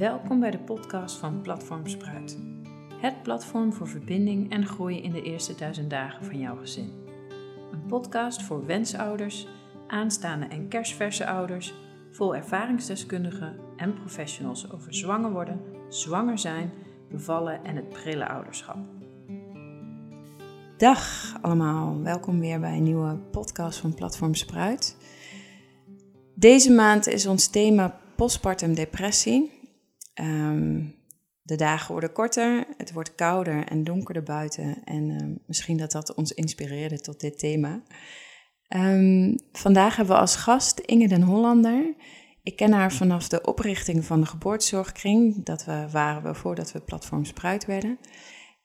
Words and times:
Welkom 0.00 0.40
bij 0.40 0.50
de 0.50 0.58
podcast 0.58 1.16
van 1.16 1.40
Platform 1.40 1.86
Spruit. 1.86 2.38
Het 3.00 3.22
platform 3.22 3.72
voor 3.72 3.88
verbinding 3.88 4.52
en 4.52 4.66
groei 4.66 5.02
in 5.02 5.12
de 5.12 5.22
eerste 5.22 5.54
duizend 5.54 5.90
dagen 5.90 6.24
van 6.24 6.38
jouw 6.38 6.56
gezin. 6.56 6.92
Een 7.72 7.86
podcast 7.86 8.42
voor 8.42 8.66
wensouders, 8.66 9.46
aanstaande 9.86 10.46
en 10.46 10.68
kerstverse 10.68 11.26
ouders, 11.26 11.74
vol 12.10 12.36
ervaringsdeskundigen 12.36 13.56
en 13.76 13.94
professionals 13.94 14.72
over 14.72 14.94
zwanger 14.94 15.32
worden, 15.32 15.60
zwanger 15.88 16.38
zijn, 16.38 16.72
bevallen 17.10 17.64
en 17.64 17.76
het 17.76 17.88
prille 17.88 18.28
ouderschap. 18.28 18.78
Dag 20.76 21.34
allemaal, 21.40 22.02
welkom 22.02 22.40
weer 22.40 22.60
bij 22.60 22.76
een 22.76 22.82
nieuwe 22.82 23.16
podcast 23.30 23.78
van 23.78 23.94
Platform 23.94 24.34
Spruit. 24.34 24.96
Deze 26.34 26.72
maand 26.72 27.06
is 27.06 27.26
ons 27.26 27.46
thema 27.48 28.00
postpartum 28.16 28.74
depressie. 28.74 29.59
Ehm, 30.20 30.82
de 31.42 31.56
dagen 31.56 31.92
worden 31.92 32.12
korter, 32.12 32.66
het 32.76 32.92
wordt 32.92 33.14
kouder 33.14 33.64
en 33.64 33.84
donkerder 33.84 34.22
buiten. 34.22 34.84
En 34.84 35.10
ehm, 35.10 35.34
misschien 35.46 35.76
dat 35.76 35.92
dat 35.92 36.14
ons 36.14 36.32
inspireerde 36.32 37.00
tot 37.00 37.20
dit 37.20 37.38
thema. 37.38 37.82
Ehm, 38.68 39.36
vandaag 39.52 39.96
hebben 39.96 40.14
we 40.14 40.20
als 40.20 40.36
gast 40.36 40.78
Inge 40.78 41.08
den 41.08 41.22
Hollander. 41.22 41.94
Ik 42.42 42.56
ken 42.56 42.72
haar 42.72 42.92
vanaf 42.92 43.28
de 43.28 43.40
oprichting 43.40 44.04
van 44.04 44.20
de 44.20 44.26
geboortezorgkring. 44.26 45.44
Dat 45.44 45.64
we 45.64 45.86
waren 45.90 46.22
we 46.22 46.34
voordat 46.34 46.72
we 46.72 46.80
Platform 46.80 47.24
Spruit 47.24 47.66
werden. 47.66 47.98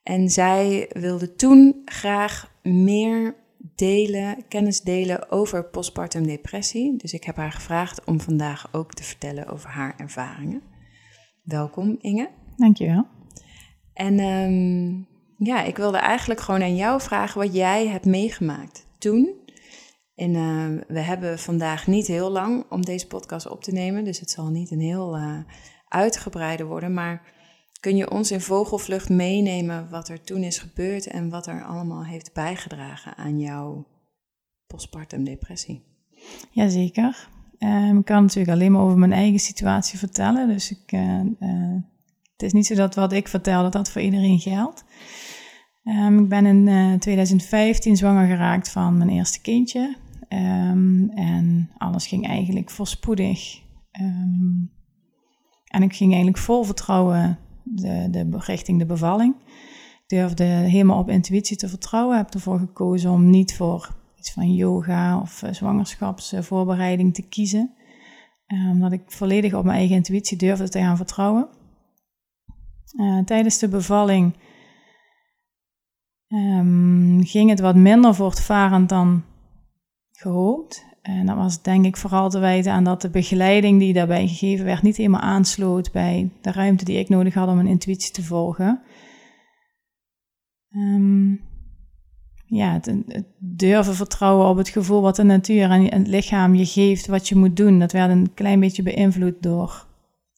En 0.04 0.30
zij 0.30 0.90
wilde 0.94 1.36
toen 1.36 1.82
graag 1.86 2.52
meer 2.64 3.36
delen, 3.76 4.48
kennis 4.48 4.82
delen 4.82 5.32
over 5.32 5.66
postpartum 5.70 6.28
depressie. 6.28 6.98
Dus 6.98 7.14
ik 7.14 7.24
heb 7.24 7.36
haar 7.36 7.52
gevraagd 7.52 8.06
om 8.06 8.20
vandaag 8.20 8.68
ook 8.72 8.94
te 8.94 9.04
vertellen 9.04 9.48
over 9.48 9.70
haar 9.70 9.94
ervaringen. 9.98 10.75
Welkom 11.46 11.98
Inge. 12.02 12.30
Dankjewel. 12.58 13.08
En 13.94 14.20
um, 14.20 15.08
ja, 15.38 15.64
ik 15.64 15.78
wilde 15.78 15.98
eigenlijk 15.98 16.40
gewoon 16.40 16.62
aan 16.62 16.76
jou 16.76 17.02
vragen 17.02 17.42
wat 17.42 17.54
jij 17.54 17.88
hebt 17.88 18.06
meegemaakt 18.06 18.88
toen. 18.98 19.34
En 20.16 20.34
uh, 20.34 20.82
we 20.88 21.00
hebben 21.00 21.40
vandaag 21.40 21.88
niet 21.88 22.08
heel 22.08 22.30
lang 22.30 22.66
om 22.70 22.86
deze 22.86 23.08
podcast 23.08 23.50
op 23.50 23.64
te 23.64 23.72
nemen, 23.72 24.04
dus 24.04 24.20
het 24.20 24.30
zal 24.30 24.50
niet 24.50 24.72
een 24.72 24.80
heel 24.80 25.18
uh, 25.18 25.40
uitgebreide 25.88 26.64
worden. 26.66 26.94
Maar 26.94 27.34
kun 27.80 27.96
je 27.96 28.12
ons 28.12 28.32
in 28.32 28.42
vogelvlucht 28.42 29.10
meenemen 29.10 29.90
wat 29.90 30.10
er 30.10 30.22
toen 30.22 30.44
is 30.44 30.58
gebeurd 30.58 31.08
en 31.08 31.30
wat 31.30 31.48
er 31.48 31.64
allemaal 31.64 32.06
heeft 32.06 32.34
bijgedragen 32.34 33.16
aan 33.16 33.40
jouw 33.40 33.88
postpartum 34.68 35.24
depressie? 35.24 35.84
Jazeker. 36.52 37.28
Um, 37.60 37.98
ik 37.98 38.06
kan 38.06 38.22
natuurlijk 38.22 38.58
alleen 38.58 38.72
maar 38.72 38.82
over 38.82 38.98
mijn 38.98 39.14
eigen 39.14 39.40
situatie 39.40 40.00
vertellen. 40.00 40.48
Dus 40.48 40.72
ik, 40.72 40.92
uh, 40.92 41.20
uh, 41.40 41.82
het 42.32 42.42
is 42.42 42.54
niet 42.54 42.66
zo 42.66 42.76
dat 42.76 42.96
wat 42.96 43.14
ik 43.14 43.28
vertel, 43.28 43.62
dat 43.62 43.72
dat 43.72 43.92
voor 43.92 44.02
iedereen 44.02 44.40
geldt. 44.40 44.84
Um, 45.84 46.20
ik 46.20 46.30
ben 46.30 46.46
in 46.46 46.68
uh, 46.68 46.94
2015 46.94 47.98
zwanger 47.98 48.28
geraakt 48.28 48.70
van 48.70 48.98
mijn 48.98 49.10
eerste 49.10 49.42
kindje. 49.42 49.96
Um, 50.30 51.10
en 51.10 51.70
alles 51.78 52.08
ging 52.08 52.28
eigenlijk 52.28 52.70
voorspoedig. 52.70 53.62
en 55.66 55.84
ik 55.84 55.96
ging 55.96 56.10
eigenlijk 56.10 56.44
vol 56.44 56.64
vertrouwen 56.64 57.38
de, 57.64 58.08
de, 58.12 58.28
richting 58.32 58.80
de 58.80 58.86
bevalling. 58.86 59.36
Ik 60.04 60.04
durfde 60.08 60.44
helemaal 60.44 61.00
op 61.00 61.10
intuïtie 61.10 61.58
te 61.58 61.70
vertrouwen. 61.70 62.18
Heb 62.18 62.34
ervoor 62.34 62.60
gekozen 62.60 63.12
om 63.12 63.30
niet 63.30 63.56
voor 63.56 63.96
van 64.32 64.54
yoga 64.54 65.20
of 65.22 65.42
uh, 65.44 65.52
zwangerschapsvoorbereiding 65.52 67.14
te 67.14 67.28
kiezen. 67.28 67.74
Uh, 68.48 68.70
omdat 68.70 68.92
ik 68.92 69.02
volledig 69.06 69.54
op 69.54 69.64
mijn 69.64 69.78
eigen 69.78 69.96
intuïtie 69.96 70.38
durfde 70.38 70.70
te 70.70 70.80
gaan 70.80 70.98
vertrouwen. 70.98 71.48
Uh, 73.00 73.24
tijdens 73.24 73.60
de 73.60 73.68
bevalling 73.68 74.34
um, 76.28 77.24
ging 77.24 77.50
het 77.50 77.60
wat 77.60 77.76
minder 77.76 78.16
voortvarend 78.16 78.90
dan 78.90 79.24
gehoopt. 80.12 80.86
En 81.02 81.26
dat 81.26 81.36
was 81.36 81.62
denk 81.62 81.86
ik 81.86 81.98
vooral 81.98 82.30
te 82.30 82.40
wijten 82.40 82.72
aan 82.72 82.84
dat 82.84 83.02
de 83.02 83.10
begeleiding 83.10 83.80
die 83.80 83.94
daarbij 83.94 84.28
gegeven 84.28 84.66
werd 84.66 84.82
niet 84.82 84.98
helemaal 84.98 85.22
aansloot 85.22 85.92
bij 85.92 86.32
de 86.42 86.52
ruimte 86.52 86.86
die 86.86 87.00
ik 87.00 87.10
nodig 87.10 87.34
had 87.34 87.48
om 87.48 87.56
mijn 87.56 87.68
intuïtie 87.68 88.12
te 88.12 88.24
volgen. 88.24 88.82
Um, 90.70 91.42
ja, 92.46 92.74
het, 92.74 93.26
durven 93.38 93.96
vertrouwen 93.96 94.48
op 94.48 94.58
het 94.58 94.70
gevoel 94.70 95.02
wat 95.02 95.16
de 95.16 95.24
natuur 95.24 95.70
en 95.70 95.94
het 95.94 96.08
lichaam 96.08 96.56
je 96.56 96.66
geeft, 96.66 97.08
wat 97.08 97.28
je 97.28 97.36
moet 97.36 97.58
doen. 97.58 97.80
Dat 97.80 97.92
werd 97.92 98.12
een 98.12 98.34
klein 98.34 98.60
beetje 98.60 98.84
beïnvloed 98.84 99.36
door 99.42 99.88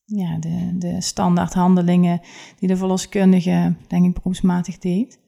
ja, 0.06 0.38
de, 0.40 0.78
de 0.78 1.02
standaard 1.02 1.54
handelingen 1.54 2.22
die 2.60 2.68
de 2.68 2.78
verloskundige, 2.78 3.76
denk 3.88 4.06
ik, 4.06 4.14
beroepsmatig 4.14 4.78
deed. 4.78 5.20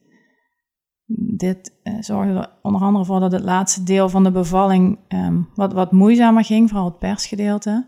Dit 1.37 1.79
uh, 1.83 1.93
zorgde 1.99 2.33
er 2.33 2.49
onder 2.61 2.81
andere 2.81 3.05
voor 3.05 3.19
dat 3.19 3.31
het 3.31 3.43
laatste 3.43 3.83
deel 3.83 4.09
van 4.09 4.23
de 4.23 4.31
bevalling 4.31 4.99
um, 5.07 5.49
wat, 5.55 5.73
wat 5.73 5.91
moeizamer 5.91 6.43
ging, 6.43 6.69
vooral 6.69 6.85
het 6.85 6.99
persgedeelte. 6.99 7.87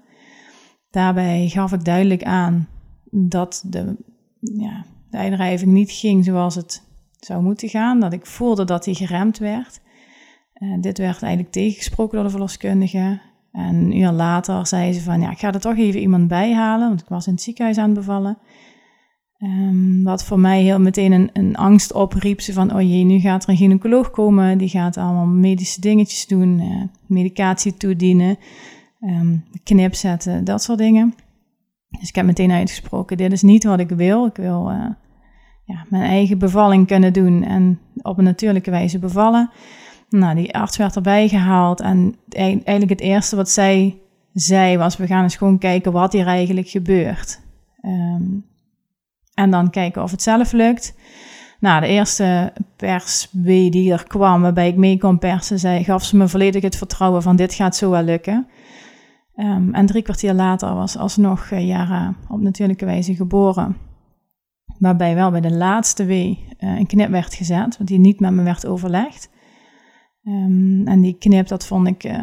Daarbij 0.89 1.47
gaf 1.47 1.71
ik 1.71 1.85
duidelijk 1.85 2.23
aan 2.23 2.67
dat 3.11 3.63
de, 3.67 3.97
ja, 4.39 4.85
de 5.09 5.17
eindrijving 5.17 5.71
niet 5.71 5.91
ging 5.91 6.25
zoals 6.25 6.55
het 6.55 6.90
zou 7.25 7.43
moeten 7.43 7.69
gaan, 7.69 7.99
dat 7.99 8.13
ik 8.13 8.25
voelde 8.25 8.65
dat 8.65 8.85
hij 8.85 8.93
geremd 8.93 9.37
werd. 9.37 9.81
Uh, 10.53 10.81
dit 10.81 10.97
werd 10.97 11.21
eigenlijk 11.21 11.53
tegengesproken 11.53 12.15
door 12.15 12.23
de 12.23 12.31
verloskundige. 12.31 13.21
En 13.51 13.75
een 13.75 13.97
uur 13.97 14.11
later 14.11 14.67
zei 14.67 14.93
ze 14.93 15.01
van, 15.01 15.21
ja, 15.21 15.31
ik 15.31 15.39
ga 15.39 15.53
er 15.53 15.59
toch 15.59 15.77
even 15.77 15.99
iemand 15.99 16.27
bij 16.27 16.53
halen, 16.53 16.87
want 16.87 17.01
ik 17.01 17.07
was 17.07 17.27
in 17.27 17.33
het 17.33 17.41
ziekenhuis 17.41 17.77
aan 17.77 17.89
het 17.89 17.93
bevallen. 17.93 18.37
Um, 19.43 20.03
wat 20.03 20.23
voor 20.23 20.39
mij 20.39 20.61
heel 20.61 20.79
meteen 20.79 21.11
een, 21.11 21.29
een, 21.33 21.55
angst 21.55 21.93
opriep. 21.93 22.41
Ze 22.41 22.53
van, 22.53 22.75
oh 22.75 22.81
jee, 22.81 23.03
nu 23.03 23.19
gaat 23.19 23.43
er 23.43 23.49
een 23.49 23.57
gynaecoloog 23.57 24.11
komen. 24.11 24.57
Die 24.57 24.69
gaat 24.69 24.97
allemaal 24.97 25.25
medische 25.25 25.81
dingetjes 25.81 26.27
doen. 26.27 26.59
Uh, 26.59 26.83
medicatie 27.05 27.77
toedienen. 27.77 28.37
Um, 28.99 29.43
knip 29.63 29.95
zetten, 29.95 30.43
dat 30.43 30.63
soort 30.63 30.77
dingen. 30.77 31.13
Dus 31.99 32.09
ik 32.09 32.15
heb 32.15 32.25
meteen 32.25 32.51
uitgesproken, 32.51 33.17
dit 33.17 33.31
is 33.31 33.41
niet 33.41 33.63
wat 33.63 33.79
ik 33.79 33.89
wil. 33.89 34.25
Ik 34.25 34.35
wil 34.35 34.71
uh, 34.71 34.85
ja, 35.63 35.85
mijn 35.89 36.03
eigen 36.03 36.37
bevalling 36.37 36.87
kunnen 36.87 37.13
doen 37.13 37.43
en 37.43 37.79
op 38.01 38.17
een 38.17 38.23
natuurlijke 38.23 38.71
wijze 38.71 38.99
bevallen. 38.99 39.49
Nou, 40.09 40.35
die 40.35 40.55
arts 40.55 40.77
werd 40.77 40.95
erbij 40.95 41.27
gehaald 41.27 41.81
en 41.81 42.15
eigenlijk 42.29 42.89
het 42.89 43.01
eerste 43.01 43.35
wat 43.35 43.49
zij 43.49 43.97
zei 44.33 44.77
was, 44.77 44.97
we 44.97 45.07
gaan 45.07 45.23
eens 45.23 45.35
gewoon 45.35 45.57
kijken 45.57 45.91
wat 45.91 46.13
hier 46.13 46.27
eigenlijk 46.27 46.67
gebeurt. 46.67 47.41
Um, 47.85 48.45
en 49.33 49.51
dan 49.51 49.69
kijken 49.69 50.03
of 50.03 50.11
het 50.11 50.21
zelf 50.21 50.51
lukt. 50.51 50.95
Nou, 51.59 51.81
de 51.81 51.87
eerste 51.87 52.53
perswee 52.75 53.71
die 53.71 53.91
er 53.91 54.07
kwam, 54.07 54.41
waarbij 54.41 54.67
ik 54.67 54.75
mee 54.75 54.97
kon 54.97 55.19
persen, 55.19 55.59
zei, 55.59 55.83
gaf 55.83 56.03
ze 56.03 56.17
me 56.17 56.27
volledig 56.27 56.63
het 56.63 56.77
vertrouwen 56.77 57.21
van 57.21 57.35
dit 57.35 57.53
gaat 57.53 57.75
zo 57.75 57.89
wel 57.89 58.03
lukken. 58.03 58.47
Um, 59.35 59.73
en 59.73 59.85
drie 59.85 60.01
kwartier 60.01 60.33
later 60.33 60.73
was 60.73 60.97
alsnog 60.97 61.49
Jara 61.49 62.13
op 62.29 62.41
natuurlijke 62.41 62.85
wijze 62.85 63.15
geboren. 63.15 63.77
Waarbij 64.81 65.15
wel 65.15 65.31
bij 65.31 65.41
de 65.41 65.53
laatste 65.53 66.05
wee 66.05 66.45
uh, 66.59 66.79
een 66.79 66.87
knip 66.87 67.09
werd 67.09 67.33
gezet, 67.33 67.77
want 67.77 67.89
die 67.89 67.99
niet 67.99 68.19
met 68.19 68.31
me 68.31 68.43
werd 68.43 68.65
overlegd. 68.65 69.29
Um, 70.23 70.87
en 70.87 71.01
die 71.01 71.17
knip, 71.17 71.47
dat 71.47 71.65
vond 71.65 71.87
ik, 71.87 72.03
uh, 72.03 72.17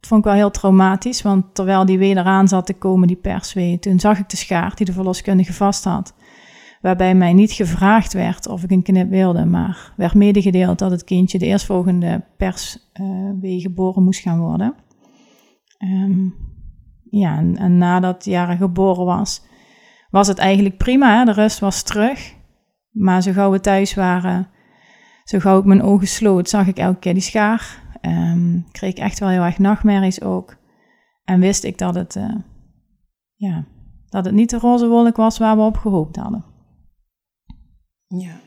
dat 0.00 0.08
vond 0.08 0.20
ik 0.20 0.26
wel 0.26 0.34
heel 0.34 0.50
traumatisch, 0.50 1.22
want 1.22 1.54
terwijl 1.54 1.86
die 1.86 1.98
wee 1.98 2.16
eraan 2.16 2.48
zat 2.48 2.66
te 2.66 2.74
komen, 2.74 3.08
die 3.08 3.16
perswee, 3.16 3.78
toen 3.78 4.00
zag 4.00 4.18
ik 4.18 4.28
de 4.28 4.36
schaar 4.36 4.74
die 4.74 4.86
de 4.86 4.92
verloskundige 4.92 5.52
vast 5.52 5.84
had. 5.84 6.14
Waarbij 6.80 7.14
mij 7.14 7.32
niet 7.32 7.52
gevraagd 7.52 8.12
werd 8.12 8.48
of 8.48 8.62
ik 8.62 8.70
een 8.70 8.82
knip 8.82 9.10
wilde, 9.10 9.44
maar 9.44 9.92
werd 9.96 10.14
medegedeeld 10.14 10.78
dat 10.78 10.90
het 10.90 11.04
kindje 11.04 11.38
de 11.38 11.46
eerstvolgende 11.46 12.24
perswee 12.36 13.56
uh, 13.56 13.62
geboren 13.62 14.02
moest 14.02 14.20
gaan 14.20 14.40
worden. 14.40 14.74
Um, 15.78 16.34
ja, 17.10 17.36
en, 17.36 17.56
en 17.56 17.78
nadat 17.78 18.24
Jara 18.24 18.56
geboren 18.56 19.04
was, 19.04 19.42
was 20.12 20.28
het 20.28 20.38
eigenlijk 20.38 20.76
prima. 20.76 21.18
Hè? 21.18 21.24
De 21.24 21.32
rust 21.32 21.58
was 21.58 21.82
terug. 21.82 22.34
Maar 22.92 23.22
zo 23.22 23.32
gauw 23.32 23.50
we 23.50 23.60
thuis 23.60 23.94
waren, 23.94 24.48
zo 25.24 25.38
gauw 25.38 25.58
ik 25.58 25.64
mijn 25.64 25.82
ogen 25.82 26.08
sloot, 26.08 26.48
zag 26.48 26.66
ik 26.66 26.78
elke 26.78 26.98
keer 26.98 27.12
die 27.12 27.22
schaar. 27.22 27.80
Um, 28.00 28.66
kreeg 28.70 28.90
ik 28.90 28.98
echt 28.98 29.18
wel 29.18 29.28
heel 29.28 29.42
erg 29.42 29.58
nachtmerries 29.58 30.22
ook. 30.22 30.56
En 31.24 31.40
wist 31.40 31.64
ik 31.64 31.78
dat 31.78 31.94
het, 31.94 32.16
uh, 32.16 32.34
ja, 33.34 33.66
dat 34.08 34.24
het 34.24 34.34
niet 34.34 34.50
de 34.50 34.58
roze 34.58 34.86
wolk 34.86 35.16
was 35.16 35.38
waar 35.38 35.56
we 35.56 35.62
op 35.62 35.76
gehoopt 35.76 36.16
hadden. 36.16 36.44
Ja. 38.06 38.40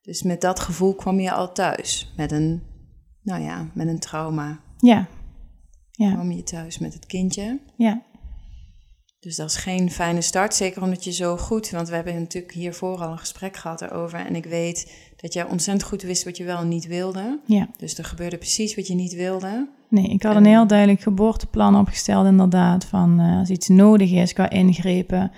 Dus 0.00 0.22
met 0.22 0.40
dat 0.40 0.60
gevoel 0.60 0.94
kwam 0.94 1.20
je 1.20 1.32
al 1.32 1.52
thuis. 1.52 2.12
Met 2.16 2.32
een, 2.32 2.62
nou 3.22 3.42
ja, 3.42 3.70
met 3.74 3.88
een 3.88 4.00
trauma. 4.00 4.60
Ja. 4.78 5.06
ja. 5.90 6.12
Kwam 6.12 6.30
je 6.30 6.42
thuis 6.42 6.78
met 6.78 6.94
het 6.94 7.06
kindje. 7.06 7.60
Ja. 7.76 8.02
Dus 9.22 9.36
dat 9.36 9.48
is 9.48 9.56
geen 9.56 9.90
fijne 9.90 10.20
start, 10.20 10.54
zeker 10.54 10.82
omdat 10.82 11.04
je 11.04 11.12
zo 11.12 11.36
goed, 11.36 11.70
want 11.70 11.88
we 11.88 11.94
hebben 11.94 12.14
natuurlijk 12.14 12.52
hiervoor 12.52 12.98
al 12.98 13.10
een 13.10 13.18
gesprek 13.18 13.56
gehad 13.56 13.82
erover. 13.82 14.26
En 14.26 14.34
ik 14.34 14.44
weet 14.44 14.92
dat 15.16 15.32
jij 15.32 15.44
ontzettend 15.44 15.88
goed 15.88 16.02
wist 16.02 16.24
wat 16.24 16.36
je 16.36 16.44
wel 16.44 16.58
en 16.58 16.68
niet 16.68 16.86
wilde. 16.86 17.40
Ja. 17.46 17.68
Dus 17.76 17.98
er 17.98 18.04
gebeurde 18.04 18.36
precies 18.36 18.74
wat 18.74 18.86
je 18.86 18.94
niet 18.94 19.14
wilde. 19.14 19.68
Nee, 19.88 20.08
ik 20.08 20.22
had 20.22 20.36
een 20.36 20.46
heel 20.46 20.66
duidelijk 20.66 21.00
geboorteplan 21.00 21.76
opgesteld, 21.76 22.26
inderdaad. 22.26 22.84
Van 22.84 23.20
uh, 23.20 23.38
als 23.38 23.48
iets 23.48 23.68
nodig 23.68 24.12
is 24.12 24.32
qua 24.32 24.50
ingrepen, 24.50 25.30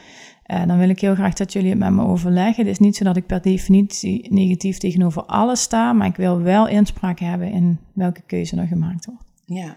uh, 0.47 0.67
dan 0.67 0.79
wil 0.79 0.89
ik 0.89 1.01
heel 1.01 1.15
graag 1.15 1.35
dat 1.35 1.53
jullie 1.53 1.71
het 1.71 1.79
met 1.79 1.93
me 1.93 2.05
overleggen. 2.05 2.65
Het 2.65 2.73
is 2.73 2.79
niet 2.79 2.97
zo 2.97 3.05
dat 3.05 3.17
ik 3.17 3.27
per 3.27 3.43
definitie 3.43 4.33
negatief 4.33 4.79
tegenover 4.79 5.23
alles 5.23 5.63
sta, 5.63 5.93
maar 5.93 6.07
ik 6.07 6.17
wil 6.17 6.41
wel 6.41 6.69
inspraak 6.69 7.19
hebben 7.19 7.53
in 7.53 7.79
welke 7.93 8.23
keuze 8.27 8.57
er 8.57 8.67
gemaakt 8.67 9.07
wordt. 9.07 9.25
Ja, 9.45 9.77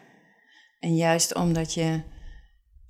en 0.79 0.95
juist 0.95 1.35
omdat 1.35 1.73
je 1.73 2.01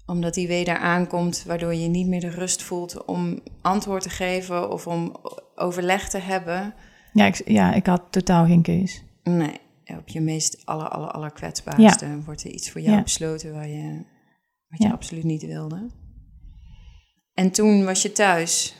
omdat 0.08 0.34
die 0.34 0.48
wee 0.48 0.64
daar 0.64 0.78
aankomt, 0.78 1.44
waardoor 1.48 1.74
je 1.74 1.88
niet 1.88 2.08
meer 2.08 2.20
de 2.20 2.30
rust 2.30 2.64
voelt 2.64 3.06
om 3.06 3.40
antwoord 3.62 4.04
te 4.04 4.10
geven 4.10 4.72
of 4.72 4.88
om 4.88 5.16
overleg 5.56 6.10
te 6.10 6.18
hebben. 6.18 6.74
Ja, 7.14 7.26
ik, 7.26 7.42
ja, 7.46 7.74
ik 7.74 7.86
had 7.86 8.02
totaal 8.10 8.46
geen 8.46 8.62
keus. 8.62 9.04
Nee, 9.24 9.60
op 9.98 10.08
je 10.08 10.22
meest 10.22 10.62
aller, 10.66 10.88
aller, 10.88 11.12
aller 11.12 11.32
kwetsbaarste 11.32 12.24
wordt 12.26 12.44
er 12.44 12.52
iets 12.52 12.72
voor 12.72 12.82
jou 12.82 13.02
besloten 13.02 13.54
waar 13.54 13.68
je, 13.68 14.06
wat 14.68 14.82
je 14.82 14.92
absoluut 14.92 15.24
niet 15.24 15.46
wilde. 15.46 15.90
En 17.34 17.52
toen 17.52 17.86
was 17.86 18.02
je 18.02 18.12
thuis. 18.12 18.76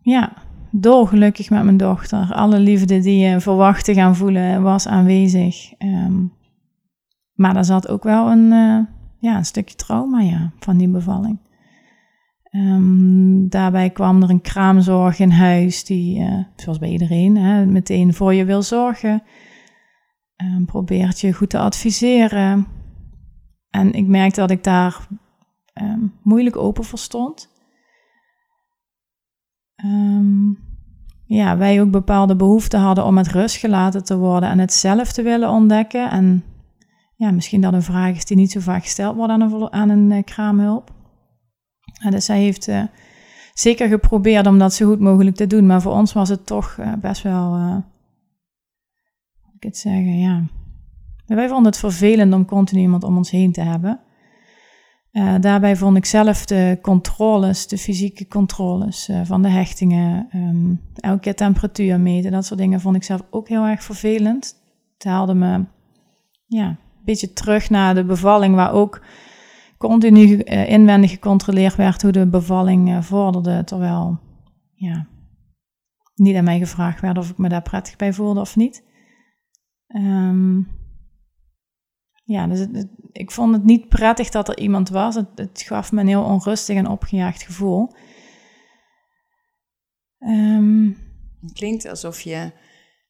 Ja, 0.00 0.32
dolgelukkig 0.70 1.50
met 1.50 1.64
mijn 1.64 1.76
dochter. 1.76 2.32
Alle 2.32 2.58
liefde 2.58 3.00
die 3.00 3.18
je 3.18 3.40
verwachtte 3.40 3.94
gaan 3.94 4.16
voelen 4.16 4.62
was 4.62 4.86
aanwezig. 4.86 5.72
Ehm, 5.78 6.24
maar 7.32 7.54
daar 7.54 7.64
zat 7.64 7.88
ook 7.88 8.02
wel 8.02 8.30
een, 8.30 8.52
uh, 8.52 8.95
ja, 9.26 9.36
een 9.36 9.44
stukje 9.44 9.76
trauma 9.76 10.20
ja, 10.20 10.52
van 10.58 10.76
die 10.76 10.88
bevalling. 10.88 11.38
Um, 12.50 13.48
daarbij 13.48 13.90
kwam 13.90 14.22
er 14.22 14.30
een 14.30 14.40
kraamzorg 14.40 15.18
in 15.18 15.30
huis 15.30 15.84
die, 15.84 16.18
uh, 16.18 16.44
zoals 16.56 16.78
bij 16.78 16.88
iedereen, 16.88 17.36
hè, 17.36 17.66
meteen 17.66 18.14
voor 18.14 18.34
je 18.34 18.44
wil 18.44 18.62
zorgen. 18.62 19.22
Um, 20.36 20.64
probeert 20.66 21.20
je 21.20 21.32
goed 21.32 21.50
te 21.50 21.58
adviseren. 21.58 22.66
En 23.70 23.92
ik 23.92 24.06
merkte 24.06 24.40
dat 24.40 24.50
ik 24.50 24.64
daar 24.64 25.06
um, 25.74 26.12
moeilijk 26.22 26.56
open 26.56 26.84
voor 26.84 26.98
stond. 26.98 27.54
ja, 31.26 31.56
wij 31.56 31.80
ook 31.80 31.90
bepaalde 31.90 32.36
behoeften 32.36 32.80
hadden 32.80 33.04
om 33.04 33.14
met 33.14 33.28
rust 33.28 33.56
gelaten 33.56 34.04
te 34.04 34.16
worden 34.16 34.48
en 34.48 34.58
het 34.58 34.72
zelf 34.72 35.12
te 35.12 35.22
willen 35.22 35.50
ontdekken. 35.50 36.10
En 36.10 36.44
ja, 37.16 37.30
misschien 37.30 37.60
dat 37.60 37.72
een 37.72 37.82
vraag 37.82 38.16
is 38.16 38.24
die 38.24 38.36
niet 38.36 38.50
zo 38.50 38.60
vaak 38.60 38.82
gesteld 38.82 39.16
wordt 39.16 39.32
aan 39.32 39.40
een, 39.40 39.72
aan 39.72 39.88
een 39.88 40.10
uh, 40.10 40.22
kraamhulp. 40.24 40.94
En 42.00 42.10
dus 42.10 42.24
zij 42.24 42.40
heeft 42.40 42.68
uh, 42.68 42.82
zeker 43.54 43.88
geprobeerd 43.88 44.46
om 44.46 44.58
dat 44.58 44.74
zo 44.74 44.86
goed 44.86 45.00
mogelijk 45.00 45.36
te 45.36 45.46
doen, 45.46 45.66
maar 45.66 45.82
voor 45.82 45.92
ons 45.92 46.12
was 46.12 46.28
het 46.28 46.46
toch 46.46 46.76
uh, 46.80 46.92
best 47.00 47.22
wel, 47.22 47.56
uh, 47.56 47.76
ik 49.54 49.62
het 49.62 49.76
zeggen, 49.76 50.18
ja. 50.18 50.44
Wij 51.26 51.48
vonden 51.48 51.66
het 51.66 51.78
vervelend 51.78 52.34
om 52.34 52.44
continu 52.44 52.80
iemand 52.80 53.04
om 53.04 53.16
ons 53.16 53.30
heen 53.30 53.52
te 53.52 53.60
hebben. 53.60 54.00
daarbij 55.40 55.76
vond 55.76 55.96
ik 55.96 56.04
zelf 56.04 56.44
de 56.44 56.78
controles, 56.82 57.66
de 57.66 57.78
fysieke 57.78 58.26
controles 58.28 59.10
van 59.22 59.42
de 59.42 59.48
hechtingen, 59.48 60.28
um, 60.34 60.80
elke 60.94 61.20
keer 61.20 61.34
temperatuur 61.34 62.00
meten, 62.00 62.30
dat 62.30 62.46
soort 62.46 62.60
dingen 62.60 62.80
vond 62.80 62.96
ik 62.96 63.02
zelf 63.02 63.22
ook 63.30 63.48
heel 63.48 63.64
erg 63.64 63.82
vervelend. 63.82 64.62
Het 64.94 65.04
haalde 65.04 65.34
me 65.34 65.64
ja, 66.46 66.76
beetje 67.06 67.32
terug 67.32 67.70
naar 67.70 67.94
de 67.94 68.04
bevalling, 68.04 68.54
waar 68.54 68.72
ook 68.72 69.04
continu 69.78 70.42
uh, 70.44 70.68
inwendig 70.68 71.10
gecontroleerd 71.10 71.76
werd 71.76 72.02
hoe 72.02 72.12
de 72.12 72.26
bevalling 72.26 72.88
uh, 72.88 73.02
vorderde. 73.02 73.64
Terwijl, 73.64 74.20
ja, 74.74 75.06
niet 76.14 76.36
aan 76.36 76.44
mij 76.44 76.58
gevraagd 76.58 77.00
werd 77.00 77.18
of 77.18 77.30
ik 77.30 77.38
me 77.38 77.48
daar 77.48 77.62
prettig 77.62 77.96
bij 77.96 78.12
voelde 78.12 78.40
of 78.40 78.56
niet. 78.56 78.84
Um, 79.88 80.68
ja, 82.24 82.46
dus 82.46 82.66
ik 83.12 83.30
vond 83.30 83.54
het 83.54 83.64
niet 83.64 83.88
prettig 83.88 84.28
dat 84.30 84.48
er 84.48 84.58
iemand 84.58 84.88
was. 84.88 85.14
Het, 85.14 85.62
gaf 85.66 85.92
me 85.92 86.00
een 86.00 86.06
heel 86.06 86.24
onrustig 86.24 86.76
en 86.76 86.88
opgejaagd 86.88 87.42
gevoel. 87.42 87.92
Um, 90.18 90.96
het 91.40 91.52
klinkt 91.52 91.88
alsof 91.88 92.20
je 92.20 92.52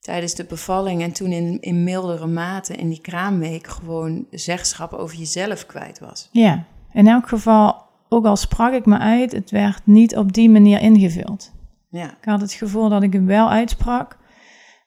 tijdens 0.07 0.35
de 0.35 0.45
bevalling 0.45 1.03
en 1.03 1.13
toen 1.13 1.31
in, 1.31 1.61
in 1.61 1.85
mildere 1.85 2.27
mate 2.27 2.77
in 2.77 2.89
die 2.89 3.01
kraamweek 3.01 3.67
gewoon 3.67 4.27
zeggenschap 4.31 4.93
over 4.93 5.17
jezelf 5.17 5.67
kwijt 5.67 5.99
was. 5.99 6.29
Ja, 6.33 6.65
in 6.93 7.07
elk 7.07 7.29
geval, 7.29 7.83
ook 8.09 8.25
al 8.25 8.37
sprak 8.37 8.73
ik 8.73 8.87
me 8.87 8.99
uit, 8.99 9.33
het 9.33 9.51
werd 9.51 9.87
niet 9.87 10.17
op 10.17 10.33
die 10.33 10.51
manier 10.51 10.81
ingevuld. 10.81 11.53
Ja. 11.91 12.11
Ik 12.11 12.25
had 12.25 12.41
het 12.41 12.53
gevoel 12.53 12.89
dat 12.89 13.03
ik 13.03 13.13
het 13.13 13.25
wel 13.25 13.51
uitsprak, 13.51 14.19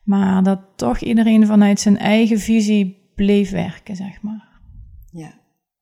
maar 0.04 0.44
dat 0.44 0.60
toch 0.76 1.00
iedereen 1.00 1.46
vanuit 1.46 1.80
zijn 1.80 1.98
eigen 1.98 2.40
visie 2.40 3.12
bleef 3.16 3.52
werken, 3.52 3.96
zeg 3.96 4.22
maar. 4.22 4.62
Ja, 5.12 5.34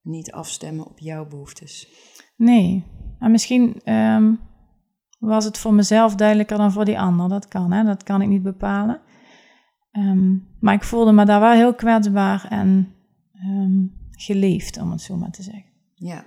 niet 0.01 0.31
afstemmen 0.31 0.86
op 0.86 1.00
jouw 1.00 1.28
behoeftes. 1.28 1.88
Nee, 2.38 2.83
maar 3.19 3.31
misschien 3.31 3.81
ehm, 3.83 4.33
was 5.19 5.45
het 5.45 5.57
voor 5.57 5.74
mezelf 5.74 6.16
duidelijker 6.16 6.57
dan 6.57 6.72
voor 6.72 6.86
die 6.86 7.00
ander. 7.00 7.30
Dat 7.30 7.48
kan, 7.48 7.72
hè? 7.72 7.83
dat 7.83 8.04
kan 8.04 8.22
ik 8.22 8.28
niet 8.28 8.44
bepalen. 8.44 9.01
Um, 9.97 10.47
maar 10.59 10.73
ik 10.73 10.83
voelde 10.83 11.11
me 11.11 11.25
daar 11.25 11.39
wel 11.39 11.51
heel 11.51 11.75
kwetsbaar 11.75 12.45
en 12.49 12.95
um, 13.45 14.09
geleefd, 14.11 14.77
om 14.77 14.91
het 14.91 15.01
zo 15.01 15.15
maar 15.15 15.31
te 15.31 15.44
zeggen. 15.44 15.71
Ja, 15.94 16.25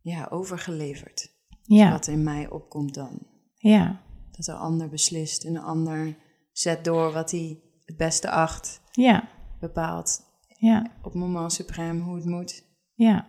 ja 0.00 0.26
overgeleverd. 0.30 1.36
Ja. 1.62 1.90
Wat 1.90 2.06
in 2.06 2.22
mij 2.22 2.50
opkomt 2.50 2.94
dan. 2.94 3.26
Ja. 3.54 4.00
Dat 4.30 4.44
de 4.44 4.52
ander 4.52 4.88
beslist 4.88 5.44
en 5.44 5.52
de 5.52 5.60
ander 5.60 6.16
zet 6.52 6.84
door 6.84 7.12
wat 7.12 7.30
hij 7.30 7.60
het 7.84 7.96
beste 7.96 8.30
acht. 8.30 8.80
Ja. 8.92 9.28
Bepaalt. 9.60 10.20
Ja. 10.58 10.86
Op 11.02 11.14
moment 11.14 11.62
suprême 11.62 12.02
hoe 12.02 12.14
het 12.14 12.24
moet. 12.24 12.64
Ja. 12.94 13.26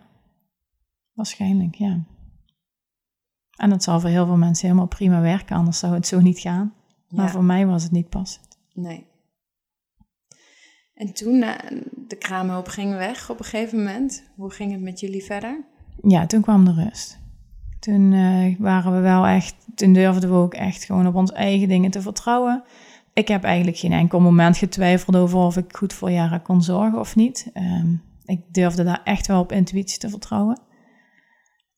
Waarschijnlijk, 1.12 1.74
ja. 1.74 2.04
En 3.56 3.70
dat 3.70 3.82
zal 3.82 4.00
voor 4.00 4.10
heel 4.10 4.26
veel 4.26 4.36
mensen 4.36 4.66
helemaal 4.66 4.88
prima 4.88 5.20
werken, 5.20 5.56
anders 5.56 5.78
zou 5.78 5.94
het 5.94 6.06
zo 6.06 6.20
niet 6.20 6.38
gaan. 6.38 6.74
Maar 7.08 7.30
voor 7.30 7.44
mij 7.44 7.66
was 7.66 7.82
het 7.82 7.92
niet 7.92 8.08
passend. 8.08 8.49
Nee. 8.74 9.06
En 10.94 11.12
toen 11.12 11.34
uh, 11.34 11.54
de 12.08 12.16
kraamhulp 12.16 12.68
ging 12.68 12.96
weg 12.96 13.30
op 13.30 13.38
een 13.38 13.44
gegeven 13.44 13.78
moment. 13.78 14.24
Hoe 14.36 14.50
ging 14.50 14.72
het 14.72 14.80
met 14.80 15.00
jullie 15.00 15.24
verder? 15.24 15.64
Ja, 16.02 16.26
toen 16.26 16.42
kwam 16.42 16.64
de 16.64 16.72
rust. 16.72 17.18
Toen 17.78 18.12
uh, 18.12 18.56
waren 18.58 18.92
we 18.92 19.00
wel 19.00 19.26
echt, 19.26 19.54
toen 19.74 19.92
durfden 19.92 20.30
we 20.30 20.36
ook 20.36 20.54
echt 20.54 20.84
gewoon 20.84 21.06
op 21.06 21.14
ons 21.14 21.32
eigen 21.32 21.68
dingen 21.68 21.90
te 21.90 22.02
vertrouwen. 22.02 22.62
Ik 23.12 23.28
heb 23.28 23.44
eigenlijk 23.44 23.76
geen 23.76 23.92
enkel 23.92 24.20
moment 24.20 24.56
getwijfeld 24.56 25.16
over 25.16 25.38
of 25.38 25.56
ik 25.56 25.76
goed 25.76 25.92
voor 25.92 26.10
Jara 26.10 26.38
kon 26.38 26.62
zorgen 26.62 26.98
of 26.98 27.16
niet. 27.16 27.50
Um, 27.54 28.02
ik 28.24 28.40
durfde 28.52 28.84
daar 28.84 29.00
echt 29.04 29.26
wel 29.26 29.40
op 29.40 29.52
intuïtie 29.52 29.98
te 29.98 30.08
vertrouwen. 30.08 30.60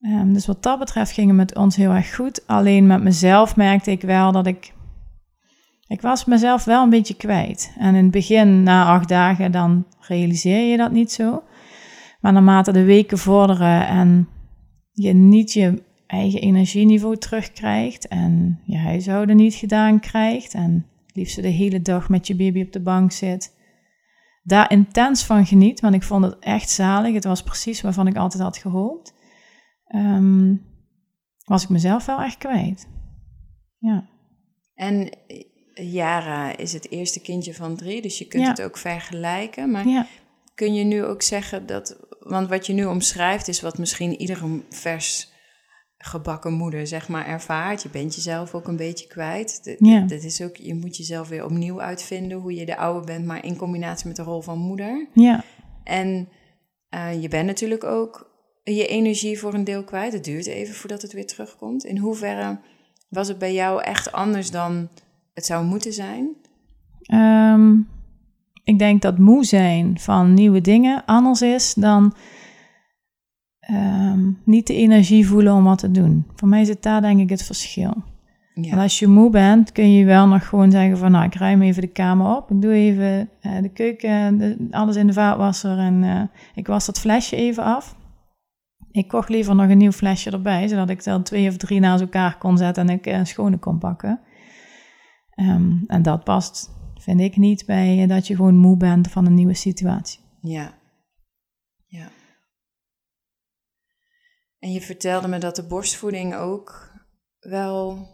Um, 0.00 0.32
dus 0.32 0.46
wat 0.46 0.62
dat 0.62 0.78
betreft 0.78 1.12
ging 1.12 1.28
het 1.28 1.36
met 1.36 1.56
ons 1.56 1.76
heel 1.76 1.90
erg 1.90 2.14
goed. 2.14 2.46
Alleen 2.46 2.86
met 2.86 3.02
mezelf 3.02 3.56
merkte 3.56 3.90
ik 3.90 4.02
wel 4.02 4.32
dat 4.32 4.46
ik 4.46 4.72
ik 5.92 6.00
was 6.00 6.24
mezelf 6.24 6.64
wel 6.64 6.82
een 6.82 6.90
beetje 6.90 7.16
kwijt. 7.16 7.74
En 7.78 7.94
in 7.94 8.02
het 8.02 8.12
begin, 8.12 8.62
na 8.62 8.84
acht 8.84 9.08
dagen, 9.08 9.52
dan 9.52 9.86
realiseer 10.00 10.70
je 10.70 10.76
dat 10.76 10.92
niet 10.92 11.12
zo. 11.12 11.42
Maar 12.20 12.32
naarmate 12.32 12.72
de 12.72 12.84
weken 12.84 13.18
vorderen 13.18 13.86
en 13.86 14.28
je 14.92 15.12
niet 15.12 15.52
je 15.52 15.82
eigen 16.06 16.40
energieniveau 16.40 17.16
terugkrijgt 17.16 18.08
en 18.08 18.60
je 18.64 18.78
huishouden 18.78 19.36
niet 19.36 19.54
gedaan 19.54 20.00
krijgt 20.00 20.54
en 20.54 20.86
liefst 21.12 21.42
de 21.42 21.48
hele 21.48 21.82
dag 21.82 22.08
met 22.08 22.26
je 22.26 22.36
baby 22.36 22.62
op 22.62 22.72
de 22.72 22.80
bank 22.80 23.12
zit, 23.12 23.56
daar 24.42 24.70
intens 24.70 25.24
van 25.24 25.46
geniet, 25.46 25.80
want 25.80 25.94
ik 25.94 26.02
vond 26.02 26.24
het 26.24 26.38
echt 26.38 26.70
zalig. 26.70 27.14
Het 27.14 27.24
was 27.24 27.42
precies 27.42 27.80
waarvan 27.80 28.06
ik 28.06 28.16
altijd 28.16 28.42
had 28.42 28.56
gehoopt. 28.56 29.14
Um, 29.94 30.62
was 31.44 31.62
ik 31.62 31.68
mezelf 31.68 32.06
wel 32.06 32.20
echt 32.20 32.38
kwijt. 32.38 32.88
Ja. 33.78 34.08
En 34.74 35.18
Jara 35.90 36.56
is 36.56 36.72
het 36.72 36.90
eerste 36.90 37.20
kindje 37.20 37.54
van 37.54 37.76
drie, 37.76 38.02
dus 38.02 38.18
je 38.18 38.26
kunt 38.26 38.46
het 38.46 38.62
ook 38.62 38.76
vergelijken. 38.76 39.70
Maar 39.70 40.06
kun 40.54 40.74
je 40.74 40.84
nu 40.84 41.04
ook 41.04 41.22
zeggen 41.22 41.66
dat, 41.66 41.96
want 42.20 42.48
wat 42.48 42.66
je 42.66 42.72
nu 42.72 42.84
omschrijft 42.84 43.48
is 43.48 43.60
wat 43.60 43.78
misschien 43.78 44.20
iedere 44.20 44.62
vers 44.70 45.30
gebakken 45.98 46.52
moeder 46.52 46.86
zeg 46.86 47.08
maar 47.08 47.26
ervaart. 47.26 47.82
Je 47.82 47.88
bent 47.88 48.14
jezelf 48.14 48.54
ook 48.54 48.68
een 48.68 48.76
beetje 48.76 49.06
kwijt. 49.06 49.76
Dat 50.08 50.22
is 50.22 50.42
ook, 50.42 50.56
je 50.56 50.74
moet 50.74 50.96
jezelf 50.96 51.28
weer 51.28 51.44
opnieuw 51.44 51.80
uitvinden 51.80 52.38
hoe 52.38 52.54
je 52.54 52.66
de 52.66 52.76
oude 52.76 53.06
bent, 53.06 53.24
maar 53.24 53.44
in 53.44 53.56
combinatie 53.56 54.06
met 54.06 54.16
de 54.16 54.22
rol 54.22 54.40
van 54.40 54.58
moeder. 54.58 55.08
Ja. 55.14 55.44
En 55.84 56.28
uh, 56.94 57.22
je 57.22 57.28
bent 57.28 57.46
natuurlijk 57.46 57.84
ook 57.84 58.30
je 58.64 58.86
energie 58.86 59.38
voor 59.38 59.54
een 59.54 59.64
deel 59.64 59.84
kwijt. 59.84 60.12
Het 60.12 60.24
duurt 60.24 60.46
even 60.46 60.74
voordat 60.74 61.02
het 61.02 61.12
weer 61.12 61.26
terugkomt. 61.26 61.84
In 61.84 61.98
hoeverre 61.98 62.60
was 63.08 63.28
het 63.28 63.38
bij 63.38 63.54
jou 63.54 63.82
echt 63.82 64.12
anders 64.12 64.50
dan 64.50 64.88
het 65.32 65.46
zou 65.46 65.64
moeten 65.64 65.92
zijn? 65.92 66.28
Um, 67.12 67.88
ik 68.64 68.78
denk 68.78 69.02
dat 69.02 69.18
moe 69.18 69.44
zijn 69.44 69.98
van 69.98 70.34
nieuwe 70.34 70.60
dingen 70.60 71.04
anders 71.04 71.42
is 71.42 71.74
dan 71.74 72.14
um, 73.70 74.38
niet 74.44 74.66
de 74.66 74.74
energie 74.74 75.26
voelen 75.26 75.54
om 75.54 75.64
wat 75.64 75.78
te 75.78 75.90
doen. 75.90 76.26
Voor 76.34 76.48
mij 76.48 76.64
zit 76.64 76.82
daar 76.82 77.00
denk 77.00 77.20
ik 77.20 77.30
het 77.30 77.42
verschil. 77.42 77.94
En 78.54 78.78
als 78.78 78.98
je 78.98 79.06
moe 79.06 79.30
bent, 79.30 79.72
kun 79.72 79.92
je 79.92 80.04
wel 80.04 80.26
nog 80.28 80.48
gewoon 80.48 80.70
zeggen 80.70 80.98
van... 80.98 81.10
nou, 81.10 81.24
ik 81.24 81.34
ruim 81.34 81.62
even 81.62 81.82
de 81.82 81.88
kamer 81.88 82.36
op. 82.36 82.50
Ik 82.50 82.62
doe 82.62 82.72
even 82.72 83.28
uh, 83.42 83.62
de 83.62 83.68
keuken, 83.68 84.38
de, 84.38 84.66
alles 84.70 84.96
in 84.96 85.06
de 85.06 85.12
vaatwasser... 85.12 85.78
en 85.78 86.02
uh, 86.02 86.22
ik 86.54 86.66
was 86.66 86.86
dat 86.86 87.00
flesje 87.00 87.36
even 87.36 87.64
af. 87.64 87.96
Ik 88.90 89.08
kocht 89.08 89.28
liever 89.28 89.54
nog 89.54 89.68
een 89.68 89.78
nieuw 89.78 89.92
flesje 89.92 90.30
erbij... 90.30 90.68
zodat 90.68 90.90
ik 90.90 91.04
dan 91.04 91.22
twee 91.22 91.48
of 91.48 91.56
drie 91.56 91.80
naast 91.80 92.00
elkaar 92.00 92.38
kon 92.38 92.56
zetten... 92.56 92.88
en 92.88 92.94
ik 92.94 93.06
uh, 93.06 93.20
schone 93.22 93.58
kon 93.58 93.78
pakken. 93.78 94.20
Um, 95.36 95.84
en 95.86 96.02
dat 96.02 96.24
past, 96.24 96.70
vind 96.94 97.20
ik, 97.20 97.36
niet 97.36 97.66
bij 97.66 98.06
dat 98.06 98.26
je 98.26 98.36
gewoon 98.36 98.56
moe 98.56 98.76
bent 98.76 99.10
van 99.10 99.26
een 99.26 99.34
nieuwe 99.34 99.54
situatie. 99.54 100.20
Ja, 100.40 100.74
ja. 101.86 102.10
En 104.58 104.72
je 104.72 104.80
vertelde 104.80 105.28
me 105.28 105.38
dat 105.38 105.56
de 105.56 105.66
borstvoeding 105.66 106.34
ook 106.34 106.92
wel 107.40 108.08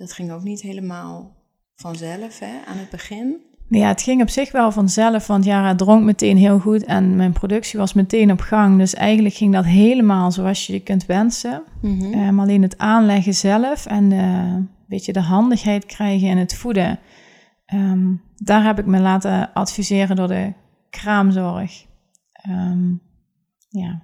dat 0.00 0.12
ging 0.12 0.32
ook 0.32 0.42
niet 0.42 0.60
helemaal 0.60 1.36
vanzelf 1.74 2.38
hè, 2.38 2.64
aan 2.66 2.76
het 2.76 2.90
begin. 2.90 3.49
Ja, 3.78 3.88
het 3.88 4.02
ging 4.02 4.22
op 4.22 4.28
zich 4.28 4.52
wel 4.52 4.72
vanzelf, 4.72 5.26
want 5.26 5.44
Jara 5.44 5.74
dronk 5.74 6.02
meteen 6.02 6.36
heel 6.36 6.58
goed 6.58 6.84
en 6.84 7.16
mijn 7.16 7.32
productie 7.32 7.78
was 7.78 7.92
meteen 7.92 8.32
op 8.32 8.40
gang. 8.40 8.78
Dus 8.78 8.94
eigenlijk 8.94 9.34
ging 9.34 9.52
dat 9.52 9.64
helemaal 9.64 10.32
zoals 10.32 10.66
je 10.66 10.72
je 10.72 10.80
kunt 10.80 11.06
wensen. 11.06 11.62
Mm 11.80 12.00
-hmm. 12.00 12.40
alleen 12.40 12.62
het 12.62 12.78
aanleggen 12.78 13.34
zelf 13.34 13.86
en 13.86 14.10
een 14.10 14.68
beetje 14.86 15.12
de 15.12 15.20
handigheid 15.20 15.86
krijgen 15.86 16.28
in 16.28 16.36
het 16.36 16.54
voeden. 16.54 16.98
Um, 17.74 18.22
daar 18.36 18.64
heb 18.64 18.78
ik 18.78 18.86
me 18.86 19.00
laten 19.00 19.52
adviseren 19.52 20.16
door 20.16 20.28
de 20.28 20.52
kraamzorg. 20.90 21.86
Um, 22.48 23.02
ja, 23.68 24.02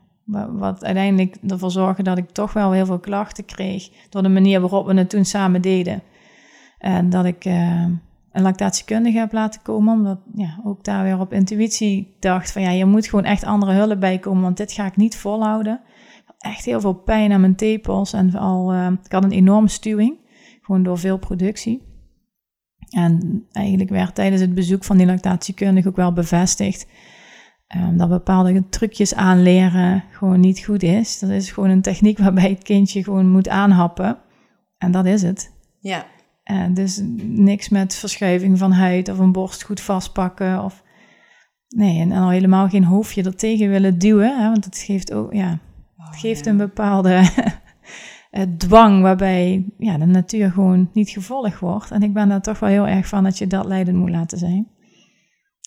wat 0.52 0.84
uiteindelijk 0.84 1.36
ervoor 1.48 1.70
zorgde 1.70 2.02
dat 2.02 2.18
ik 2.18 2.30
toch 2.30 2.52
wel 2.52 2.72
heel 2.72 2.86
veel 2.86 2.98
klachten 2.98 3.44
kreeg 3.44 3.88
door 4.10 4.22
de 4.22 4.28
manier 4.28 4.60
waarop 4.60 4.86
we 4.86 4.94
het 4.94 5.10
toen 5.10 5.24
samen 5.24 5.62
deden. 5.62 6.02
En 6.78 7.10
dat 7.10 7.24
ik 7.24 7.44
uh, 7.44 7.86
een 8.36 8.42
lactatiekundige 8.42 9.18
heb 9.18 9.32
laten 9.32 9.62
komen, 9.62 9.94
omdat 9.94 10.18
ja, 10.34 10.60
ook 10.64 10.84
daar 10.84 11.02
weer 11.02 11.20
op 11.20 11.32
intuïtie 11.32 12.16
dacht 12.20 12.52
van 12.52 12.62
ja, 12.62 12.70
je 12.70 12.84
moet 12.84 13.06
gewoon 13.06 13.24
echt 13.24 13.44
andere 13.44 13.72
hulp 13.72 14.00
bij 14.00 14.18
komen, 14.18 14.42
want 14.42 14.56
dit 14.56 14.72
ga 14.72 14.86
ik 14.86 14.96
niet 14.96 15.16
volhouden. 15.16 15.80
Echt 16.38 16.64
heel 16.64 16.80
veel 16.80 16.94
pijn 16.94 17.32
aan 17.32 17.40
mijn 17.40 17.56
tepels 17.56 18.12
en 18.12 18.30
vooral, 18.30 18.74
uh, 18.74 18.90
ik 19.04 19.12
had 19.12 19.24
een 19.24 19.32
enorme 19.32 19.68
stuwing, 19.68 20.16
gewoon 20.62 20.82
door 20.82 20.98
veel 20.98 21.18
productie. 21.18 21.94
En 22.90 23.44
eigenlijk 23.52 23.90
werd 23.90 24.14
tijdens 24.14 24.40
het 24.40 24.54
bezoek 24.54 24.84
van 24.84 24.96
die 24.96 25.06
lactatiekundige 25.06 25.88
ook 25.88 25.96
wel 25.96 26.12
bevestigd 26.12 26.86
Um, 27.74 27.96
dat 27.96 28.08
bepaalde 28.08 28.68
trucjes 28.68 29.14
aanleren 29.14 30.04
gewoon 30.10 30.40
niet 30.40 30.64
goed 30.64 30.82
is. 30.82 31.18
Dat 31.18 31.30
is 31.30 31.50
gewoon 31.50 31.70
een 31.70 31.82
techniek 31.82 32.18
waarbij 32.18 32.50
het 32.50 32.62
kindje 32.62 33.04
gewoon 33.04 33.30
moet 33.30 33.48
aanhappen. 33.48 34.18
En 34.78 34.90
dat 34.90 35.06
is 35.06 35.22
het. 35.22 35.54
Ja. 35.80 36.06
En 36.46 36.74
dus 36.74 37.00
niks 37.22 37.68
met 37.68 37.94
verschuiving 37.94 38.58
van 38.58 38.72
huid 38.72 39.08
of 39.08 39.18
een 39.18 39.32
borst 39.32 39.62
goed 39.62 39.80
vastpakken. 39.80 40.64
Of... 40.64 40.82
Nee, 41.68 42.00
en 42.00 42.12
al 42.12 42.30
helemaal 42.30 42.68
geen 42.68 42.84
hoofdje 42.84 43.22
er 43.22 43.36
tegen 43.36 43.68
willen 43.68 43.98
duwen. 43.98 44.38
Hè, 44.38 44.50
want 44.50 44.64
het 44.64 44.78
geeft 44.78 45.12
ook, 45.12 45.32
ja, 45.32 45.48
het 45.96 46.14
oh, 46.14 46.20
geeft 46.20 46.46
een 46.46 46.56
bepaalde 46.56 47.22
dwang 48.58 49.02
waarbij 49.02 49.66
ja, 49.78 49.98
de 49.98 50.06
natuur 50.06 50.50
gewoon 50.50 50.90
niet 50.92 51.10
gevolgd 51.10 51.58
wordt. 51.58 51.90
En 51.90 52.02
ik 52.02 52.12
ben 52.12 52.28
daar 52.28 52.42
toch 52.42 52.58
wel 52.58 52.68
heel 52.68 52.88
erg 52.88 53.06
van 53.08 53.24
dat 53.24 53.38
je 53.38 53.46
dat 53.46 53.66
leidend 53.66 53.96
moet 53.96 54.10
laten 54.10 54.38
zijn. 54.38 54.68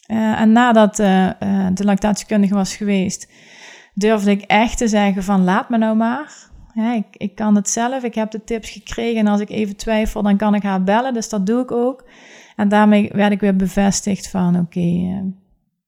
Uh, 0.07 0.41
en 0.41 0.51
nadat 0.51 1.00
uh, 1.00 1.25
uh, 1.25 1.67
de 1.74 1.83
lactatiekundige 1.83 2.53
was 2.53 2.75
geweest, 2.75 3.31
durfde 3.93 4.31
ik 4.31 4.41
echt 4.41 4.77
te 4.77 4.88
zeggen 4.88 5.24
van 5.24 5.43
laat 5.43 5.69
me 5.69 5.77
nou 5.77 5.95
maar. 5.95 6.48
Ik, 7.12 7.36
kan 7.36 7.55
het 7.55 7.69
zelf, 7.69 8.03
ik 8.03 8.15
heb 8.15 8.31
de 8.31 8.43
tips 8.43 8.69
gekregen 8.69 9.19
en 9.19 9.27
als 9.27 9.41
ik 9.41 9.50
even 9.50 9.75
twijfel, 9.75 10.21
dan 10.21 10.38
kan 10.38 10.55
ik 10.55 10.63
haar 10.63 10.83
bellen. 10.83 11.13
Dus 11.13 11.29
dat 11.29 11.45
doe 11.45 11.62
ik 11.62 11.71
ook. 11.71 12.09
En 12.55 12.69
daarmee 12.69 13.09
werd 13.13 13.31
ik 13.31 13.39
weer 13.39 13.55
bevestigd 13.55 14.29
van 14.29 14.55
oké, 14.55 14.79
okay, 14.79 15.33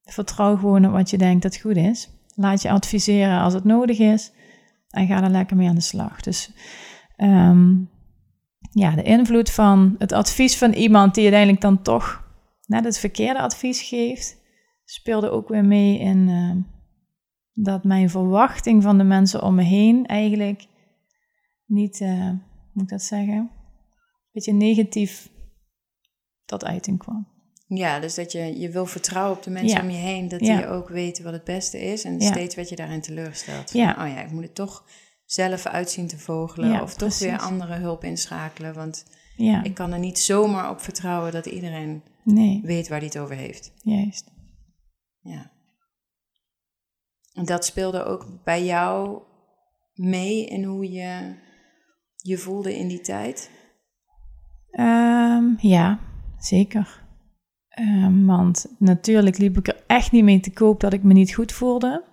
vertrouw 0.03 0.55
gewoon 0.55 0.85
op 0.85 0.91
wat 0.91 1.09
je 1.09 1.17
denkt 1.17 1.43
dat 1.43 1.57
goed 1.57 1.75
is. 1.75 2.09
Laat 2.35 2.61
je 2.61 2.69
adviseren 2.69 3.41
als 3.41 3.53
het 3.53 3.63
nodig 3.63 3.99
is 3.99 4.31
en 4.89 5.07
ga 5.07 5.23
er 5.23 5.29
lekker 5.29 5.57
mee 5.57 5.67
aan 5.67 5.75
de 5.75 5.81
slag. 5.81 6.21
Dus 6.21 6.51
um, 7.17 7.89
ja, 8.71 8.95
de 8.95 9.03
invloed 9.03 9.51
van 9.51 9.95
het 9.97 10.11
advies 10.11 10.57
van 10.57 10.71
iemand 10.71 11.13
die 11.13 11.23
uiteindelijk 11.23 11.61
dan 11.61 11.81
toch 11.81 12.23
net 12.65 12.83
het 12.83 12.99
verkeerde 12.99 13.39
advies 13.39 13.81
geeft, 13.81 14.37
speelde 14.85 15.29
ook 15.29 15.47
weer 15.47 15.65
mee 15.65 15.99
in 15.99 16.27
uh, 16.27 16.55
dat 17.53 17.83
mijn 17.83 18.09
verwachting 18.09 18.83
van 18.83 18.97
de 18.97 19.03
mensen 19.03 19.43
om 19.43 19.55
me 19.55 19.63
heen 19.63 20.05
eigenlijk 20.05 20.65
niet, 21.71 21.99
uh, 21.99 22.29
moet 22.73 22.83
ik 22.83 22.89
dat 22.89 23.01
zeggen, 23.01 23.35
een 23.35 23.49
beetje 24.31 24.53
negatief 24.53 25.29
tot 26.45 26.65
uiting 26.65 26.97
kwam. 26.97 27.27
Ja, 27.67 27.99
dus 27.99 28.15
dat 28.15 28.31
je, 28.31 28.59
je 28.59 28.69
wil 28.69 28.85
vertrouwen 28.85 29.37
op 29.37 29.43
de 29.43 29.49
mensen 29.49 29.81
om 29.81 29.89
je 29.89 29.97
heen, 29.97 30.27
dat 30.27 30.39
die 30.39 30.67
ook 30.67 30.89
weten 30.89 31.23
wat 31.23 31.33
het 31.33 31.43
beste 31.43 31.81
is. 31.81 32.03
En 32.03 32.21
steeds 32.21 32.55
werd 32.55 32.69
je 32.69 32.75
daarin 32.75 33.01
teleurgesteld. 33.01 33.71
Van, 33.71 33.79
ja. 33.79 33.91
Oh 33.91 34.07
ja, 34.07 34.21
ik 34.21 34.31
moet 34.31 34.43
het 34.43 34.55
toch 34.55 34.85
zelf 35.25 35.65
uitzien 35.65 36.07
te 36.07 36.17
vogelen 36.17 36.81
of 36.81 36.93
toch 36.93 37.19
weer 37.19 37.39
andere 37.39 37.73
hulp 37.73 38.03
inschakelen. 38.03 38.73
Want 38.73 39.05
ik 39.63 39.73
kan 39.73 39.91
er 39.91 39.99
niet 39.99 40.19
zomaar 40.19 40.69
op 40.69 40.81
vertrouwen 40.81 41.31
dat 41.31 41.45
iedereen 41.45 42.03
nee. 42.23 42.61
weet 42.63 42.87
waar 42.87 42.97
hij 42.97 43.07
het 43.07 43.17
over 43.17 43.35
heeft. 43.35 43.73
Juist. 43.81 44.31
Ja. 45.21 45.51
En 47.33 47.45
dat 47.45 47.65
speelde 47.65 48.03
ook 48.03 48.43
bij 48.43 48.65
jou 48.65 49.21
mee 49.93 50.45
in 50.45 50.63
hoe 50.63 50.91
je 50.91 51.35
je 52.21 52.37
voelde 52.37 52.77
in 52.77 52.87
die 52.87 53.01
tijd? 53.01 53.51
Um, 54.71 55.57
ja, 55.59 55.99
zeker. 56.37 57.01
Um, 57.79 58.25
want 58.25 58.75
natuurlijk 58.77 59.37
liep 59.37 59.57
ik 59.57 59.67
er 59.67 59.83
echt 59.87 60.11
niet 60.11 60.23
mee 60.23 60.39
te 60.39 60.51
koop 60.51 60.79
dat 60.79 60.93
ik 60.93 61.03
me 61.03 61.13
niet 61.13 61.33
goed 61.33 61.51
voelde. 61.51 62.03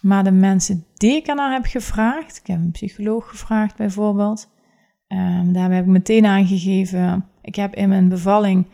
Maar 0.00 0.24
de 0.24 0.30
mensen 0.30 0.84
die 0.94 1.16
ik 1.16 1.28
aan 1.28 1.52
heb 1.52 1.64
gevraagd, 1.64 2.36
ik 2.36 2.46
heb 2.46 2.58
een 2.58 2.70
psycholoog 2.70 3.28
gevraagd 3.28 3.76
bijvoorbeeld, 3.76 4.48
um, 5.08 5.52
daar 5.52 5.72
heb 5.72 5.82
ik 5.82 5.90
meteen 5.90 6.26
aangegeven, 6.26 7.26
ik 7.42 7.54
heb 7.54 7.74
in 7.74 7.88
mijn 7.88 8.08
bevalling 8.08 8.66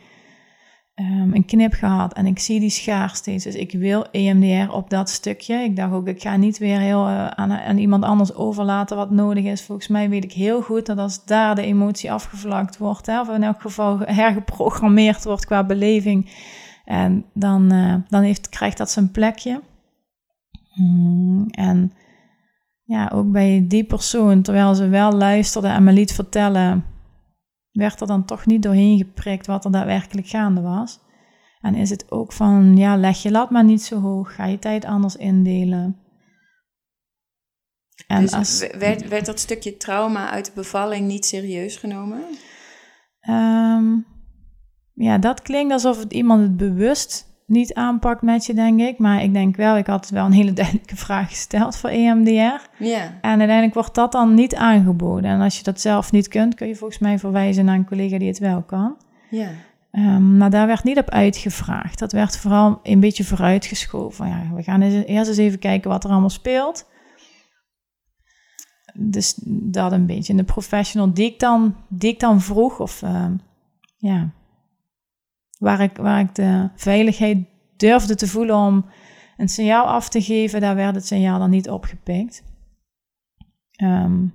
um, 1.00 1.34
een 1.34 1.44
knip 1.44 1.72
gehad 1.72 2.12
en 2.12 2.26
ik 2.26 2.38
zie 2.38 2.60
die 2.60 2.70
schaar 2.70 3.10
steeds. 3.14 3.44
Dus 3.44 3.54
ik 3.54 3.72
wil 3.72 4.06
EMDR 4.10 4.72
op 4.72 4.90
dat 4.90 5.10
stukje. 5.10 5.54
Ik 5.54 5.76
dacht 5.76 5.92
ook, 5.92 6.06
ik 6.06 6.22
ga 6.22 6.36
niet 6.36 6.58
weer 6.58 6.78
heel 6.78 7.08
uh, 7.08 7.26
aan, 7.26 7.52
aan, 7.52 7.78
iemand 7.78 8.04
anders 8.04 8.34
overlaten 8.34 8.96
wat 8.96 9.10
nodig 9.10 9.44
is. 9.44 9.62
Volgens 9.62 9.88
mij 9.88 10.08
weet 10.08 10.24
ik 10.24 10.32
heel 10.32 10.62
goed 10.62 10.86
dat 10.86 10.98
als 10.98 11.24
daar 11.24 11.54
de 11.54 11.62
emotie 11.62 12.12
afgevlakt 12.12 12.78
wordt, 12.78 13.06
hè, 13.06 13.20
of 13.20 13.28
in 13.28 13.42
elk 13.42 13.60
geval 13.60 13.98
hergeprogrammeerd 13.98 15.24
wordt 15.24 15.46
qua 15.46 15.64
beleving, 15.64 16.30
en 16.84 17.24
dan, 17.32 17.72
uh, 17.72 17.94
dan 18.08 18.22
heeft, 18.22 18.48
krijgt 18.48 18.78
dat 18.78 18.90
zijn 18.90 19.10
plekje. 19.10 19.60
Mm, 20.74 21.46
en 21.50 21.92
ja, 22.82 23.10
ook 23.14 23.32
bij 23.32 23.64
die 23.68 23.84
persoon, 23.84 24.42
terwijl 24.42 24.74
ze 24.74 24.88
wel 24.88 25.12
luisterde 25.12 25.68
en 25.68 25.84
me 25.84 25.92
liet 25.92 26.12
vertellen 26.12 26.84
werd 27.76 28.00
er 28.00 28.06
dan 28.06 28.24
toch 28.24 28.46
niet 28.46 28.62
doorheen 28.62 28.98
geprikt 28.98 29.46
wat 29.46 29.64
er 29.64 29.70
daadwerkelijk 29.70 30.26
gaande 30.26 30.60
was. 30.60 30.98
En 31.60 31.74
is 31.74 31.90
het 31.90 32.10
ook 32.10 32.32
van, 32.32 32.76
ja, 32.76 32.96
leg 32.96 33.22
je 33.22 33.30
lat 33.30 33.50
maar 33.50 33.64
niet 33.64 33.82
zo 33.82 34.00
hoog, 34.00 34.34
ga 34.34 34.44
je 34.44 34.58
tijd 34.58 34.84
anders 34.84 35.16
indelen. 35.16 36.00
En 38.06 38.20
dus 38.20 38.32
als, 38.32 38.66
werd, 38.78 39.08
werd 39.08 39.26
dat 39.26 39.40
stukje 39.40 39.76
trauma 39.76 40.30
uit 40.30 40.44
de 40.44 40.52
bevalling 40.54 41.06
niet 41.06 41.26
serieus 41.26 41.76
genomen? 41.76 42.22
Um, 43.28 44.06
ja, 44.92 45.18
dat 45.18 45.42
klinkt 45.42 45.72
alsof 45.72 45.98
het 45.98 46.12
iemand 46.12 46.42
het 46.42 46.56
bewust 46.56 47.35
niet 47.46 47.74
aanpakt 47.74 48.22
met 48.22 48.46
je, 48.46 48.54
denk 48.54 48.80
ik. 48.80 48.98
Maar 48.98 49.22
ik 49.22 49.32
denk 49.32 49.56
wel, 49.56 49.76
ik 49.76 49.86
had 49.86 50.10
wel 50.10 50.24
een 50.24 50.32
hele 50.32 50.52
duidelijke 50.62 50.96
vraag 50.96 51.28
gesteld 51.28 51.76
voor 51.76 51.90
EMDR. 51.90 52.84
Ja. 52.84 53.18
En 53.20 53.38
uiteindelijk 53.38 53.74
wordt 53.74 53.94
dat 53.94 54.12
dan 54.12 54.34
niet 54.34 54.54
aangeboden. 54.54 55.30
En 55.30 55.40
als 55.40 55.56
je 55.56 55.62
dat 55.62 55.80
zelf 55.80 56.12
niet 56.12 56.28
kunt, 56.28 56.54
kun 56.54 56.68
je 56.68 56.76
volgens 56.76 56.98
mij 56.98 57.18
verwijzen 57.18 57.64
naar 57.64 57.74
een 57.74 57.86
collega 57.86 58.18
die 58.18 58.28
het 58.28 58.38
wel 58.38 58.62
kan. 58.62 58.96
Ja. 59.30 59.48
Um, 59.92 60.36
maar 60.36 60.50
daar 60.50 60.66
werd 60.66 60.84
niet 60.84 60.98
op 60.98 61.10
uitgevraagd. 61.10 61.98
Dat 61.98 62.12
werd 62.12 62.36
vooral 62.36 62.80
een 62.82 63.00
beetje 63.00 63.24
vooruitgeschoven. 63.24 64.28
Ja, 64.28 64.42
we 64.54 64.62
gaan 64.62 64.82
eerst 64.82 65.28
eens 65.28 65.36
even 65.36 65.58
kijken 65.58 65.90
wat 65.90 66.04
er 66.04 66.10
allemaal 66.10 66.30
speelt. 66.30 66.86
Dus 68.94 69.34
dat 69.44 69.92
een 69.92 70.06
beetje. 70.06 70.32
En 70.32 70.38
de 70.38 70.44
professional 70.44 71.12
die 71.12 71.32
ik 71.32 71.38
dan, 71.38 71.76
die 71.88 72.12
ik 72.12 72.20
dan 72.20 72.40
vroeg, 72.40 72.80
of 72.80 73.02
uh, 73.02 73.26
ja, 73.96 74.30
waar 75.58 75.80
ik, 75.80 75.96
waar 75.96 76.20
ik 76.20 76.34
de 76.34 76.70
veiligheid 76.74 77.38
durfde 77.76 78.14
te 78.14 78.28
voelen 78.28 78.56
om 78.56 78.86
een 79.36 79.48
signaal 79.48 79.86
af 79.86 80.08
te 80.08 80.22
geven, 80.22 80.60
daar 80.60 80.74
werd 80.74 80.94
het 80.94 81.06
signaal 81.06 81.38
dan 81.38 81.50
niet 81.50 81.70
opgepikt. 81.70 82.42
Um, 83.82 84.34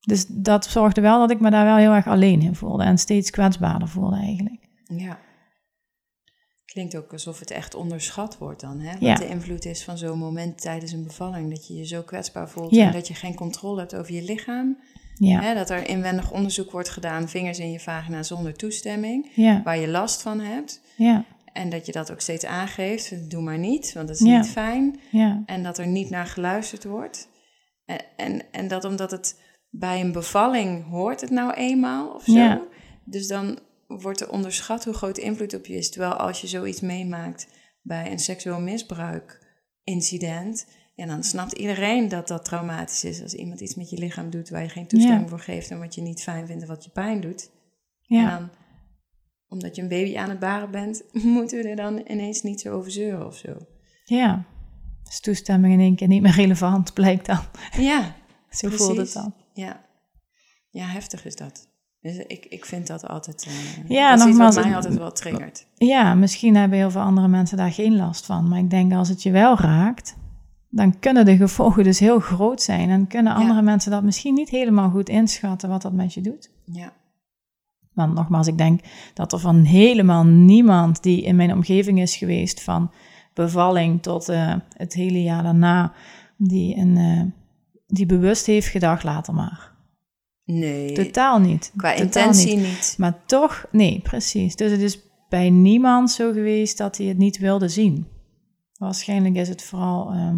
dus 0.00 0.26
dat 0.28 0.66
zorgde 0.66 1.00
wel 1.00 1.18
dat 1.18 1.30
ik 1.30 1.40
me 1.40 1.50
daar 1.50 1.64
wel 1.64 1.76
heel 1.76 1.92
erg 1.92 2.06
alleen 2.06 2.42
in 2.42 2.54
voelde 2.54 2.84
en 2.84 2.98
steeds 2.98 3.30
kwetsbaarder 3.30 3.88
voelde 3.88 4.16
eigenlijk. 4.16 4.68
Ja. 4.84 5.18
Klinkt 6.64 6.96
ook 6.96 7.12
alsof 7.12 7.38
het 7.38 7.50
echt 7.50 7.74
onderschat 7.74 8.38
wordt 8.38 8.60
dan, 8.60 8.80
hè? 8.80 8.98
Wat 8.98 9.18
de 9.18 9.28
invloed 9.28 9.64
is 9.64 9.84
van 9.84 9.98
zo'n 9.98 10.18
moment 10.18 10.60
tijdens 10.60 10.92
een 10.92 11.04
bevalling. 11.04 11.50
Dat 11.50 11.66
je 11.66 11.74
je 11.74 11.86
zo 11.86 12.02
kwetsbaar 12.02 12.48
voelt 12.48 12.76
en 12.76 12.92
dat 12.92 13.08
je 13.08 13.14
geen 13.14 13.34
controle 13.34 13.80
hebt 13.80 13.94
over 13.94 14.14
je 14.14 14.22
lichaam. 14.22 14.78
Ja. 15.28 15.40
Hè, 15.40 15.54
dat 15.54 15.70
er 15.70 15.88
inwendig 15.88 16.32
onderzoek 16.32 16.70
wordt 16.70 16.88
gedaan, 16.88 17.28
vingers 17.28 17.58
in 17.58 17.70
je 17.70 17.80
vagina 17.80 18.22
zonder 18.22 18.54
toestemming, 18.54 19.30
Ja. 19.34 19.62
waar 19.62 19.78
je 19.78 19.88
last 19.88 20.22
van 20.22 20.40
hebt. 20.40 20.80
Ja. 20.96 21.24
En 21.52 21.68
dat 21.68 21.86
je 21.86 21.92
dat 21.92 22.12
ook 22.12 22.20
steeds 22.20 22.44
aangeeft. 22.44 23.30
Doe 23.30 23.42
maar 23.42 23.58
niet, 23.58 23.92
want 23.92 24.08
dat 24.08 24.16
is 24.16 24.22
niet 24.22 24.48
fijn. 24.48 25.00
Ja. 25.10 25.42
En 25.46 25.62
dat 25.62 25.78
er 25.78 25.86
niet 25.86 26.10
naar 26.10 26.26
geluisterd 26.26 26.84
wordt. 26.84 27.28
En, 27.84 27.98
en, 28.16 28.42
en 28.50 28.68
dat 28.68 28.84
omdat 28.84 29.10
het 29.10 29.40
bij 29.70 30.00
een 30.00 30.12
bevalling 30.12 30.88
hoort 30.88 31.20
het 31.20 31.30
nou 31.30 31.52
eenmaal 31.52 32.08
of 32.14 32.24
zo. 32.24 32.66
Dus 33.04 33.26
dan 33.26 33.58
wordt 33.86 34.20
er 34.20 34.30
onderschat 34.30 34.84
hoe 34.84 34.94
groot 34.94 35.14
de 35.14 35.22
invloed 35.22 35.54
op 35.54 35.66
je 35.66 35.74
is. 35.74 35.90
Terwijl 35.90 36.12
als 36.12 36.40
je 36.40 36.46
zoiets 36.46 36.80
meemaakt 36.80 37.46
bij 37.82 38.10
een 38.10 38.18
seksueel 38.18 38.60
misbruik 38.60 39.46
incident... 39.84 40.66
Ja, 41.02 41.08
dan 41.08 41.22
snapt 41.24 41.52
iedereen 41.52 42.08
dat 42.08 42.28
dat 42.28 42.44
traumatisch 42.44 43.04
is. 43.04 43.22
Als 43.22 43.34
iemand 43.34 43.60
iets 43.60 43.74
met 43.74 43.90
je 43.90 43.98
lichaam 43.98 44.30
doet 44.30 44.48
waar 44.50 44.62
je 44.62 44.68
geen 44.68 44.86
toestemming 44.86 45.22
Ja. 45.22 45.28
voor 45.28 45.40
geeft... 45.40 45.70
en 45.70 45.78
wat 45.78 45.94
je 45.94 46.00
niet 46.00 46.22
fijn 46.22 46.46
vindt 46.46 46.62
en 46.62 46.68
wat 46.68 46.84
je 46.84 46.90
pijn 46.90 47.20
doet. 47.20 47.50
Ja. 48.00 48.30
En 48.30 48.38
dan, 48.38 48.50
omdat 49.48 49.76
je 49.76 49.82
een 49.82 49.88
baby 49.88 50.16
aan 50.18 50.28
het 50.28 50.38
baren 50.38 50.70
bent... 50.70 51.02
moeten 51.22 51.62
we 51.62 51.68
er 51.68 51.76
dan 51.76 52.02
ineens 52.08 52.42
niet 52.42 52.60
zo 52.60 52.72
over 52.74 52.90
zeuren 52.90 53.26
of 53.26 53.36
zo. 53.36 53.56
Ja. 54.04 54.44
Dus 55.04 55.20
toestemming 55.20 55.72
in 55.72 55.80
één 55.80 55.96
keer 55.96 56.08
niet 56.08 56.22
meer 56.22 56.34
relevant, 56.34 56.92
blijkt 56.94 57.26
dan. 57.26 57.40
Ja, 57.78 58.14
Zo 58.50 58.68
voelt 58.68 58.80
het 58.88 58.96
Precies. 58.96 59.12
dan. 59.12 59.34
Ja, 59.52 59.84
ja 60.70 60.86
heftig 60.86 61.24
is 61.24 61.36
dat. 61.36 61.68
Dus 62.00 62.16
ik, 62.16 62.46
ik 62.46 62.64
vind 62.64 62.86
dat 62.86 63.06
altijd. 63.08 63.46
eh 63.46 63.88
Ja, 63.88 64.10
dat 64.10 64.18
is 64.18 64.24
iets 64.24 64.30
nogmaals, 64.32 64.54
wat 64.54 64.64
mij 64.64 64.74
altijd 64.74 64.96
wel 64.96 65.12
triggert. 65.12 65.66
Ja, 65.74 66.14
misschien 66.14 66.56
hebben 66.56 66.78
heel 66.78 66.90
veel 66.90 67.00
andere 67.00 67.28
mensen 67.28 67.56
daar 67.56 67.72
geen 67.72 67.96
last 67.96 68.26
van. 68.26 68.48
Maar 68.48 68.58
ik 68.58 68.70
denk 68.70 68.92
als 68.92 69.08
het 69.08 69.22
je 69.22 69.30
wel 69.30 69.56
raakt, 69.58 70.16
dan 70.74 70.98
kunnen 70.98 71.24
de 71.24 71.36
gevolgen 71.36 71.84
dus 71.84 71.98
heel 71.98 72.20
groot 72.20 72.62
zijn. 72.62 72.90
En 72.90 73.06
kunnen 73.06 73.32
Ja. 73.32 73.38
andere 73.38 73.62
mensen 73.62 73.90
dat 73.90 74.02
misschien 74.02 74.34
niet 74.34 74.48
helemaal 74.48 74.90
goed 74.90 75.08
inschatten 75.08 75.68
wat 75.68 75.82
dat 75.82 75.92
met 75.92 76.14
je 76.14 76.20
doet. 76.20 76.50
Ja, 76.64 76.92
Want 77.92 78.14
nogmaals, 78.14 78.46
ik 78.46 78.58
denk 78.58 78.80
dat 79.14 79.32
er 79.32 79.38
van 79.38 79.62
helemaal 79.62 80.24
niemand 80.24 81.02
die 81.02 81.22
in 81.22 81.36
mijn 81.36 81.52
omgeving 81.52 82.00
is 82.00 82.16
geweest, 82.16 82.62
van 82.62 82.90
bevalling 83.34 84.02
tot 84.02 84.28
eh, 84.28 84.54
het 84.76 84.94
hele 84.94 85.22
jaar 85.22 85.42
daarna, 85.42 85.92
die, 86.36 86.76
een, 86.76 86.96
eh, 86.96 87.22
die 87.86 88.06
bewust 88.06 88.46
heeft 88.46 88.66
gedacht, 88.68 89.02
later 89.04 89.34
maar. 89.34 89.70
nee. 90.44 90.92
Totaal 90.92 91.38
niet. 91.38 91.72
qua 91.76 91.90
Totaal 91.90 92.04
intentie 92.04 92.56
niet. 92.56 92.66
niet. 92.66 92.94
Maar 92.98 93.18
toch, 93.26 93.64
nee, 93.70 94.00
precies. 94.02 94.56
Dus 94.56 94.70
het 94.70 94.80
is 94.80 94.98
bij 95.28 95.50
niemand 95.50 96.10
zo 96.10 96.32
geweest 96.32 96.78
dat 96.78 96.96
hij 96.96 97.06
het 97.06 97.18
niet 97.18 97.38
wilde 97.38 97.68
zien. 97.68 98.06
Waarschijnlijk 98.78 99.34
is 99.34 99.48
het 99.48 99.62
vooral 99.62 100.10
ehm, 100.12 100.36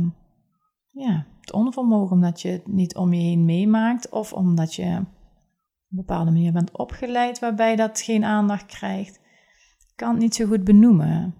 ja, 0.95 1.27
het 1.41 1.53
onvermogen 1.53 2.17
omdat 2.17 2.43
je 2.43 2.49
het 2.49 2.67
niet 2.67 2.97
om 2.97 3.13
je 3.13 3.21
heen 3.21 3.45
meemaakt 3.45 4.09
of 4.09 4.33
omdat 4.33 4.75
je 4.75 4.85
op 4.85 5.91
een 5.91 5.97
bepaalde 5.97 6.31
manier 6.31 6.53
bent 6.53 6.79
opgeleid 6.79 7.39
waarbij 7.39 7.77
dat 7.77 8.01
geen 8.01 8.25
aandacht 8.25 8.67
krijgt. 8.67 9.17
Ik 9.89 9.93
kan 9.97 10.11
het 10.11 10.19
niet 10.19 10.35
zo 10.35 10.47
goed 10.47 10.65
benoemen. 10.65 11.35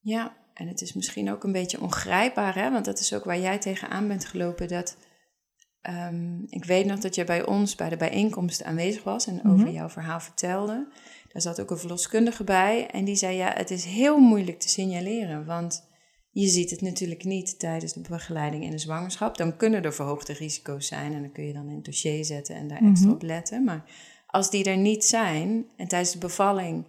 Ja, 0.00 0.36
en 0.54 0.68
het 0.68 0.80
is 0.80 0.92
misschien 0.92 1.30
ook 1.30 1.44
een 1.44 1.52
beetje 1.52 1.80
ongrijpbaar, 1.80 2.54
hè? 2.54 2.70
want 2.70 2.84
dat 2.84 2.98
is 2.98 3.14
ook 3.14 3.24
waar 3.24 3.38
jij 3.38 3.58
tegenaan 3.58 4.08
bent 4.08 4.24
gelopen. 4.24 4.68
Dat, 4.68 4.96
ehm, 5.80 6.42
ik 6.46 6.64
weet 6.64 6.86
nog 6.86 6.98
dat 6.98 7.14
je 7.14 7.24
bij 7.24 7.46
ons 7.46 7.74
bij 7.74 7.88
de 7.88 7.96
bijeenkomst 7.96 8.62
aanwezig 8.64 9.02
was 9.02 9.26
en 9.26 9.38
over 9.44 9.66
Mhm. 9.66 9.74
jouw 9.74 9.88
verhaal 9.88 10.20
vertelde. 10.20 10.88
Daar 11.32 11.42
zat 11.42 11.60
ook 11.60 11.70
een 11.70 11.78
verloskundige 11.78 12.44
bij 12.44 12.86
en 12.90 13.04
die 13.04 13.16
zei: 13.16 13.36
Ja, 13.36 13.52
het 13.54 13.70
is 13.70 13.84
heel 13.84 14.18
moeilijk 14.18 14.58
te 14.60 14.68
signaleren, 14.68 15.46
want 15.46 15.92
je 16.34 16.46
ziet 16.48 16.70
het 16.70 16.80
natuurlijk 16.80 17.24
niet 17.24 17.58
tijdens 17.58 17.92
de 17.92 18.00
begeleiding 18.00 18.64
in 18.64 18.70
de 18.70 18.78
zwangerschap. 18.78 19.36
Dan 19.36 19.56
kunnen 19.56 19.82
er 19.82 19.94
verhoogde 19.94 20.32
risico's 20.32 20.86
zijn 20.86 21.12
en 21.12 21.20
dan 21.20 21.32
kun 21.32 21.44
je 21.46 21.52
dan 21.52 21.68
in 21.68 21.74
het 21.74 21.84
dossier 21.84 22.24
zetten 22.24 22.54
en 22.54 22.68
daar 22.68 22.82
extra 22.82 23.06
Mhm. 23.06 23.14
op 23.14 23.22
letten. 23.22 23.64
Maar 23.64 23.84
als 24.26 24.50
die 24.50 24.64
er 24.64 24.76
niet 24.76 25.04
zijn 25.04 25.66
en 25.76 25.88
tijdens 25.88 26.12
de 26.12 26.18
bevalling 26.18 26.86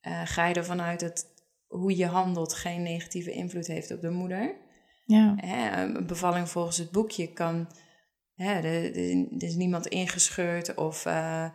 eh, 0.00 0.20
ga 0.24 0.46
je 0.46 0.54
ervan 0.54 0.80
uit 0.80 1.00
dat 1.00 1.26
hoe 1.66 1.96
je 1.96 2.06
handelt 2.06 2.54
geen 2.54 2.82
negatieve 2.82 3.32
invloed 3.32 3.66
heeft 3.66 3.90
op 3.90 4.00
de 4.00 4.10
moeder. 4.10 4.54
Ja, 5.04 5.34
Hè, 5.36 5.82
een 5.82 6.06
bevalling 6.06 6.48
volgens 6.48 6.76
het 6.76 6.90
boekje 6.90 7.32
kan. 7.32 7.68
Hè, 8.34 8.52
er, 8.52 8.96
is 9.42 9.54
niemand 9.54 9.86
ingescheurd 9.86 10.74
of 10.74 11.06
eh, 11.06 11.50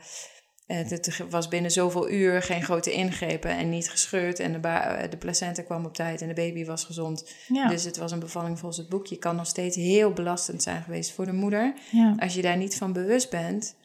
het, 0.76 0.90
het 0.90 1.24
was 1.30 1.48
binnen 1.48 1.72
zoveel 1.72 2.10
uur 2.12 2.42
geen 2.42 2.64
grote 2.64 2.92
ingrepen 2.94 3.52
en 3.58 3.70
niet 3.70 3.90
gescheurd. 3.90 4.40
En 4.40 4.52
de, 4.54 5.08
de 5.10 5.18
placenta 5.18 5.62
kwam 5.62 5.86
op 5.86 5.94
tijd 5.94 6.22
en 6.22 6.28
de 6.28 6.34
baby 6.34 6.66
was 6.66 6.84
gezond. 6.84 7.34
ja, 7.48 7.68
Dus 7.68 7.84
het 7.84 7.98
was 7.98 8.12
een 8.12 8.20
bevalling 8.20 8.60
volgens 8.60 8.80
het 8.80 8.90
boekje. 8.90 9.18
Kan 9.18 9.36
nog 9.36 9.48
steeds 9.48 9.76
heel 9.76 10.14
belastend 10.14 10.64
zijn 10.64 10.84
geweest 10.84 11.12
voor 11.12 11.26
de 11.26 11.34
moeder. 11.34 11.74
ja, 11.92 12.16
Als 12.18 12.34
je 12.34 12.42
daar 12.42 12.58
niet 12.58 12.76
van 12.76 12.94
bewust 12.94 13.30
bent. 13.30 13.76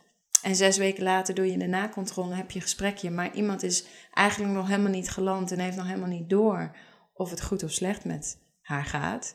En 0.42 0.56
zes 0.56 0.76
weken 0.76 1.02
later 1.02 1.34
doe 1.34 1.50
je 1.50 1.58
de 1.58 1.66
nakontrole, 1.66 2.34
heb 2.34 2.50
je 2.50 2.56
een 2.56 2.62
gesprekje. 2.62 3.10
Maar 3.10 3.34
iemand 3.34 3.62
is 3.62 3.84
eigenlijk 4.12 4.54
nog 4.54 4.68
helemaal 4.68 4.90
niet 4.90 5.10
geland 5.10 5.52
en 5.52 5.58
heeft 5.58 5.76
nog 5.76 5.86
helemaal 5.86 6.08
niet 6.08 6.30
door 6.30 6.76
of 7.14 7.30
het 7.30 7.42
goed 7.42 7.62
of 7.62 7.70
slecht 7.70 8.04
met 8.04 8.38
haar 8.62 8.84
gaat. 8.84 9.34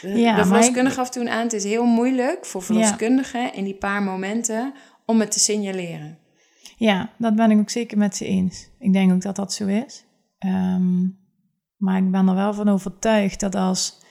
De, 0.00 0.08
Ja, 0.08 0.36
de 0.36 0.44
verloskundige 0.46 0.94
gaf 0.94 1.10
toen 1.10 1.28
aan, 1.28 1.42
het 1.42 1.52
is 1.52 1.64
heel 1.64 1.84
moeilijk 1.84 2.46
voor 2.46 2.62
verloskundigen 2.62 3.54
in 3.54 3.64
die 3.64 3.76
paar 3.76 4.02
momenten 4.02 4.74
om 5.06 5.20
het 5.20 5.30
te 5.30 5.38
signaleren. 5.38 6.18
Ja, 6.76 7.10
dat 7.18 7.34
ben 7.34 7.50
ik 7.50 7.58
ook 7.58 7.70
zeker 7.70 7.98
met 7.98 8.16
ze 8.16 8.24
eens. 8.24 8.70
Ik 8.78 8.92
denk 8.92 9.12
ook 9.12 9.22
dat 9.22 9.36
dat 9.36 9.52
zo 9.52 9.66
is. 9.66 10.04
Ehm, 10.38 11.02
maar 11.76 11.98
ik 11.98 12.10
ben 12.10 12.28
er 12.28 12.34
wel 12.34 12.54
van 12.54 12.68
overtuigd 12.68 13.40
dat 13.40 13.54
als 13.54 14.02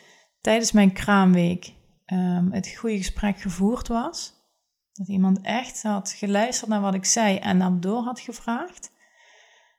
tijdens 0.41 0.71
mijn 0.71 0.93
kraamweek 0.93 1.73
ehm, 2.05 2.51
het 2.51 2.75
goede 2.77 2.97
gesprek 2.97 3.39
gevoerd 3.39 3.87
was, 3.87 4.33
dat 4.93 5.07
iemand 5.07 5.41
echt 5.41 5.83
had 5.83 6.11
geluisterd 6.11 6.69
naar 6.69 6.81
wat 6.81 6.93
ik 6.93 7.05
zei 7.05 7.37
en 7.37 7.59
dan 7.59 7.79
door 7.79 8.03
had 8.03 8.19
gevraagd. 8.19 8.91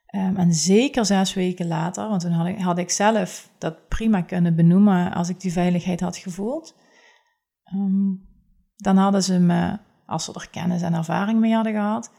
Ehm, 0.05 0.35
en 0.35 0.53
zeker 0.53 1.05
zes 1.05 1.33
weken 1.33 1.67
later, 1.67 2.09
want 2.09 2.21
toen 2.21 2.31
had 2.31 2.47
ik, 2.47 2.59
had 2.59 2.77
ik 2.77 2.89
zelf 2.89 3.49
dat 3.57 3.87
prima 3.87 4.21
kunnen 4.21 4.55
benoemen 4.55 5.13
als 5.13 5.29
ik 5.29 5.39
die 5.39 5.51
veiligheid 5.51 5.99
had 5.99 6.17
gevoeld. 6.17 6.75
Dan 8.75 8.97
hadden 8.97 9.23
ze 9.23 9.39
me, 9.39 9.77
als 10.05 10.25
ze 10.25 10.33
er 10.33 10.49
kennis 10.49 10.81
en 10.81 10.93
ervaring 10.93 11.39
mee 11.39 11.53
hadden 11.53 11.73
gehad, 11.73 12.11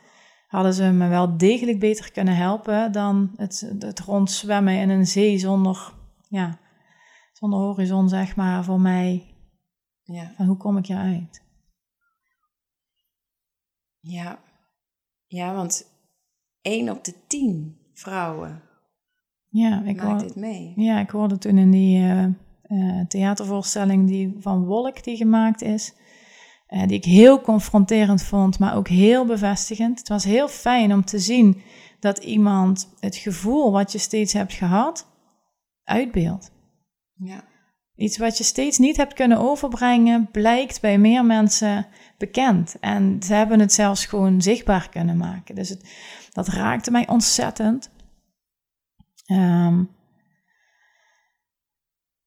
hadden 0.50 0.74
ze 0.74 0.84
me 0.90 1.08
wel 1.08 1.36
degelijk 1.36 1.78
beter 1.78 2.12
kunnen 2.12 2.36
helpen 2.36 2.92
dan 2.92 3.30
het, 3.36 3.72
het 3.78 4.00
rondzwemmen 4.00 4.74
in 4.74 4.88
een 4.90 5.06
zee 5.06 5.38
zonder, 5.38 5.94
ja, 6.28 6.58
zonder 7.32 7.58
horizon, 7.58 8.08
zeg 8.08 8.36
maar, 8.36 8.64
voor 8.64 8.80
mij. 8.80 9.24
Ja, 10.02 10.32
Van 10.36 10.46
hoe 10.46 10.56
kom 10.56 10.76
ik 10.76 10.86
hieruit? 10.86 11.42
ja. 14.00 14.38
ja 15.26 15.54
want 15.54 15.86
één 16.62 16.88
op 16.90 17.04
de 17.04 17.14
tien 17.26 17.78
vrouwen 17.94 18.62
Ja, 19.48 19.82
ik 19.82 19.96
maakt 19.96 20.08
hoor, 20.10 20.18
dit 20.28 20.36
mee. 20.36 20.72
ja, 20.76 21.00
ik 21.00 21.10
hoorde 21.10 21.38
toen 21.38 21.58
in 21.58 21.70
die 21.70 21.96
eh, 21.98 22.24
eh, 22.62 23.06
theatervoorstelling 23.06 24.06
die 24.08 24.36
van 24.38 24.64
Wolk 24.64 25.04
die 25.04 25.16
gemaakt 25.16 25.62
is, 25.62 25.94
eh, 26.70 26.86
die 26.86 26.96
ik 26.96 27.04
heel 27.04 27.40
confronterend 27.40 28.22
vond, 28.22 28.58
maar 28.58 28.76
ook 28.76 28.88
heel 28.88 29.24
bevestigend. 29.24 29.98
Het 29.98 30.08
was 30.08 30.24
heel 30.24 30.48
fijn 30.48 30.92
om 30.92 31.04
te 31.04 31.18
zien 31.18 31.62
dat 32.00 32.18
iemand 32.18 32.94
het 33.00 33.16
gevoel 33.16 33.72
wat 33.72 33.92
je 33.92 33.98
steeds 33.98 34.32
hebt 34.32 34.52
gehad, 34.52 35.06
uitbeeldt. 35.84 36.50
Ja, 37.14 37.44
Iets 38.00 38.18
wat 38.18 38.38
je 38.38 38.44
steeds 38.44 38.78
niet 38.78 38.96
hebt 38.96 39.14
kunnen 39.14 39.38
overbrengen, 39.38 40.28
blijkt 40.30 40.80
bij 40.80 40.98
meer 40.98 41.24
mensen 41.24 41.86
bekend. 42.18 42.76
En 42.80 43.22
ze 43.22 43.34
hebben 43.34 43.60
het 43.60 43.72
zelfs 43.72 44.06
gewoon 44.06 44.42
zichtbaar 44.42 44.88
kunnen 44.88 45.16
maken. 45.16 45.54
Dus 45.54 45.68
het, 45.68 45.90
dat 46.32 46.48
raakte 46.48 46.90
mij 46.90 47.08
ontzettend. 47.08 47.90
Ehm, 49.26 49.84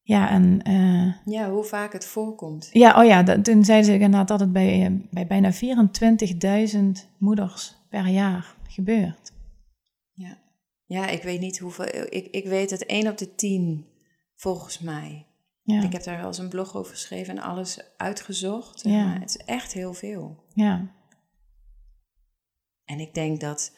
ja, 0.05 0.29
en 0.29 0.61
eh, 0.61 1.33
ja, 1.33 1.49
hoe 1.49 1.63
vaak 1.63 1.93
het 1.93 2.05
voorkomt. 2.05 2.69
ja, 2.71 2.99
oh 3.01 3.05
ja, 3.05 3.23
dat- 3.23 3.43
toen 3.43 3.65
zeiden 3.65 3.85
ze 3.85 3.93
inderdaad 3.93 4.27
dat 4.27 4.39
het 4.39 4.51
bij, 4.51 4.85
eh, 4.85 4.91
bij 5.11 5.27
bijna 5.27 5.51
24.000 5.53 7.07
moeders 7.17 7.75
per 7.89 8.07
jaar 8.07 8.55
gebeurt. 8.67 9.31
Ja. 10.11 10.37
ja, 10.85 11.07
ik 11.07 11.23
weet 11.23 11.39
niet 11.39 11.59
hoeveel. 11.59 11.85
Ik, 12.09 12.27
ik 12.31 12.45
weet 12.45 12.69
het 12.69 12.85
één 12.85 13.07
op 13.07 13.17
de 13.17 13.35
tien, 13.35 13.85
volgens 14.35 14.79
mij. 14.79 15.25
Ja, 15.63 15.83
Ik 15.83 15.93
heb 15.93 16.03
daar 16.03 16.17
wel 16.17 16.27
eens 16.27 16.37
een 16.37 16.49
blog 16.49 16.75
over 16.75 16.91
geschreven 16.91 17.37
en 17.37 17.43
alles 17.43 17.79
uitgezocht. 17.97 18.81
Ja. 18.83 19.05
maar. 19.05 19.19
Het 19.19 19.29
is 19.29 19.37
echt 19.45 19.73
heel 19.73 19.93
veel. 19.93 20.43
ja, 20.53 20.91
En 22.85 22.99
ik 22.99 23.13
denk 23.13 23.39
dat 23.39 23.75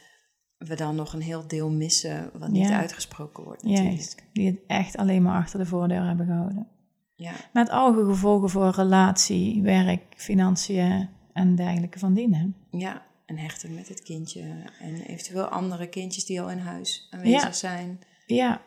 we 0.58 0.76
dan 0.76 0.96
nog 0.96 1.14
een 1.14 1.22
heel 1.22 1.48
deel 1.48 1.70
missen 1.72 2.30
wat 2.40 2.50
niet 2.50 2.68
Ja. 2.68 2.80
uitgesproken 2.80 3.44
wordt. 3.44 3.64
Natuurlijk. 3.64 3.90
juist. 3.96 4.24
Die 4.34 4.48
het 4.48 4.60
echt 4.68 4.98
alleen 4.98 5.22
maar 5.22 5.38
achter 5.42 5.60
de 5.60 5.66
voordeur 5.66 6.06
hebben 6.08 6.26
gehouden. 6.26 6.68
Ja, 7.16 7.34
Met 7.54 7.70
alge 7.70 8.06
gevolgen 8.06 8.50
voor 8.50 8.70
relatie, 8.70 9.62
werk, 9.62 10.02
financiën 10.18 11.10
en 11.34 11.56
dergelijke 11.56 12.00
van 12.00 12.14
dienen. 12.14 12.56
ja, 12.72 13.06
en 13.26 13.38
hechten 13.38 13.74
met 13.74 13.88
het 13.88 14.02
kindje. 14.04 14.42
En 14.82 14.96
eventueel 15.02 15.46
andere 15.46 15.88
kindjes 15.90 16.26
die 16.26 16.42
al 16.42 16.50
in 16.50 16.58
huis 16.58 17.08
aanwezig 17.12 17.42
Ja. 17.44 17.52
zijn. 17.52 18.00
Ja. 18.26 18.62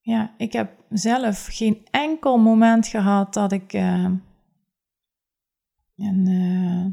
Ja, 0.00 0.34
ik 0.38 0.52
heb 0.52 0.70
zelf 0.90 1.46
geen 1.50 1.86
enkel 1.90 2.38
moment 2.38 2.86
gehad 2.86 3.34
dat 3.34 3.52
ik, 3.52 3.72
eh, 3.72 4.04
een, 5.96 6.26
uh, 6.28 6.86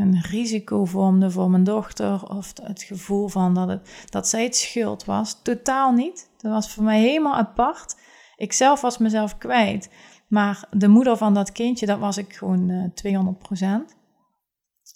een 0.00 0.20
risico 0.20 0.84
vormde 0.84 1.30
voor 1.30 1.50
mijn 1.50 1.64
dochter. 1.64 2.28
Of 2.28 2.52
het 2.62 2.82
gevoel 2.82 3.28
van 3.28 3.54
dat, 3.54 3.68
het, 3.68 4.06
dat 4.10 4.28
zij 4.28 4.42
het 4.42 4.56
schuld 4.56 5.04
was. 5.04 5.42
Totaal 5.42 5.92
niet. 5.92 6.30
Dat 6.38 6.52
was 6.52 6.72
voor 6.72 6.84
mij 6.84 7.00
helemaal 7.00 7.36
apart. 7.36 7.96
Ik 8.36 8.52
zelf 8.52 8.80
was 8.80 8.98
mezelf 8.98 9.38
kwijt. 9.38 9.90
Maar 10.28 10.64
de 10.70 10.88
moeder 10.88 11.16
van 11.16 11.34
dat 11.34 11.52
kindje, 11.52 11.86
dat 11.86 11.98
was 11.98 12.16
ik 12.16 12.34
gewoon 12.34 12.68
uh, 12.68 12.84
200 12.94 13.38
procent. 13.38 13.96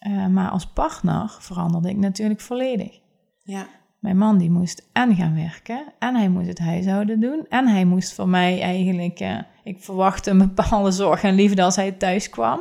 Uh, 0.06 0.26
maar 0.26 0.50
als 0.50 0.66
partner 0.66 1.36
veranderde 1.38 1.88
ik 1.88 1.96
natuurlijk 1.96 2.40
volledig. 2.40 3.00
Ja. 3.42 3.66
Mijn 3.98 4.18
man 4.18 4.38
die 4.38 4.50
moest 4.50 4.88
en 4.92 5.14
gaan 5.14 5.34
werken 5.34 5.84
en 5.98 6.14
hij 6.14 6.28
moest 6.28 6.48
het 6.48 6.58
huishouden 6.58 7.20
doen 7.20 7.46
en 7.48 7.68
hij 7.68 7.84
moest 7.84 8.14
voor 8.14 8.28
mij 8.28 8.60
eigenlijk, 8.60 9.20
uh, 9.20 9.38
ik 9.62 9.82
verwachtte 9.82 10.30
een 10.30 10.38
bepaalde 10.38 10.90
zorg 10.90 11.22
en 11.22 11.34
liefde 11.34 11.62
als 11.62 11.76
hij 11.76 11.92
thuis 11.92 12.30
kwam. 12.30 12.60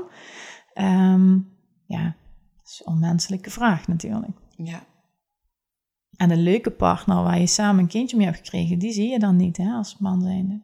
Um, 0.75 1.53
ja, 1.85 2.15
dat 2.63 2.71
is 2.71 2.81
een 2.85 2.93
onmenselijke 2.93 3.49
vraag 3.49 3.87
natuurlijk. 3.87 4.37
Ja. 4.49 4.85
En 6.15 6.31
een 6.31 6.43
leuke 6.43 6.71
partner 6.71 7.23
waar 7.23 7.39
je 7.39 7.47
samen 7.47 7.81
een 7.81 7.89
kindje 7.89 8.17
mee 8.17 8.25
hebt 8.25 8.37
gekregen, 8.37 8.79
die 8.79 8.93
zie 8.93 9.09
je 9.09 9.19
dan 9.19 9.35
niet 9.35 9.57
hè, 9.57 9.71
als 9.71 9.97
man 9.97 10.21
zijnde. 10.21 10.61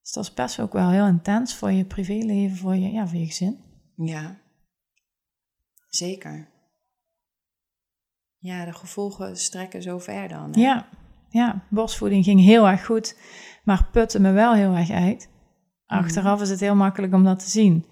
Dus 0.00 0.12
dat 0.12 0.24
is 0.24 0.34
best 0.34 0.60
ook 0.60 0.72
wel 0.72 0.90
heel 0.90 1.06
intens 1.06 1.54
voor 1.54 1.70
je 1.70 1.84
privéleven, 1.84 2.56
voor 2.56 2.74
je, 2.76 2.90
ja, 2.90 3.06
voor 3.06 3.18
je 3.18 3.26
gezin. 3.26 3.58
Ja, 3.96 4.40
zeker. 5.88 6.48
Ja, 8.38 8.64
de 8.64 8.72
gevolgen 8.72 9.36
strekken 9.36 9.82
zo 9.82 9.98
ver 9.98 10.28
dan. 10.28 10.50
Hè? 10.52 10.60
Ja, 10.60 10.88
ja, 11.28 11.66
borstvoeding 11.70 12.24
ging 12.24 12.40
heel 12.40 12.68
erg 12.68 12.84
goed, 12.84 13.18
maar 13.64 13.88
putte 13.92 14.20
me 14.20 14.32
wel 14.32 14.54
heel 14.54 14.74
erg 14.74 14.90
uit. 14.90 15.30
Achteraf 15.86 16.40
is 16.40 16.50
het 16.50 16.60
heel 16.60 16.74
makkelijk 16.74 17.12
om 17.12 17.24
dat 17.24 17.38
te 17.38 17.50
zien. 17.50 17.86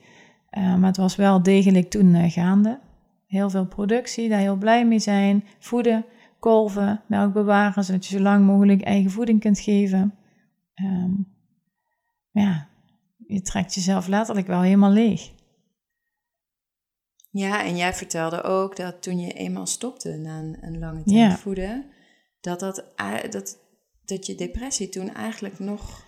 Uh, 0.51 0.77
maar 0.77 0.89
het 0.89 0.97
was 0.97 1.17
wel 1.17 1.43
degelijk 1.43 1.91
toen 1.91 2.15
uh, 2.15 2.31
gaande. 2.31 2.81
Heel 3.27 3.51
veel 3.51 3.67
productie, 3.67 4.29
daar 4.29 4.39
heel 4.39 4.57
blij 4.57 4.87
mee 4.87 4.99
zijn. 4.99 5.45
Voeden, 5.59 6.05
kolven, 6.39 7.03
melk 7.07 7.33
bewaren, 7.33 7.85
zodat 7.85 8.07
je 8.07 8.17
zo 8.17 8.23
lang 8.23 8.47
mogelijk 8.47 8.83
eigen 8.83 9.11
voeding 9.11 9.41
kunt 9.41 9.59
geven. 9.59 10.15
Um, 10.75 11.29
ja, 12.31 12.69
je 13.27 13.43
trekt 13.43 13.75
jezelf 13.75 14.07
letterlijk 14.07 14.47
wel 14.47 14.61
helemaal 14.61 14.91
leeg. 14.91 15.31
Ja, 17.31 17.65
en 17.65 17.77
jij 17.77 17.93
vertelde 17.93 18.43
ook 18.43 18.77
dat 18.77 19.03
toen 19.03 19.19
je 19.19 19.33
eenmaal 19.33 19.67
stopte 19.67 20.17
na 20.17 20.39
een, 20.39 20.57
een 20.61 20.79
lange 20.79 21.03
tijd 21.03 21.39
voeden, 21.39 21.87
dat, 22.41 22.61
dat, 22.61 22.85
dat, 23.31 23.59
dat 24.05 24.27
je 24.27 24.35
depressie 24.35 24.89
toen 24.89 25.15
eigenlijk 25.15 25.59
nog 25.59 26.05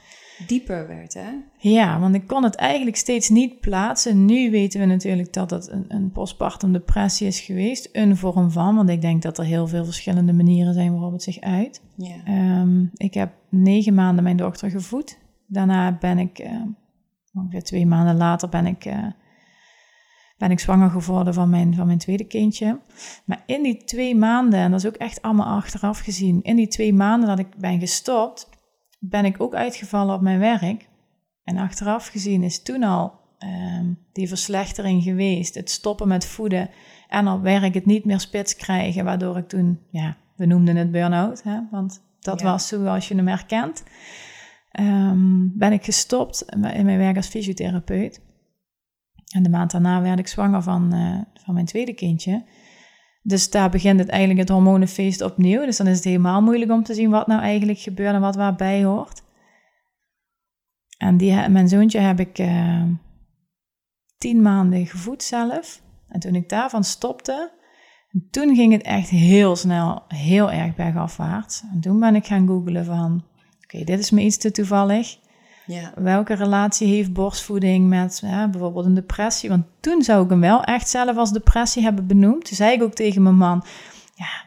dieper 0.47 0.87
werd, 0.89 1.15
hè? 1.15 1.31
Ja, 1.59 2.01
want 2.01 2.15
ik 2.15 2.27
kon 2.27 2.43
het 2.43 2.55
eigenlijk 2.55 2.97
steeds 2.97 3.29
niet 3.29 3.61
plaatsen. 3.61 4.25
Nu 4.25 4.51
weten 4.51 4.81
we 4.81 4.87
natuurlijk 4.87 5.33
dat 5.33 5.51
het 5.51 5.69
een, 5.69 5.85
een 5.89 6.11
postpartum 6.11 6.73
depressie 6.73 7.27
is 7.27 7.41
geweest. 7.41 7.89
Een 7.93 8.17
vorm 8.17 8.51
van, 8.51 8.77
want 8.77 8.89
ik 8.89 9.01
denk 9.01 9.23
dat 9.23 9.39
er 9.39 9.45
heel 9.45 9.67
veel 9.67 9.85
verschillende 9.85 10.33
manieren 10.33 10.75
zijn 10.75 10.93
waarop 10.93 11.13
het 11.13 11.23
zich 11.23 11.41
uit. 11.41 11.83
Ja. 11.97 12.61
Um, 12.61 12.91
ik 12.95 13.15
heb 13.15 13.33
negen 13.49 13.95
maanden 13.95 14.25
mijn 14.25 14.37
dochter 14.37 14.71
gevoed. 14.71 15.19
Daarna 15.47 15.97
ben 16.01 16.19
ik, 16.19 16.39
uh, 16.39 16.63
ongeveer 17.35 17.63
twee 17.63 17.87
maanden 17.87 18.17
later, 18.17 18.49
ben 18.49 18.67
ik, 18.67 18.87
uh, 18.87 19.07
ben 20.39 20.51
ik 20.51 20.61
zwanger 20.61 20.91
geworden 20.91 21.35
van 21.35 21.51
mijn, 21.51 21.75
van 21.75 21.87
mijn 21.87 21.99
tweede 21.99 22.25
kindje. 22.25 22.81
Maar 23.25 23.43
in 23.47 23.63
die 23.63 23.85
twee 23.85 24.17
maanden, 24.17 24.61
en 24.61 24.71
dat 24.71 24.81
is 24.81 24.87
ook 24.87 24.97
echt 24.97 25.23
allemaal 25.23 25.57
achteraf 25.57 25.99
gezien, 25.99 26.43
in 26.43 26.57
die 26.57 26.69
twee 26.69 26.95
maanden 26.95 27.29
dat 27.29 27.39
ik 27.39 27.57
ben 27.57 27.81
gestopt, 27.81 28.49
ben 29.05 29.25
ik 29.25 29.41
ook 29.41 29.55
uitgevallen 29.55 30.15
op 30.15 30.21
mijn 30.21 30.39
werk. 30.39 30.89
En 31.45 31.57
achteraf 31.57 32.07
gezien 32.07 32.43
is 32.43 32.63
toen 32.63 32.83
al 32.83 33.21
um, 33.39 33.99
die 34.13 34.29
verslechtering 34.29 35.03
geweest, 35.03 35.55
het 35.55 35.71
stoppen 35.71 36.09
met 36.09 36.27
voeden 36.27 36.71
en 37.09 37.29
op 37.29 37.43
werk 37.43 37.75
het 37.75 37.87
niet 37.87 38.05
meer 38.05 38.21
spits 38.21 38.57
krijgen, 38.57 39.05
waardoor 39.05 39.37
ik 39.37 39.49
toen, 39.49 39.81
ja, 39.91 40.17
we 40.37 40.47
noemden 40.47 40.77
het 40.77 40.91
burn-out, 40.91 41.43
hè, 41.43 41.59
want 41.71 42.03
dat 42.21 42.41
ja. 42.41 42.47
was 42.47 42.69
zoals 42.69 43.09
je 43.09 43.15
hem 43.15 43.29
herkent. 43.29 43.85
Um, 44.81 45.53
ben 45.57 45.73
ik 45.73 45.85
gestopt 45.85 46.45
in 46.53 46.85
mijn 46.85 46.99
werk 46.99 47.17
als 47.17 47.29
fysiotherapeut. 47.29 48.21
En 49.35 49.43
de 49.43 49.51
maand 49.51 49.71
daarna 49.71 50.03
werd 50.03 50.19
ik 50.19 50.27
zwanger 50.27 50.63
van, 50.63 50.95
uh, 50.95 51.21
van 51.35 51.55
mijn 51.55 51.67
tweede 51.67 51.95
kindje. 51.95 52.45
Dus 53.23 53.51
daar 53.51 53.71
begint 53.71 53.99
het 53.99 54.09
eigenlijk 54.09 54.41
het 54.41 54.49
hormonenfeest 54.49 55.21
opnieuw. 55.21 55.65
Dus 55.65 55.77
dan 55.77 55.87
is 55.87 55.97
het 55.97 56.05
helemaal 56.05 56.43
moeilijk 56.43 56.71
om 56.71 56.83
te 56.83 56.95
zien 56.95 57.11
wat 57.11 57.27
nou 57.27 57.41
eigenlijk 57.41 57.79
gebeurt 57.79 58.15
en 58.15 58.21
wat 58.21 58.37
waarbij 58.37 58.85
hoort. 58.85 59.23
En 60.99 61.17
die, 61.17 61.49
mijn 61.49 61.69
zoontje 61.69 61.99
heb 61.99 62.21
ik 62.21 62.39
uh, 62.39 62.83
tien 64.19 64.43
maanden 64.43 64.87
gevoed 64.87 65.23
zelf. 65.23 65.83
En 66.09 66.21
toen 66.21 66.35
ik 66.35 66.49
daarvan 66.49 66.85
stopte, 66.85 67.53
toen 68.31 68.55
ging 68.55 68.73
het 68.73 68.83
echt 68.83 69.09
heel 69.09 69.57
snel, 69.57 70.03
heel 70.09 70.51
erg 70.51 70.75
bergafwaarts. 70.75 71.63
En 71.73 71.81
toen 71.81 72.01
ben 72.01 72.15
ik 72.15 72.27
gaan 72.27 72.47
googlen 72.47 72.85
van, 72.85 73.25
oké, 73.65 73.85
dit 73.85 73.99
is 73.99 74.11
me 74.11 74.21
iets 74.21 74.37
te 74.37 74.51
toevallig. 74.51 75.19
Ja. 75.67 75.93
Welke 75.95 76.35
relatie 76.35 76.89
heeft 76.89 77.13
borstvoeding 77.13 77.89
met 77.89 78.21
bijvoorbeeld 78.23 78.85
een 78.85 78.95
depressie? 78.95 79.49
Want 79.49 79.65
toen 79.81 80.03
zou 80.03 80.25
ik 80.25 80.31
hem 80.31 80.41
wel 80.41 80.65
echt 80.65 80.89
zelf 80.89 81.17
als 81.17 81.33
depressie 81.33 81.83
hebben 81.83 82.07
benoemd. 82.07 82.45
Toen 82.45 82.57
zei 82.57 82.73
ik 82.73 82.83
ook 82.83 82.95
tegen 82.95 83.23
mijn 83.23 83.37
man: 83.37 83.65
Ja, 84.15 84.45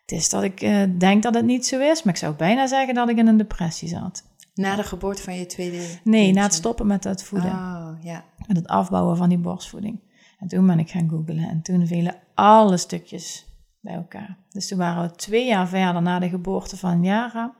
het 0.00 0.12
is 0.12 0.28
dat 0.28 0.42
ik 0.42 0.62
uh, 0.62 0.82
denk 0.98 1.22
dat 1.22 1.34
het 1.34 1.44
niet 1.44 1.66
zo 1.66 1.78
is, 1.80 2.02
maar 2.02 2.14
ik 2.14 2.20
zou 2.20 2.34
bijna 2.34 2.66
zeggen 2.66 2.94
dat 2.94 3.08
ik 3.08 3.16
in 3.16 3.26
een 3.26 3.36
depressie 3.36 3.88
zat. 3.88 4.22
Na 4.54 4.76
de 4.76 4.82
geboorte 4.82 5.22
van 5.22 5.34
je 5.34 5.46
tweede? 5.46 5.76
Nee, 5.76 5.94
kindje. 6.04 6.32
na 6.32 6.42
het 6.42 6.54
stoppen 6.54 6.86
met 6.86 7.04
het 7.04 7.22
voeden. 7.22 7.50
Oh, 7.50 7.90
ja. 8.00 8.24
Met 8.46 8.56
het 8.56 8.66
afbouwen 8.66 9.16
van 9.16 9.28
die 9.28 9.38
borstvoeding. 9.38 10.00
En 10.38 10.48
toen 10.48 10.66
ben 10.66 10.78
ik 10.78 10.90
gaan 10.90 11.08
googlen 11.08 11.48
en 11.48 11.62
toen 11.62 11.86
vielen 11.86 12.16
alle 12.34 12.76
stukjes 12.76 13.46
bij 13.80 13.94
elkaar. 13.94 14.38
Dus 14.48 14.68
toen 14.68 14.78
waren 14.78 15.02
we 15.02 15.16
twee 15.16 15.46
jaar 15.46 15.68
verder 15.68 16.02
na 16.02 16.18
de 16.18 16.28
geboorte 16.28 16.76
van 16.76 17.02
Jara. 17.02 17.54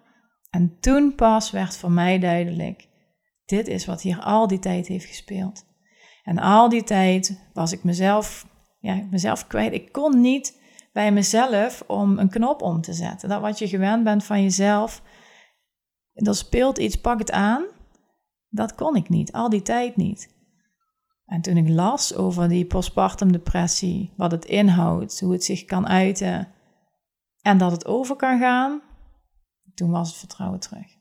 En 0.51 0.77
toen 0.81 1.15
pas 1.15 1.51
werd 1.51 1.77
voor 1.77 1.93
mij 1.93 2.19
duidelijk 2.19 2.88
dit 3.49 3.69
is 3.69 3.87
wat 3.87 4.01
hier 4.01 4.21
al 4.21 4.47
die 4.47 4.59
tijd 4.59 4.87
heeft 4.87 5.07
gespeeld. 5.07 5.67
En 6.23 6.39
al 6.39 6.69
die 6.69 6.85
tijd 6.85 7.49
was 7.53 7.73
ik 7.73 7.85
mezelf, 7.85 8.47
ja, 8.79 9.07
mezelf 9.11 9.47
kwijt. 9.47 9.73
Ik 9.73 9.93
kon 9.93 10.21
niet 10.21 10.61
bij 10.93 11.13
mezelf 11.13 11.85
om 11.87 12.19
een 12.19 12.31
knop 12.31 12.63
om 12.63 12.81
te 12.81 12.93
zetten. 12.93 13.29
Dat 13.29 13.41
wat 13.41 13.59
je 13.59 13.69
gewend 13.69 14.05
bent 14.05 14.25
van 14.25 14.43
jezelf, 14.43 15.03
er 16.13 16.35
speelt 16.35 16.79
iets, 16.79 16.97
pak 16.97 17.19
het 17.19 17.31
aan. 17.31 17.65
Dat 18.49 18.75
kon 18.75 18.97
ik 18.97 19.09
niet, 19.09 19.33
al 19.33 19.49
die 19.49 19.63
tijd 19.63 19.97
niet. 19.97 20.37
En 21.25 21.41
toen 21.41 21.57
ik 21.57 21.69
las 21.69 22.15
over 22.15 22.49
die 22.49 22.67
postpartum 22.67 23.33
depressie, 23.33 24.13
wat 24.17 24.31
het 24.31 24.45
inhoudt, 24.45 25.21
hoe 25.21 25.33
het 25.33 25.45
zich 25.45 25.65
kan 25.65 25.89
uiten 25.89 26.49
en 27.43 27.59
dat 27.59 27.71
het 27.71 27.87
over 27.87 28.17
kan 28.17 28.39
gaan, 28.39 28.83
toen 29.75 29.91
was 29.91 30.09
het 30.09 30.19
vertrouwen 30.19 30.61
terug. 30.61 30.97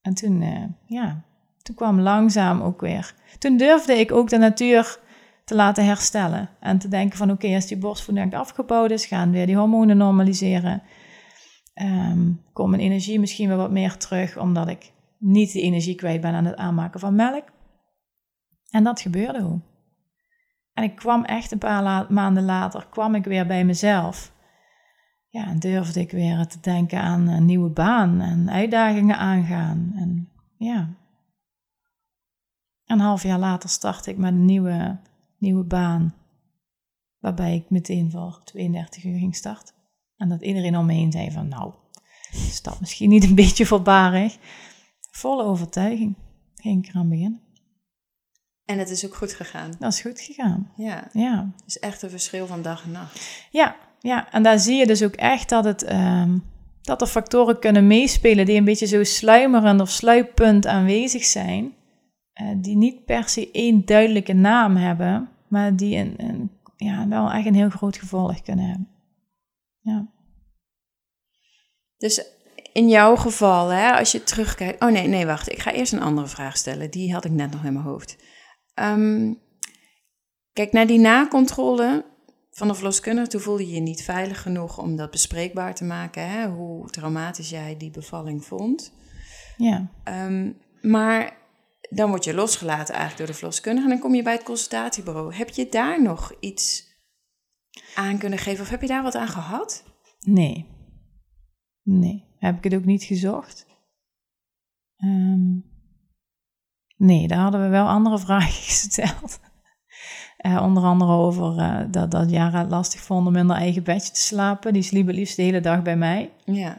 En 0.00 0.14
toen, 0.14 0.42
uh, 0.42 0.64
ja, 0.86 1.24
toen 1.62 1.74
kwam 1.74 2.00
langzaam 2.00 2.60
ook 2.60 2.80
weer. 2.80 3.14
Toen 3.38 3.56
durfde 3.56 3.98
ik 3.98 4.12
ook 4.12 4.28
de 4.28 4.38
natuur 4.38 4.98
te 5.44 5.54
laten 5.54 5.84
herstellen. 5.84 6.48
En 6.60 6.78
te 6.78 6.88
denken 6.88 7.18
van 7.18 7.30
oké, 7.30 7.54
als 7.54 7.66
die 7.66 7.78
borstvoeding 7.78 8.34
afgebouwd 8.34 8.90
is, 8.90 9.06
gaan 9.06 9.30
weer 9.30 9.46
die 9.46 9.56
hormonen 9.56 9.96
normaliseren. 9.96 10.82
Um, 11.82 12.42
komt 12.52 12.70
mijn 12.70 12.82
energie 12.82 13.20
misschien 13.20 13.48
weer 13.48 13.56
wat 13.56 13.70
meer 13.70 13.96
terug, 13.96 14.38
omdat 14.38 14.68
ik 14.68 14.92
niet 15.18 15.52
de 15.52 15.60
energie 15.60 15.94
kwijt 15.94 16.20
ben 16.20 16.34
aan 16.34 16.44
het 16.44 16.56
aanmaken 16.56 17.00
van 17.00 17.14
melk. 17.14 17.44
En 18.70 18.84
dat 18.84 19.00
gebeurde 19.00 19.44
ook. 19.44 19.60
En 20.72 20.84
ik 20.84 20.96
kwam 20.96 21.24
echt 21.24 21.52
een 21.52 21.58
paar 21.58 22.06
maanden 22.12 22.44
later, 22.44 22.86
kwam 22.90 23.14
ik 23.14 23.24
weer 23.24 23.46
bij 23.46 23.64
mezelf. 23.64 24.32
Ja, 25.28 25.46
en 25.46 25.58
durfde 25.58 26.00
ik 26.00 26.10
weer 26.10 26.46
te 26.46 26.60
denken 26.60 27.00
aan 27.00 27.28
een 27.28 27.44
nieuwe 27.44 27.70
baan 27.70 28.20
en 28.20 28.50
uitdagingen 28.50 29.18
aangaan. 29.18 29.92
En 29.96 30.28
ja, 30.56 30.88
een 32.90 33.00
half 33.00 33.22
jaar 33.22 33.38
later 33.38 33.68
startte 33.68 34.10
ik 34.10 34.16
met 34.16 34.32
een 34.32 34.44
nieuwe, 34.44 34.98
nieuwe 35.38 35.64
baan. 35.64 36.14
Waarbij 37.18 37.54
ik 37.54 37.70
meteen 37.70 38.10
voor 38.10 38.40
32 38.44 39.04
uur 39.04 39.18
ging 39.18 39.36
starten. 39.36 39.74
En 40.16 40.28
dat 40.28 40.42
iedereen 40.42 40.76
om 40.76 40.86
me 40.86 40.92
heen 40.92 41.12
zei 41.12 41.30
van 41.30 41.48
nou, 41.48 41.72
is 42.30 42.62
dat 42.62 42.80
misschien 42.80 43.08
niet 43.08 43.24
een 43.24 43.34
beetje 43.34 43.66
voorbarig? 43.66 44.36
Volle 45.10 45.44
overtuiging 45.44 46.16
ging 46.54 46.84
ik 46.84 46.90
eraan 46.90 47.08
beginnen. 47.08 47.40
En 48.64 48.78
het 48.78 48.90
is 48.90 49.06
ook 49.06 49.14
goed 49.14 49.32
gegaan. 49.32 49.72
Dat 49.78 49.92
is 49.92 50.00
goed 50.00 50.20
gegaan. 50.20 50.70
Ja. 50.76 51.08
ja. 51.12 51.52
Het 51.56 51.66
is 51.66 51.78
echt 51.78 52.02
een 52.02 52.10
verschil 52.10 52.46
van 52.46 52.62
dag 52.62 52.84
en 52.84 52.90
nacht. 52.90 53.46
Ja, 53.50 53.76
ja. 54.00 54.32
en 54.32 54.42
daar 54.42 54.58
zie 54.58 54.76
je 54.76 54.86
dus 54.86 55.02
ook 55.02 55.14
echt 55.14 55.48
dat, 55.48 55.64
het, 55.64 55.92
um, 55.92 56.44
dat 56.82 57.00
er 57.00 57.06
factoren 57.06 57.58
kunnen 57.58 57.86
meespelen 57.86 58.46
die 58.46 58.56
een 58.56 58.64
beetje 58.64 58.86
zo 58.86 59.04
sluimerend 59.04 59.80
of 59.80 59.90
sluippunt 59.90 60.66
aanwezig 60.66 61.24
zijn. 61.24 61.74
Uh, 62.42 62.50
die 62.56 62.76
niet 62.76 63.04
per 63.04 63.28
se 63.28 63.50
één 63.50 63.84
duidelijke 63.84 64.32
naam 64.32 64.76
hebben, 64.76 65.28
maar 65.48 65.76
die 65.76 65.96
een, 65.96 66.14
een, 66.16 66.50
ja, 66.76 67.08
wel 67.08 67.30
echt 67.30 67.46
een 67.46 67.54
heel 67.54 67.70
groot 67.70 67.96
gevolg 67.96 68.42
kunnen 68.42 68.64
hebben. 68.64 68.88
Ja. 69.80 70.08
Dus 71.96 72.24
in 72.72 72.88
jouw 72.88 73.16
geval, 73.16 73.68
hè, 73.68 73.92
als 73.92 74.12
je 74.12 74.22
terugkijkt. 74.22 74.82
Oh 74.82 74.90
nee, 74.90 75.06
nee, 75.06 75.26
wacht. 75.26 75.52
Ik 75.52 75.58
ga 75.58 75.72
eerst 75.72 75.92
een 75.92 76.02
andere 76.02 76.26
vraag 76.26 76.56
stellen. 76.56 76.90
Die 76.90 77.12
had 77.12 77.24
ik 77.24 77.30
net 77.30 77.50
nog 77.50 77.64
in 77.64 77.72
mijn 77.72 77.84
hoofd. 77.84 78.16
Um, 78.74 79.38
kijk, 80.52 80.72
naar 80.72 80.86
die 80.86 80.98
nakontrole 80.98 82.04
van 82.50 82.68
de 82.68 82.74
verloskundige, 82.74 83.28
toen 83.28 83.40
voelde 83.40 83.66
je 83.66 83.74
je 83.74 83.80
niet 83.80 84.02
veilig 84.02 84.42
genoeg 84.42 84.78
om 84.78 84.96
dat 84.96 85.10
bespreekbaar 85.10 85.74
te 85.74 85.84
maken, 85.84 86.30
hè, 86.30 86.48
hoe 86.48 86.90
traumatisch 86.90 87.50
jij 87.50 87.76
die 87.76 87.90
bevalling 87.90 88.44
vond. 88.44 88.92
Ja. 89.56 89.90
Ehm, 90.04 90.52
maar 90.80 91.39
dan 91.90 92.08
word 92.08 92.24
je 92.24 92.34
losgelaten 92.34 92.94
eigenlijk 92.94 93.16
door 93.16 93.26
de 93.26 93.34
verloskundige 93.34 93.84
en 93.86 93.92
dan 93.92 94.00
kom 94.00 94.14
je 94.14 94.22
bij 94.22 94.32
het 94.32 94.42
consultatiebureau. 94.42 95.34
Heb 95.34 95.48
je 95.48 95.68
daar 95.68 96.02
nog 96.02 96.32
iets 96.40 96.88
aan 97.94 98.18
kunnen 98.18 98.38
geven 98.38 98.64
of 98.64 98.70
heb 98.70 98.80
je 98.80 98.86
daar 98.86 99.02
wat 99.02 99.14
aan 99.14 99.28
gehad? 99.28 99.84
Nee. 100.20 100.66
Nee. 101.82 102.24
Heb 102.38 102.56
ik 102.56 102.64
het 102.64 102.74
ook 102.74 102.84
niet 102.84 103.02
gezocht? 103.02 103.66
Ehm, 104.96 105.58
nee, 106.96 107.28
daar 107.28 107.38
hadden 107.38 107.62
we 107.62 107.68
wel 107.68 107.86
andere 107.86 108.18
vragen 108.26 108.62
gesteld. 108.62 109.40
Uh, 110.46 110.62
onder 110.62 110.82
andere 110.82 111.12
over 111.12 111.56
uh, 111.58 111.80
dat, 111.90 112.10
dat 112.10 112.30
Jara 112.30 112.58
het 112.58 112.70
lastig 112.70 113.00
vond 113.00 113.26
om 113.26 113.36
in 113.36 113.48
haar 113.48 113.60
eigen 113.60 113.82
bedje 113.82 114.12
te 114.12 114.20
slapen. 114.20 114.72
Die 114.72 114.82
sliep 114.82 115.08
liefst 115.08 115.36
de 115.36 115.42
hele 115.42 115.60
dag 115.60 115.82
bij 115.82 115.96
mij. 115.96 116.30
Ja. 116.44 116.78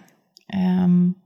Um, 0.84 1.22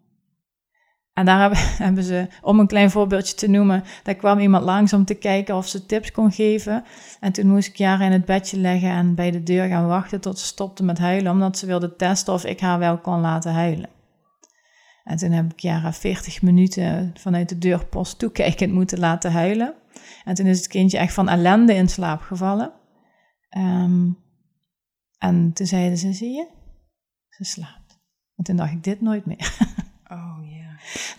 en 1.16 1.26
daar 1.26 1.58
hebben, 1.86 2.04
ze, 2.04 2.28
om 2.42 2.60
een 2.60 2.68
klein 2.68 2.92
voorbeeldje 2.92 3.36
te 3.36 3.48
noemen, 3.48 3.84
daar 4.04 4.16
kwam 4.16 4.40
iemand 4.40 4.64
langs 4.64 4.94
om 4.94 5.06
te 5.06 5.14
kijken 5.14 5.56
of 5.56 5.68
ze 5.68 5.86
tips 5.86 6.12
kon 6.12 6.32
geven. 6.32 6.84
En 7.20 7.32
toen 7.32 7.48
moest 7.48 7.68
ik 7.68 7.76
Jara 7.76 8.06
in 8.06 8.12
het 8.12 8.26
bedje 8.26 8.60
leggen 8.60 8.90
en 8.90 9.16
bij 9.16 9.32
de 9.32 9.44
deur 9.44 9.68
gaan 9.68 9.88
wachten 9.88 10.22
tot 10.22 10.40
ze 10.40 10.46
stopte 10.46 10.84
met 10.84 10.98
huilen, 10.98 11.32
omdat 11.32 11.58
ze 11.58 11.66
wilde 11.66 11.96
testen 11.96 12.34
of 12.34 12.46
ik 12.46 12.60
haar 12.60 12.80
wel 12.80 12.98
kon 12.98 13.20
laten 13.20 13.54
huilen. 13.54 13.90
En 15.04 15.18
toen 15.18 15.32
heb 15.32 15.52
ik 15.52 15.60
Jara 15.60 15.94
40 15.94 16.42
minuten 16.42 17.14
vanuit 17.20 17.50
de 17.50 17.58
deurpost 17.58 18.20
toekijkend 18.20 18.72
moeten 18.72 19.00
laten 19.00 19.32
huilen. 19.32 19.74
En 20.24 20.36
toen 20.36 20.46
is 20.46 20.58
het 20.58 20.68
kindje 20.68 20.98
echt 20.98 21.14
van 21.14 21.30
ellende 21.30 21.74
in 21.74 21.90
slaap 21.90 22.22
gevallen. 22.22 22.72
Um, 23.58 24.18
en 25.18 25.54
toen 25.54 25.68
zeiden 25.68 25.98
ze, 25.98 26.14
zie 26.14 26.32
je, 26.32 26.48
ze 27.30 27.44
slaapt. 27.44 28.00
En 28.36 28.44
toen 28.44 28.56
dacht 28.56 28.72
ik, 28.72 28.84
dit 28.84 29.02
nooit 29.02 29.26
meer. 29.26 29.54
Oh 30.08 30.38
ja. 30.44 30.55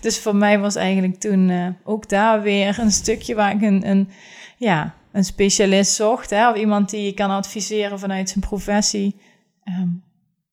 Dus 0.01 0.19
voor 0.19 0.37
mij 0.37 0.59
was 0.59 0.75
eigenlijk 0.75 1.21
toen 1.21 1.49
uh, 1.49 1.69
ook 1.85 2.09
daar 2.09 2.43
weer 2.43 2.79
een 2.79 2.93
stukje 2.93 3.35
waar 3.35 3.55
ik 3.55 3.63
een, 3.63 3.89
een, 3.89 4.09
ja, 4.57 4.95
een 5.13 5.25
specialist 5.25 5.95
zocht. 5.95 6.31
Hè, 6.31 6.51
of 6.51 6.57
iemand 6.57 6.91
die 6.91 7.05
je 7.05 7.13
kan 7.13 7.31
adviseren 7.31 7.99
vanuit 7.99 8.29
zijn 8.29 8.45
professie. 8.45 9.21
Um, 9.65 10.05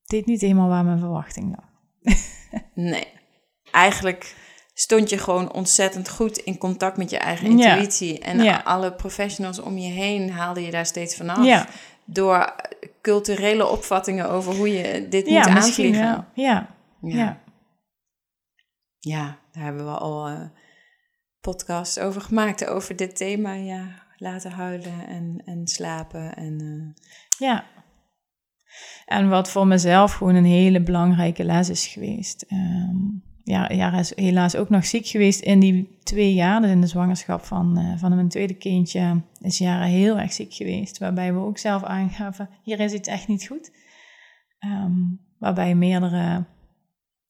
deed 0.06 0.26
niet 0.26 0.41
helemaal 0.41 0.69
waar 0.69 0.86
mijn 0.86 0.99
verwachting 0.99 1.56
lag. 1.56 2.15
nee, 2.73 3.08
eigenlijk 3.71 4.36
stond 4.73 5.10
je 5.10 5.17
gewoon 5.17 5.54
ontzettend 5.54 6.10
goed 6.10 6.38
in 6.38 6.58
contact 6.58 6.97
met 6.97 7.10
je 7.10 7.17
eigen 7.17 7.47
intuïtie. 7.47 8.19
En 8.19 8.43
ja. 8.43 8.62
alle 8.63 8.93
professionals 8.93 9.60
om 9.60 9.78
je 9.78 9.91
heen 9.91 10.32
haalde 10.32 10.65
je 10.65 10.71
daar 10.71 10.86
steeds 10.86 11.15
vanaf. 11.15 11.45
Ja. 11.45 11.67
Door 12.06 12.56
culturele 13.02 13.67
opvattingen 13.67 14.30
over 14.30 14.56
hoe 14.56 14.73
je 14.73 15.08
dit 15.10 15.28
moet 15.28 15.47
aanvliegen. 15.47 16.28
Ja. 16.34 16.67
Ja. 17.02 17.41
Ja. 19.04 19.38
Daar 19.52 19.63
hebben 19.63 19.86
we 19.86 19.98
al 19.98 20.30
uh, 20.30 20.42
podcasts 21.42 22.00
over 22.00 22.22
gemaakt, 22.22 22.66
over 22.66 22.96
dit 22.96 23.16
thema. 23.16 23.54
Ja, 23.54 23.88
laten 24.18 24.52
huilen 24.52 25.08
en, 25.08 25.42
en 25.46 25.68
slapen. 25.68 26.36
En, 26.36 26.62
uh... 26.63 27.04
Ja. 27.38 27.66
En 29.06 29.30
wat 29.30 29.50
voor 29.50 29.68
mezelf 29.68 30.13
gewoon 30.13 30.36
een 30.36 30.46
hele 30.46 30.82
belangrijke 30.82 31.44
les 31.44 31.70
is 31.70 31.88
geweest. 31.88 32.46
Um, 32.52 33.24
ja, 33.44 33.70
ja, 33.70 34.00
is 34.00 34.16
helaas 34.16 34.56
ook 34.56 34.70
nog 34.70 34.86
ziek 34.86 35.08
geweest 35.08 35.42
in 35.42 35.60
die 35.60 35.98
twee 36.04 36.34
jaar. 36.34 36.62
Dus 36.62 36.70
in 36.70 36.82
de 36.82 36.88
zwangerschap 36.88 37.44
van, 37.44 37.80
uh, 37.80 37.98
van 37.98 38.16
mijn 38.16 38.30
tweede 38.30 38.54
kindje 38.54 39.22
is 39.42 39.58
Jara 39.58 39.86
heel 39.86 40.20
erg 40.20 40.34
ziek 40.34 40.54
geweest. 40.54 40.98
Waarbij 40.98 41.34
we 41.34 41.39
ook 41.39 41.58
zelf 41.58 41.84
aangaven, 41.84 42.50
hier 42.63 42.80
is 42.80 42.94
iets 42.94 43.08
echt 43.08 43.28
niet 43.28 43.48
goed. 43.48 43.72
Um, 44.60 45.20
waarbij 45.39 45.76
meerdere 45.76 46.46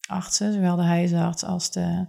artsen, 0.08 0.54
zowel 0.54 0.76
de 0.76 0.82
huisarts 0.82 1.44
als 1.44 1.72
de 1.72 2.08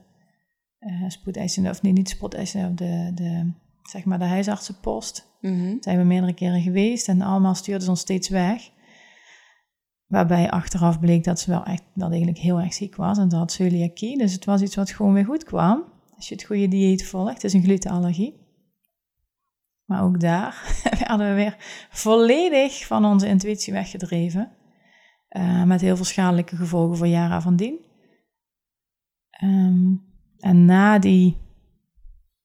uh, 0.80 1.08
spoedeisende, 1.08 1.70
of 1.70 1.82
nee, 1.82 1.92
niet 1.92 2.08
spoedeisende, 2.08 2.74
de, 2.74 3.10
de, 3.14 3.52
zeg 3.82 4.04
maar 4.04 4.18
de 4.18 4.24
huisartsenpost. 4.24 5.32
Mm 5.40 5.76
Zijn 5.80 5.98
we 5.98 6.04
meerdere 6.04 6.34
keren 6.34 6.62
geweest 6.62 7.08
en 7.08 7.22
allemaal 7.22 7.54
stuurden 7.54 7.84
ze 7.84 7.90
ons 7.90 8.00
steeds 8.00 8.28
weg. 8.28 8.70
Waarbij 10.06 10.50
achteraf 10.50 11.00
bleek 11.00 11.24
dat 11.24 11.40
ze 11.40 11.50
wel 11.50 11.64
echt, 11.64 11.82
dat 11.94 12.08
eigenlijk 12.08 12.38
heel 12.38 12.60
erg 12.60 12.74
ziek 12.74 12.96
was 12.96 13.18
en 13.18 13.28
dat 13.28 13.38
had 13.38 13.52
celiakie. 13.52 14.18
Dus 14.18 14.32
het 14.32 14.44
was 14.44 14.62
iets 14.62 14.74
wat 14.74 14.90
gewoon 14.90 15.12
weer 15.12 15.24
goed 15.24 15.44
kwam. 15.44 15.84
Als 16.16 16.28
je 16.28 16.34
het 16.34 16.44
goede 16.44 16.68
dieet 16.68 17.06
volgt. 17.06 17.34
Het 17.34 17.44
is 17.44 17.52
een 17.52 17.62
glutenallergie. 17.62 18.42
Maar 19.84 20.02
ook 20.02 20.20
daar 20.20 20.80
werden 21.08 21.28
we 21.28 21.34
weer 21.34 21.56
volledig 21.90 22.86
van 22.86 23.04
onze 23.04 23.26
intuïtie 23.26 23.72
weggedreven. 23.72 24.52
Uh, 25.36 25.62
met 25.62 25.80
heel 25.80 25.96
veel 25.96 26.04
schadelijke 26.04 26.56
gevolgen 26.56 26.96
voor 26.96 27.06
Jara 27.06 27.40
van 27.40 27.56
dien. 27.56 27.78
Um, 29.42 30.02
en 30.38 30.64
na 30.64 30.98
die, 30.98 31.36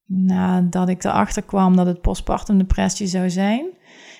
nadat 0.05 0.89
ik 0.89 1.03
erachter 1.03 1.43
kwam 1.43 1.75
dat 1.75 1.85
het 1.85 2.01
postpartum 2.01 2.57
depressie 2.57 3.07
zou 3.07 3.29
zijn, 3.29 3.65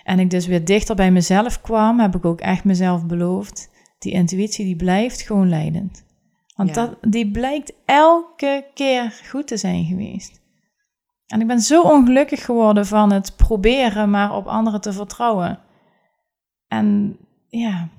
en 0.04 0.20
ik 0.20 0.30
dus 0.30 0.48
weer 0.48 0.66
dichter 0.66 0.96
bij 0.96 1.12
mezelf 1.12 1.62
kwam, 1.62 2.00
heb 2.00 2.16
ik 2.16 2.26
ook 2.26 2.40
echt 2.40 2.64
mezelf 2.64 3.06
beloofd, 3.06 3.70
die 4.00 4.12
intuïtie 4.12 4.66
die 4.66 4.76
blijft 4.76 5.22
gewoon 5.22 5.50
leidend. 5.50 6.06
Want 6.56 6.76
Ja. 6.76 6.76
dat, 6.76 6.98
die 7.14 7.32
blijkt 7.32 7.74
elke 7.86 8.66
keer 8.74 9.20
goed 9.30 9.48
te 9.48 9.58
zijn 9.58 9.86
geweest. 9.86 10.42
En 11.26 11.42
ik 11.42 11.48
ben 11.48 11.60
zo 11.60 11.82
ongelukkig 11.82 12.46
geworden 12.46 12.86
van 12.86 13.12
het 13.12 13.36
proberen 13.36 14.10
maar 14.10 14.36
op 14.36 14.46
anderen 14.46 14.82
te 14.82 14.94
vertrouwen. 14.94 15.60
En 16.68 17.18
ja, 17.48 17.90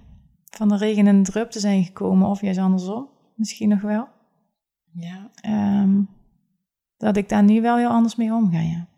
van 0.51 0.69
de 0.69 0.77
regen 0.77 1.07
in 1.07 1.23
de 1.23 1.31
drup 1.31 1.51
te 1.51 1.61
zijn 1.61 1.85
gekomen, 1.85 2.29
of 2.29 2.41
juist 2.41 2.59
andersom, 2.59 3.09
misschien 3.35 3.69
nog 3.69 3.81
wel. 3.81 4.09
Ja. 4.93 5.31
Ehm, 5.35 6.03
dat 6.97 7.17
ik 7.17 7.29
daar 7.29 7.43
nu 7.43 7.61
wel 7.61 7.77
heel 7.77 7.89
anders 7.89 8.17
mee 8.17 8.33
omga, 8.33 8.61
ja. 8.61 8.89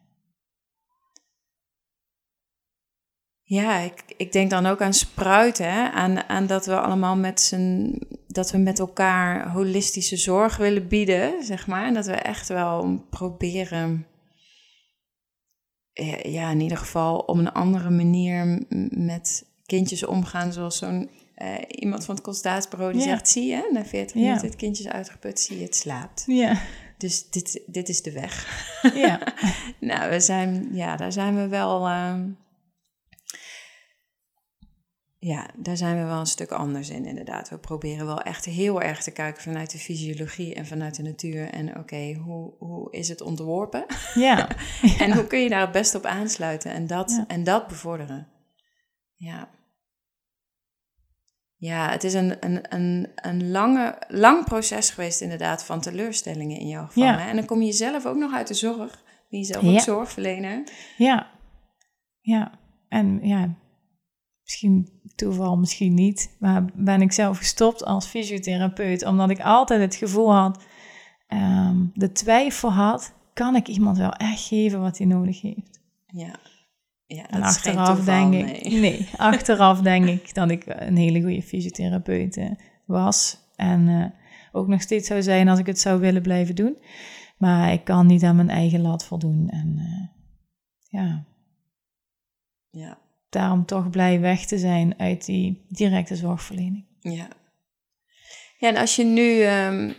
Ja, 3.43 3.79
ik, 3.79 4.05
ik 4.17 4.33
denk 4.33 4.51
dan 4.51 4.67
ook 4.67 4.81
aan 4.81 4.93
spruiten, 4.93 5.73
hè? 5.73 5.91
Aan, 5.91 6.29
aan 6.29 6.47
dat 6.47 6.67
we 6.67 6.81
allemaal 6.81 7.17
met 7.17 7.41
z'n, 7.41 7.99
dat 8.27 8.51
we 8.51 8.59
met 8.59 8.79
elkaar 8.79 9.51
holistische 9.51 10.17
zorg 10.17 10.57
willen 10.57 10.89
bieden, 10.89 11.45
zeg 11.45 11.67
maar. 11.67 11.87
En 11.87 11.95
dat 11.95 12.07
we 12.07 12.13
echt 12.13 12.49
wel 12.49 13.07
proberen, 13.11 14.07
ja, 15.93 16.17
ja, 16.23 16.51
in 16.51 16.61
ieder 16.61 16.79
geval 16.79 17.19
op 17.19 17.37
een 17.37 17.53
andere 17.53 17.91
manier 17.91 18.67
met 18.91 19.51
kindjes 19.67 20.05
omgaan, 20.05 20.53
zoals 20.53 20.79
zo'n 20.79 21.11
eh, 21.43 21.55
iemand 21.69 22.05
van 22.05 22.15
het 22.15 22.25
consultatiebureau 22.25 22.93
die 22.93 23.03
Ja. 23.03 23.09
zegt, 23.09 23.29
zie 23.29 23.47
je, 23.47 23.69
na 23.73 23.85
40 23.85 24.17
Ja. 24.17 24.21
minuten 24.27 24.47
het 24.47 24.57
kindje 24.57 24.85
is 24.85 24.91
uitgeput, 24.91 25.41
zie 25.41 25.57
je, 25.59 25.65
het 25.65 25.77
slaapt. 25.77 26.25
Ja, 26.27 26.61
Dus 26.99 27.31
dit, 27.31 27.61
dit 27.67 27.89
is 27.89 28.03
de 28.03 28.13
weg. 28.13 28.47
ja, 28.95 29.21
Nou, 29.81 30.11
we 30.11 30.21
zijn, 30.21 30.69
ja, 30.75 30.97
daar 30.97 31.13
zijn 31.13 31.37
we 31.37 31.49
wel. 31.49 31.87
ehm, 31.87 32.31
ja, 35.19 35.51
daar 35.57 35.77
zijn 35.77 35.97
we 35.99 36.05
wel 36.05 36.19
een 36.19 36.27
stuk 36.27 36.51
anders 36.51 36.89
in, 36.91 37.07
inderdaad. 37.07 37.49
We 37.49 37.59
proberen 37.59 38.07
wel 38.07 38.21
echt 38.23 38.45
heel 38.45 38.83
erg 38.83 39.03
te 39.03 39.11
kijken 39.11 39.43
vanuit 39.43 39.71
de 39.71 39.79
fysiologie 39.79 40.55
en 40.55 40.67
vanuit 40.67 40.95
de 40.97 41.03
natuur. 41.03 41.49
En 41.51 41.79
oké, 41.79 42.13
hoe, 42.25 42.53
hoe 42.59 42.93
is 42.93 43.09
het 43.09 43.21
ontworpen? 43.21 43.85
ja. 44.15 44.49
En 44.99 45.13
hoe 45.15 45.27
kun 45.27 45.39
je 45.41 45.49
daar 45.49 45.61
het 45.61 45.73
best 45.73 45.95
op 45.95 46.05
aansluiten 46.05 46.71
en 46.73 46.87
dat, 46.87 47.25
en 47.29 47.45
dat 47.45 47.67
bevorderen? 47.69 48.29
Ja. 49.15 49.49
Ja, 51.63 51.91
het 51.91 52.05
is 52.05 52.15
een, 52.15 52.37
een, 52.41 52.75
een, 52.75 53.09
een 53.15 53.51
lange, 53.51 54.03
lang 54.09 54.45
proces 54.45 54.91
geweest, 54.91 55.21
inderdaad, 55.21 55.65
van 55.65 55.81
teleurstellingen 55.81 56.59
in 56.59 56.69
jouw 56.69 56.87
geval. 56.87 57.03
Ja. 57.03 57.19
hè? 57.19 57.29
En 57.29 57.37
dan 57.37 57.45
kom 57.45 57.63
je 57.63 57.73
zelf 57.73 58.07
ook 58.07 58.17
nog 58.17 58.33
uit 58.33 58.49
de 58.49 58.55
zorg. 58.55 59.03
Ben 59.31 59.41
je 59.41 59.45
zelf 59.47 59.65
ook 59.65 59.71
Ja. 59.71 59.81
zorgverlener? 59.81 60.63
Ja, 60.97 61.31
ja. 62.21 62.59
En 62.89 63.19
ja, 63.23 63.55
misschien 64.43 65.01
toeval, 65.15 65.57
misschien 65.57 65.95
niet. 65.95 66.37
Maar 66.39 66.65
ben 66.75 67.01
ik 67.01 67.13
zelf 67.13 67.39
gestopt 67.39 67.85
als 67.85 68.07
fysiotherapeut, 68.07 69.05
omdat 69.05 69.31
ik 69.31 69.41
altijd 69.41 69.81
het 69.81 69.95
gevoel 69.95 70.35
had, 70.35 70.65
ehm, 71.27 71.77
de 71.95 72.13
twijfel 72.13 72.73
had, 72.73 73.13
kan 73.35 73.57
ik 73.57 73.69
iemand 73.69 73.99
wel 73.99 74.13
echt 74.13 74.47
geven 74.47 74.81
wat 74.81 74.99
hij 74.99 75.07
nodig 75.07 75.41
heeft? 75.41 75.81
Ja. 76.07 76.35
Ja, 77.15 77.31
En 77.31 77.43
achteraf 77.43 77.87
toeval, 77.97 78.05
denk 78.05 78.35
ik, 78.35 78.65
nee. 78.65 78.81
nee. 78.81 79.09
achteraf 79.17 79.81
denk 79.93 80.07
ik 80.07 80.35
dat 80.35 80.51
ik 80.51 80.65
een 80.67 80.97
hele 80.97 81.21
goede 81.21 81.43
fysiotherapeut 81.43 82.37
eh, 82.37 82.51
was. 82.87 83.39
En 83.57 83.89
eh, 83.89 84.05
ook 84.53 84.69
nog 84.69 84.81
steeds 84.81 85.07
zou 85.07 85.23
zijn 85.23 85.49
als 85.49 85.59
ik 85.59 85.67
het 85.67 85.81
zou 85.81 86.01
willen 86.01 86.23
blijven 86.23 86.55
doen. 86.55 86.79
Maar 87.39 87.73
ik 87.73 87.85
kan 87.85 88.07
niet 88.07 88.23
aan 88.23 88.37
mijn 88.37 88.51
eigen 88.51 88.81
lat 88.81 89.05
voldoen. 89.05 89.49
En 89.49 89.75
eh, 89.79 90.09
ja, 91.01 91.25
Ja, 92.71 92.99
daarom 93.29 93.65
toch 93.65 93.91
blij 93.91 94.21
weg 94.21 94.47
te 94.47 94.59
zijn 94.59 94.99
uit 94.99 95.25
die 95.25 95.65
directe 95.69 96.17
zorgverlening. 96.17 96.85
ja. 97.01 97.29
Ja, 98.59 98.69
en 98.69 98.77
als 98.77 98.97
je 98.97 99.05
nu, 99.05 99.41
ehm, 99.41 99.93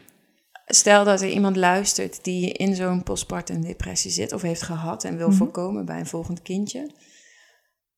stel 0.65 1.03
dat 1.03 1.21
er 1.21 1.29
iemand 1.29 1.55
luistert 1.55 2.23
die 2.23 2.51
in 2.51 2.75
zo'n 2.75 3.03
postpartum 3.03 3.61
depressie 3.61 4.11
zit 4.11 4.33
of 4.33 4.41
heeft 4.41 4.61
gehad 4.61 5.03
en 5.03 5.17
wil 5.17 5.27
Mhm. 5.27 5.37
voorkomen 5.37 5.85
bij 5.85 5.99
een 5.99 6.05
volgend 6.05 6.41
kindje. 6.41 6.91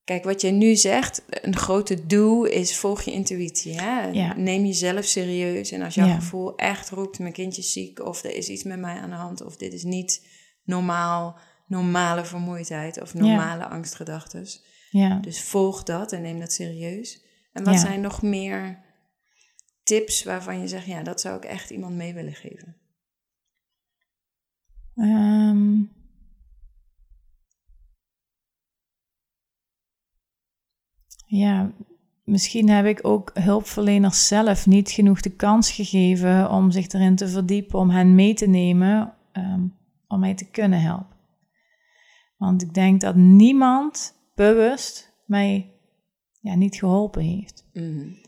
Kijk, 0.03 0.23
wat 0.23 0.41
je 0.41 0.51
nu 0.51 0.75
zegt, 0.75 1.21
een 1.29 1.55
grote 1.55 2.05
do 2.05 2.43
is 2.43 2.77
volg 2.77 3.01
je 3.01 3.11
intuïtie. 3.11 3.73
Hè? 3.81 4.07
Ja. 4.07 4.33
Neem 4.37 4.65
jezelf 4.65 5.05
serieus. 5.05 5.71
En 5.71 5.81
als 5.81 5.95
jouw 5.95 6.07
Ja. 6.07 6.15
gevoel 6.15 6.55
echt 6.55 6.89
roept, 6.89 7.19
mijn 7.19 7.33
kindje 7.33 7.61
is 7.61 7.71
ziek... 7.71 8.05
of 8.05 8.23
er 8.23 8.35
is 8.35 8.47
iets 8.49 8.63
met 8.63 8.79
mij 8.79 8.95
aan 8.95 9.09
de 9.09 9.15
hand... 9.15 9.41
of 9.45 9.57
dit 9.57 9.73
is 9.73 9.83
niet 9.83 10.27
normaal, 10.63 11.37
normale 11.67 12.25
vermoeidheid... 12.25 13.01
of 13.01 13.13
normale 13.13 13.65
angstgedachten. 13.67 14.47
Ja. 14.89 15.19
Dus 15.19 15.41
volg 15.41 15.83
dat 15.83 16.11
en 16.11 16.21
neem 16.21 16.39
dat 16.39 16.53
serieus. 16.53 17.23
En 17.53 17.63
wat 17.63 17.79
zijn 17.79 18.01
nog 18.01 18.21
meer 18.21 18.83
tips 19.85 20.23
waarvan 20.23 20.59
je 20.59 20.67
zegt... 20.67 20.85
ja, 20.85 21.03
dat 21.03 21.21
zou 21.21 21.37
ik 21.37 21.45
echt 21.45 21.69
iemand 21.69 21.95
mee 21.95 22.13
willen 22.13 22.33
geven? 22.33 22.75
Ehm. 24.95 25.83
ja, 31.25 31.71
misschien 32.23 32.69
heb 32.69 32.85
ik 32.85 32.99
ook 33.01 33.31
hulpverleners 33.33 34.27
zelf 34.27 34.65
niet 34.65 34.89
genoeg 34.89 35.21
de 35.21 35.35
kans 35.35 35.71
gegeven 35.71 36.49
om 36.49 36.71
zich 36.71 36.87
erin 36.87 37.15
te 37.15 37.27
verdiepen, 37.27 37.79
om 37.79 37.89
hen 37.89 38.15
mee 38.15 38.33
te 38.33 38.47
nemen, 38.47 39.13
ehm, 39.31 39.67
om 40.07 40.19
mij 40.19 40.33
te 40.33 40.49
kunnen 40.49 40.81
helpen. 40.81 41.17
Want 42.37 42.61
ik 42.61 42.73
denk 42.73 43.01
dat 43.01 43.15
niemand 43.15 44.13
bewust 44.35 45.13
mij 45.25 45.73
ja, 46.41 46.55
niet 46.55 46.75
geholpen 46.75 47.21
heeft. 47.21 47.69
Mhm. 47.73 48.24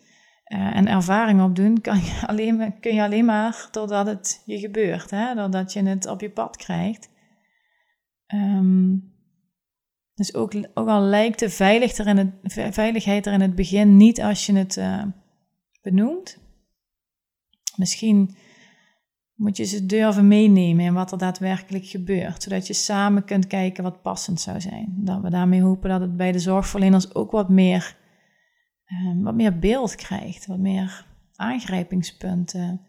Eh, 0.48 0.76
en 0.76 0.88
ervaring 0.88 1.42
opdoen 1.42 1.82
kan 1.82 1.98
je 1.98 2.22
alleen, 2.28 2.80
kun 2.80 2.94
je 2.94 3.04
alleen 3.04 3.26
maar 3.26 3.68
doordat 3.72 4.06
het 4.08 4.42
je 4.46 4.60
gebeurt, 4.60 5.10
hè? 5.10 5.36
doordat 5.36 5.74
je 5.74 5.84
het 5.84 6.08
op 6.08 6.22
je 6.22 6.30
pad 6.30 6.58
krijgt. 6.58 7.10
Ehm, 8.26 8.96
dus 10.14 10.34
ook, 10.34 10.54
ook 10.74 10.88
al 10.88 11.02
lijkt 11.02 11.40
de 11.40 11.50
veilig 11.50 11.98
er 11.98 12.08
in 12.08 12.18
het, 12.18 12.32
ve- 12.44 12.74
veiligheid 12.74 13.26
er 13.26 13.34
in 13.34 13.42
het 13.42 13.56
begin 13.56 13.98
niet 13.98 14.22
als 14.22 14.46
je 14.46 14.54
het 14.54 14.78
eh, 14.78 15.04
benoemt. 15.82 16.40
Misschien 17.76 18.36
moet 19.36 19.58
je 19.58 19.64
ze 19.64 19.86
durven 19.86 20.28
meenemen 20.28 20.86
in 20.86 20.94
wat 20.94 21.12
er 21.12 21.18
daadwerkelijk 21.18 21.86
gebeurt, 21.86 22.44
zodat 22.44 22.68
je 22.68 22.74
samen 22.74 23.26
kunt 23.26 23.48
kijken 23.48 23.84
wat 23.84 24.02
passend 24.02 24.42
zou 24.42 24.62
zijn. 24.62 24.94
Dat 24.98 25.22
we 25.22 25.30
daarmee 25.30 25.62
hopen 25.62 25.90
dat 25.90 26.02
het 26.02 26.18
bij 26.18 26.32
de 26.32 26.40
zorgverleners 26.40 27.16
ook 27.16 27.32
wat 27.32 27.50
meer 27.50 27.96
wat 29.28 29.36
meer 29.36 29.60
beeld 29.60 29.96
krijgt, 29.96 30.46
wat 30.46 30.58
meer 30.58 31.06
aangrijpingspunten. 31.36 32.82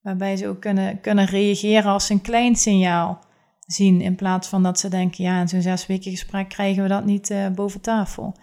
Waarbij 0.00 0.36
ze 0.36 0.48
ook 0.48 0.60
kunnen, 0.60 1.00
kunnen 1.00 1.24
reageren 1.24 1.90
als 1.90 2.06
ze 2.06 2.12
een 2.12 2.20
klein 2.20 2.56
signaal 2.56 3.24
zien. 3.66 4.00
In 4.00 4.14
plaats 4.14 4.48
van 4.48 4.62
dat 4.62 4.78
ze 4.78 4.88
denken, 4.88 5.24
ja, 5.24 5.40
in 5.40 5.48
zo'n 5.48 5.62
zes 5.62 5.86
weken 5.86 6.10
gesprek 6.10 6.48
krijgen 6.48 6.82
we 6.82 6.88
dat 6.88 7.04
niet 7.04 7.30
eh, 7.30 7.50
boven 7.50 7.80
tafel. 7.80 8.36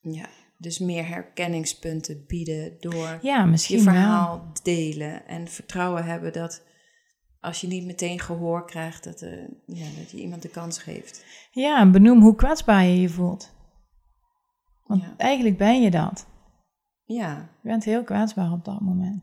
Ja, 0.00 0.26
dus 0.58 0.78
meer 0.78 1.08
herkenningspunten 1.08 2.24
bieden 2.26 2.76
door 2.80 3.18
Ja, 3.22 3.44
misschien 3.44 3.78
je 3.78 3.84
wel. 3.84 3.94
verhaal 3.94 4.52
delen 4.62 5.26
en 5.26 5.48
vertrouwen 5.48 6.04
hebben 6.04 6.32
dat 6.32 6.62
als 7.40 7.60
je 7.60 7.66
niet 7.66 7.84
meteen 7.84 8.20
gehoor 8.20 8.66
krijgt, 8.66 9.04
dat, 9.04 9.20
er, 9.20 9.48
ja, 9.66 9.86
dat 9.98 10.10
je 10.10 10.16
iemand 10.16 10.42
de 10.42 10.48
kans 10.48 10.78
geeft. 10.78 11.24
Ja, 11.50 11.80
en 11.80 11.92
benoem 11.92 12.20
hoe 12.20 12.34
kwetsbaar 12.34 12.84
je 12.84 13.00
je 13.00 13.08
voelt. 13.08 13.54
Want 14.98 15.04
Ja. 15.04 15.16
eigenlijk 15.16 15.58
ben 15.58 15.82
je 15.82 15.90
dat. 15.90 16.26
Ja. 17.04 17.38
Je 17.62 17.68
bent 17.68 17.84
heel 17.84 18.04
kwetsbaar 18.04 18.52
op 18.52 18.64
dat 18.64 18.80
moment. 18.80 19.22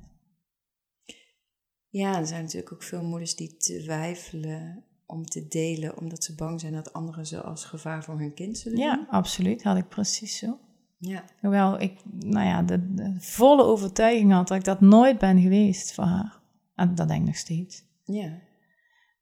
ja, 1.90 2.18
er 2.18 2.28
zijn 2.28 2.42
natuurlijk 2.44 2.74
ook 2.74 2.84
veel 2.84 3.04
moeders 3.04 3.36
die 3.36 3.58
twijfelen 3.58 4.84
om 5.06 5.26
te 5.26 5.48
delen, 5.48 5.98
omdat 5.98 6.24
ze 6.24 6.36
bang 6.36 6.60
zijn 6.60 6.74
dat 6.74 6.94
anderen 6.94 7.26
ze 7.26 7.42
als 7.42 7.66
gevaar 7.66 8.04
voor 8.04 8.20
hun 8.20 8.34
kind 8.34 8.58
zullen 8.58 8.78
Ja, 8.80 8.96
zien. 8.96 9.08
absoluut. 9.10 9.64
Had 9.64 9.78
ik 9.78 9.88
precies 9.90 10.38
zo. 10.38 10.58
Ja. 10.98 11.24
Hoewel 11.42 11.80
ik, 11.80 12.00
nou 12.14 12.46
ja, 12.46 12.62
de, 12.62 12.94
de 12.94 13.16
volle 13.20 13.64
overtuiging 13.64 14.32
had 14.32 14.48
dat 14.48 14.58
ik 14.58 14.64
dat 14.64 14.82
nooit 14.82 15.18
ben 15.18 15.42
geweest 15.42 15.94
voor 15.94 16.04
haar. 16.04 16.40
En 16.76 16.96
dat 16.96 17.08
denk 17.08 17.20
ik 17.22 17.28
nog 17.28 17.36
steeds. 17.36 17.84
Ja. 18.04 18.38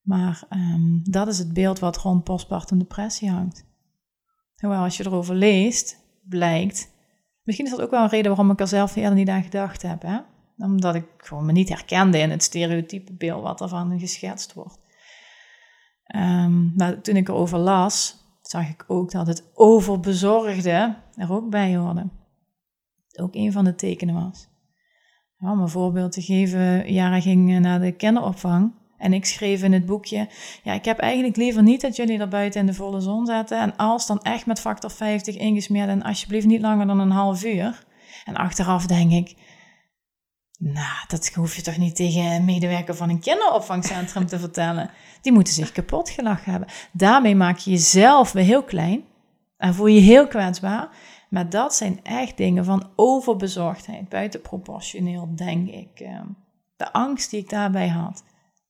Maar 0.02 0.46
ehm, 0.50 1.00
dat 1.04 1.28
is 1.28 1.38
het 1.40 1.54
beeld 1.54 1.80
wat 1.80 1.98
rond 1.98 2.24
postpartum 2.24 2.78
depressie 2.80 3.30
hangt. 3.30 3.66
Hoewel, 4.56 4.84
als 4.84 4.98
je 4.98 5.06
erover 5.06 5.36
leest, 5.36 6.06
blijkt... 6.30 6.96
Misschien 7.44 7.66
is 7.66 7.72
dat 7.72 7.82
ook 7.82 7.92
wel 7.92 8.04
een 8.04 8.10
reden 8.10 8.36
waarom 8.36 8.52
ik 8.52 8.60
er 8.60 8.68
zelf 8.68 8.96
eerder 8.96 9.14
niet 9.14 9.30
aan 9.30 9.44
gedacht 9.44 9.82
heb. 9.82 10.02
Hè? 10.02 10.18
Omdat 10.58 10.96
ik 10.96 11.06
gewoon 11.18 11.46
me 11.46 11.52
niet 11.52 11.70
herkende 11.70 12.18
in 12.18 12.30
het 12.30 12.44
stereotype 12.44 13.14
beeld 13.14 13.44
wat 13.44 13.62
ervan 13.62 14.00
geschetst 14.00 14.54
wordt. 14.54 14.80
Ehm, 16.04 16.76
maar 16.76 17.02
toen 17.02 17.16
ik 17.16 17.28
erover 17.28 17.58
las, 17.58 18.16
zag 18.42 18.70
ik 18.70 18.84
ook 18.88 19.12
dat 19.12 19.28
het 19.28 19.52
overbezorgde 19.54 20.96
er 21.16 21.32
ook 21.32 21.50
bij 21.50 21.76
hoorde. 21.76 22.10
Ook 23.20 23.36
een 23.36 23.52
van 23.52 23.64
de 23.64 23.76
tekenen 23.76 24.16
was. 24.16 24.48
Om 25.40 25.60
een 25.60 25.70
voorbeeld 25.70 26.12
te 26.12 26.22
geven, 26.22 26.94
Jara 26.94 27.22
ging 27.22 27.60
naar 27.60 27.80
de 27.80 27.92
kinderopvang 27.92 28.74
en 28.98 29.14
ik 29.14 29.26
schreef 29.26 29.64
in 29.64 29.74
het 29.74 29.86
boekje, 29.86 30.28
ja, 30.64 30.74
ik 30.74 30.86
heb 30.86 31.00
eigenlijk 31.00 31.36
liever 31.36 31.64
niet 31.64 31.82
dat 31.82 31.96
jullie 31.96 32.20
er 32.20 32.28
buiten 32.28 32.60
in 32.60 32.66
de 32.66 32.74
volle 32.74 33.00
zon 33.00 33.26
zetten 33.26 33.60
en 33.60 33.76
als 33.76 34.08
dan 34.08 34.22
echt 34.22 34.46
met 34.46 34.60
factor 34.60 34.92
50 34.92 35.38
ingesmeerd 35.38 35.90
en 35.90 36.04
alsjeblieft 36.04 36.46
niet 36.46 36.62
langer 36.62 36.88
dan 36.88 37.00
een 37.00 37.12
half 37.12 37.44
uur. 37.44 37.86
En 38.26 38.36
achteraf 38.36 38.86
denk 38.86 39.12
ik, 39.12 39.36
nou, 40.60 41.06
dat 41.08 41.32
hoef 41.34 41.56
je 41.56 41.62
toch 41.62 41.78
niet 41.78 41.96
tegen 41.96 42.22
een 42.22 42.46
medewerker 42.46 42.96
van 42.96 43.10
een 43.10 43.20
kinderopvangcentrum 43.20 44.26
te 44.26 44.40
vertellen. 44.40 44.90
Die 45.22 45.32
moeten 45.32 45.54
zich 45.54 45.72
kapot 45.72 46.10
gelachen 46.10 46.52
hebben. 46.52 46.70
Daarmee 46.92 47.36
maak 47.36 47.58
je 47.58 47.72
jezelf 47.72 48.32
weer 48.32 48.44
heel 48.44 48.64
klein 48.64 49.04
en 49.58 49.74
voel 49.74 49.88
je 49.88 50.00
heel 50.00 50.28
kwetsbaar. 50.28 50.90
Maar 51.30 51.50
dat 51.50 51.76
zijn 51.76 52.00
echt 52.04 52.38
dingen 52.38 52.66
van 52.66 52.90
overbezorgdheid, 52.96 54.10
buitenproportioneel, 54.10 55.30
denk 55.36 55.70
ik. 55.70 56.00
Eh, 56.00 56.22
De 56.78 56.94
angst 56.94 57.30
die 57.30 57.40
ik 57.40 57.50
daarbij 57.50 57.88
had, 57.88 58.24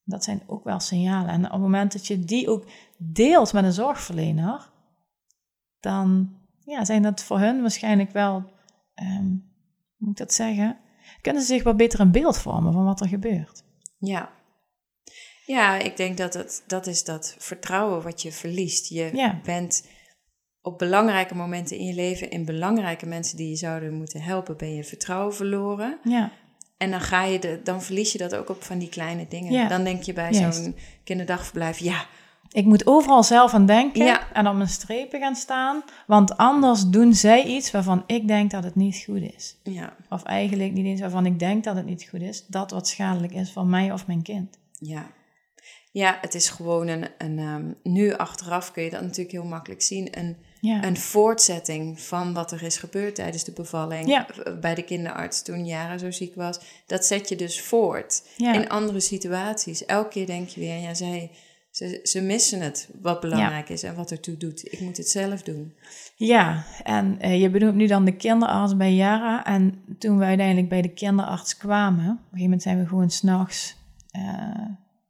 dat 0.08 0.24
zijn 0.24 0.42
ook 0.48 0.64
wel 0.64 0.80
signalen. 0.80 1.30
En 1.30 1.46
op 1.46 1.52
het 1.52 1.62
moment 1.62 1.92
dat 1.92 2.08
je 2.08 2.20
die 2.20 2.50
ook 2.50 2.66
deelt 2.98 3.54
met 3.54 3.64
een 3.64 3.74
zorgverlener, 3.74 4.70
dan 5.80 6.36
ja, 6.66 6.86
zijn 6.86 7.02
dat 7.02 7.24
voor 7.24 7.40
hun 7.40 7.62
waarschijnlijk 7.62 8.12
wel, 8.12 8.44
hoe 8.96 9.42
moet 9.98 10.10
ik 10.12 10.18
dat 10.18 10.34
zeggen, 10.34 10.78
kunnen 11.22 11.42
ze 11.42 11.48
zich 11.48 11.64
wat 11.64 11.78
beter 11.78 12.00
een 12.00 12.12
beeld 12.12 12.38
vormen 12.38 12.74
van 12.74 12.84
wat 12.86 13.02
er 13.02 13.08
gebeurt. 13.08 13.64
Ja. 13.98 14.30
Ja, 15.46 15.76
ik 15.78 15.98
denk 15.98 16.18
dat 16.18 16.34
het, 16.34 16.64
dat 16.68 16.88
is 16.88 17.04
dat 17.04 17.36
vertrouwen 17.38 18.04
wat 18.04 18.22
je 18.22 18.32
verliest. 18.32 18.88
Je 18.88 19.10
Ja. 19.14 19.40
bent 19.44 19.88
op 20.62 20.78
belangrijke 20.78 21.36
momenten 21.36 21.78
in 21.78 21.86
je 21.86 21.94
leven, 21.94 22.30
in 22.30 22.46
belangrijke 22.46 23.06
mensen 23.06 23.38
die 23.38 23.50
je 23.50 23.56
zouden 23.56 23.94
moeten 23.94 24.22
helpen, 24.22 24.58
ben 24.58 24.74
je 24.76 24.84
vertrouwen 24.84 25.36
verloren. 25.36 26.00
Ja, 26.04 26.32
En 26.78 26.92
dan, 26.92 27.02
ga 27.02 27.24
je 27.24 27.40
de, 27.40 27.60
dan 27.64 27.82
verlies 27.82 28.12
je 28.12 28.18
dat 28.18 28.36
ook 28.36 28.50
op 28.50 28.64
van 28.64 28.78
die 28.78 28.90
kleine 28.90 29.26
dingen. 29.30 29.52
Ja. 29.52 29.68
Dan 29.68 29.84
denk 29.84 30.02
je 30.04 30.14
bij 30.14 30.34
zo'n 30.34 30.76
kinderdagverblijf, 31.04 31.78
ja, 31.80 32.06
ik 32.52 32.66
moet 32.66 32.88
overal 32.88 33.24
zelf 33.24 33.54
aan 33.54 33.66
denken 33.66 34.06
Ja. 34.06 34.32
en 34.34 34.48
op 34.48 34.56
mijn 34.56 34.70
strepen 34.70 35.20
gaan 35.20 35.36
staan, 35.36 35.84
want 36.08 36.38
anders 36.38 36.86
doen 36.86 37.14
zij 37.14 37.44
iets 37.44 37.72
waarvan 37.72 38.04
ik 38.06 38.28
denk 38.28 38.52
dat 38.52 38.64
het 38.64 38.76
niet 38.76 39.04
goed 39.06 39.22
is. 39.36 39.56
ja, 39.64 39.96
Of 40.10 40.24
eigenlijk 40.24 40.74
niet 40.74 40.86
eens 40.86 41.00
waarvan 41.02 41.26
ik 41.26 41.40
denk 41.40 41.64
dat 41.64 41.76
het 41.76 41.86
niet 41.86 42.08
goed 42.10 42.22
is, 42.22 42.46
dat 42.48 42.72
wat 42.72 42.88
schadelijk 42.88 43.34
is 43.34 43.52
voor 43.52 43.66
mij 43.66 43.92
of 43.92 44.08
mijn 44.08 44.22
kind. 44.22 44.58
ja. 44.80 45.16
Ja, 45.92 46.18
het 46.22 46.34
is 46.36 46.50
gewoon 46.50 46.88
een, 46.88 47.08
een 47.18 47.40
ehm, 47.40 47.94
nu 47.94 48.14
achteraf 48.14 48.72
kun 48.72 48.84
je 48.84 48.90
dat 48.90 49.02
natuurlijk 49.02 49.32
heel 49.32 49.44
makkelijk 49.46 49.82
zien, 49.82 50.20
een, 50.20 50.38
Ja, 50.68 50.84
een 50.84 50.98
voortzetting 50.98 52.00
van 52.00 52.34
wat 52.34 52.52
er 52.52 52.64
is 52.64 52.78
gebeurd 52.78 53.16
tijdens 53.16 53.44
de 53.44 53.52
bevalling 53.52 54.08
Ja. 54.08 54.28
eh, 54.30 54.60
bij 54.60 54.76
de 54.76 54.82
kinderarts 54.84 55.42
toen 55.42 55.66
Jara 55.66 55.98
zo 55.98 56.12
ziek 56.12 56.36
was. 56.36 56.60
Dat 56.86 57.06
zet 57.06 57.30
je 57.30 57.36
dus 57.36 57.62
voort 57.62 58.24
ja. 58.38 58.54
in 58.54 58.70
andere 58.70 59.00
situaties. 59.00 59.86
Elke 59.86 60.10
keer 60.10 60.26
denk 60.26 60.50
je 60.50 60.60
weer, 60.60 60.80
ja, 60.80 60.94
zij, 60.94 61.32
ze, 61.72 62.00
ze 62.04 62.22
missen 62.22 62.62
het 62.62 62.90
wat 63.02 63.20
belangrijk 63.22 63.70
is 63.70 63.84
en 63.84 63.96
wat 63.96 64.12
ertoe 64.12 64.38
doet. 64.38 64.74
Ik 64.74 64.80
moet 64.80 64.98
het 64.98 65.10
zelf 65.10 65.42
doen. 65.44 65.74
ja. 66.16 66.64
en 66.84 67.20
eh, 67.20 67.42
je 67.42 67.50
benoemt 67.50 67.76
nu 67.76 67.88
dan 67.88 68.06
de 68.06 68.16
kinderarts 68.16 68.76
bij 68.78 68.94
Jara. 68.94 69.46
En 69.46 69.84
toen 70.00 70.18
we 70.18 70.24
uiteindelijk 70.26 70.70
bij 70.70 70.82
de 70.82 70.94
kinderarts 70.94 71.58
kwamen, 71.58 72.04
op 72.06 72.10
een 72.10 72.18
gegeven 72.24 72.42
moment 72.44 72.62
zijn 72.62 72.80
we 72.80 72.88
gewoon 72.88 73.10
s'nachts 73.10 73.76
eh 74.12 74.22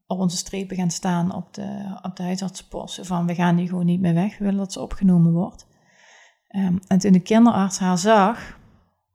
op 0.08 0.20
onze 0.20 0.38
strepen 0.38 0.78
gaan 0.78 0.92
staan 0.92 1.34
op 1.36 1.54
de, 1.54 2.00
op 2.02 2.16
de 2.16 3.04
Van 3.06 3.26
we 3.26 3.36
gaan 3.36 3.56
nu 3.56 3.68
gewoon 3.68 3.86
niet 3.86 4.00
meer 4.02 4.14
weg, 4.14 4.38
we 4.38 4.44
willen 4.44 4.60
dat 4.60 4.74
ze 4.74 4.82
opgenomen 4.82 5.32
wordt. 5.34 5.68
Ehm, 6.48 6.78
en 6.88 6.98
toen 7.00 7.12
de 7.12 7.20
kinderarts 7.20 7.80
haar 7.80 7.98
zag, 7.98 8.58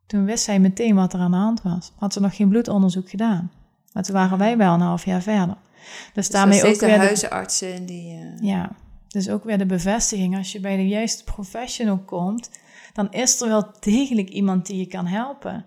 toen 0.07 0.24
wist 0.24 0.45
zij 0.45 0.59
meteen 0.59 0.95
wat 0.95 1.12
er 1.12 1.20
aan 1.20 1.30
de 1.30 1.36
hand 1.36 1.62
was. 1.62 1.93
Had 1.97 2.12
ze 2.12 2.20
nog 2.20 2.36
geen 2.36 2.49
bloedonderzoek 2.49 3.11
gedaan. 3.11 3.51
Maar 3.93 4.03
toen 4.03 4.14
waren 4.14 4.38
wij 4.38 4.57
wel 4.57 4.74
een 4.74 4.80
half 4.80 5.05
jaar 5.05 5.22
verder. 5.22 5.57
Dus 5.76 6.11
Dus 6.14 6.28
daarmee 6.28 6.64
ook 6.64 6.78
de 6.78 6.86
weer 6.86 6.99
de- 6.99 7.05
huisartsen 7.05 7.86
die... 7.86 8.14
eh, 8.18 8.38
Ja, 8.49 8.70
dus 9.09 9.28
ook 9.28 9.45
weer 9.45 9.59
de 9.59 9.66
bevestiging. 9.66 10.36
Als 10.36 10.53
je 10.53 10.61
bij 10.61 10.76
de 10.76 10.88
juiste 10.88 11.24
professional 11.24 11.99
komt, 11.99 12.51
dan 12.93 13.11
is 13.11 13.40
er 13.40 13.49
wel 13.49 13.72
degelijk 13.80 14.28
iemand 14.28 14.66
die 14.66 14.76
je 14.78 14.86
kan 14.86 15.07
helpen. 15.07 15.66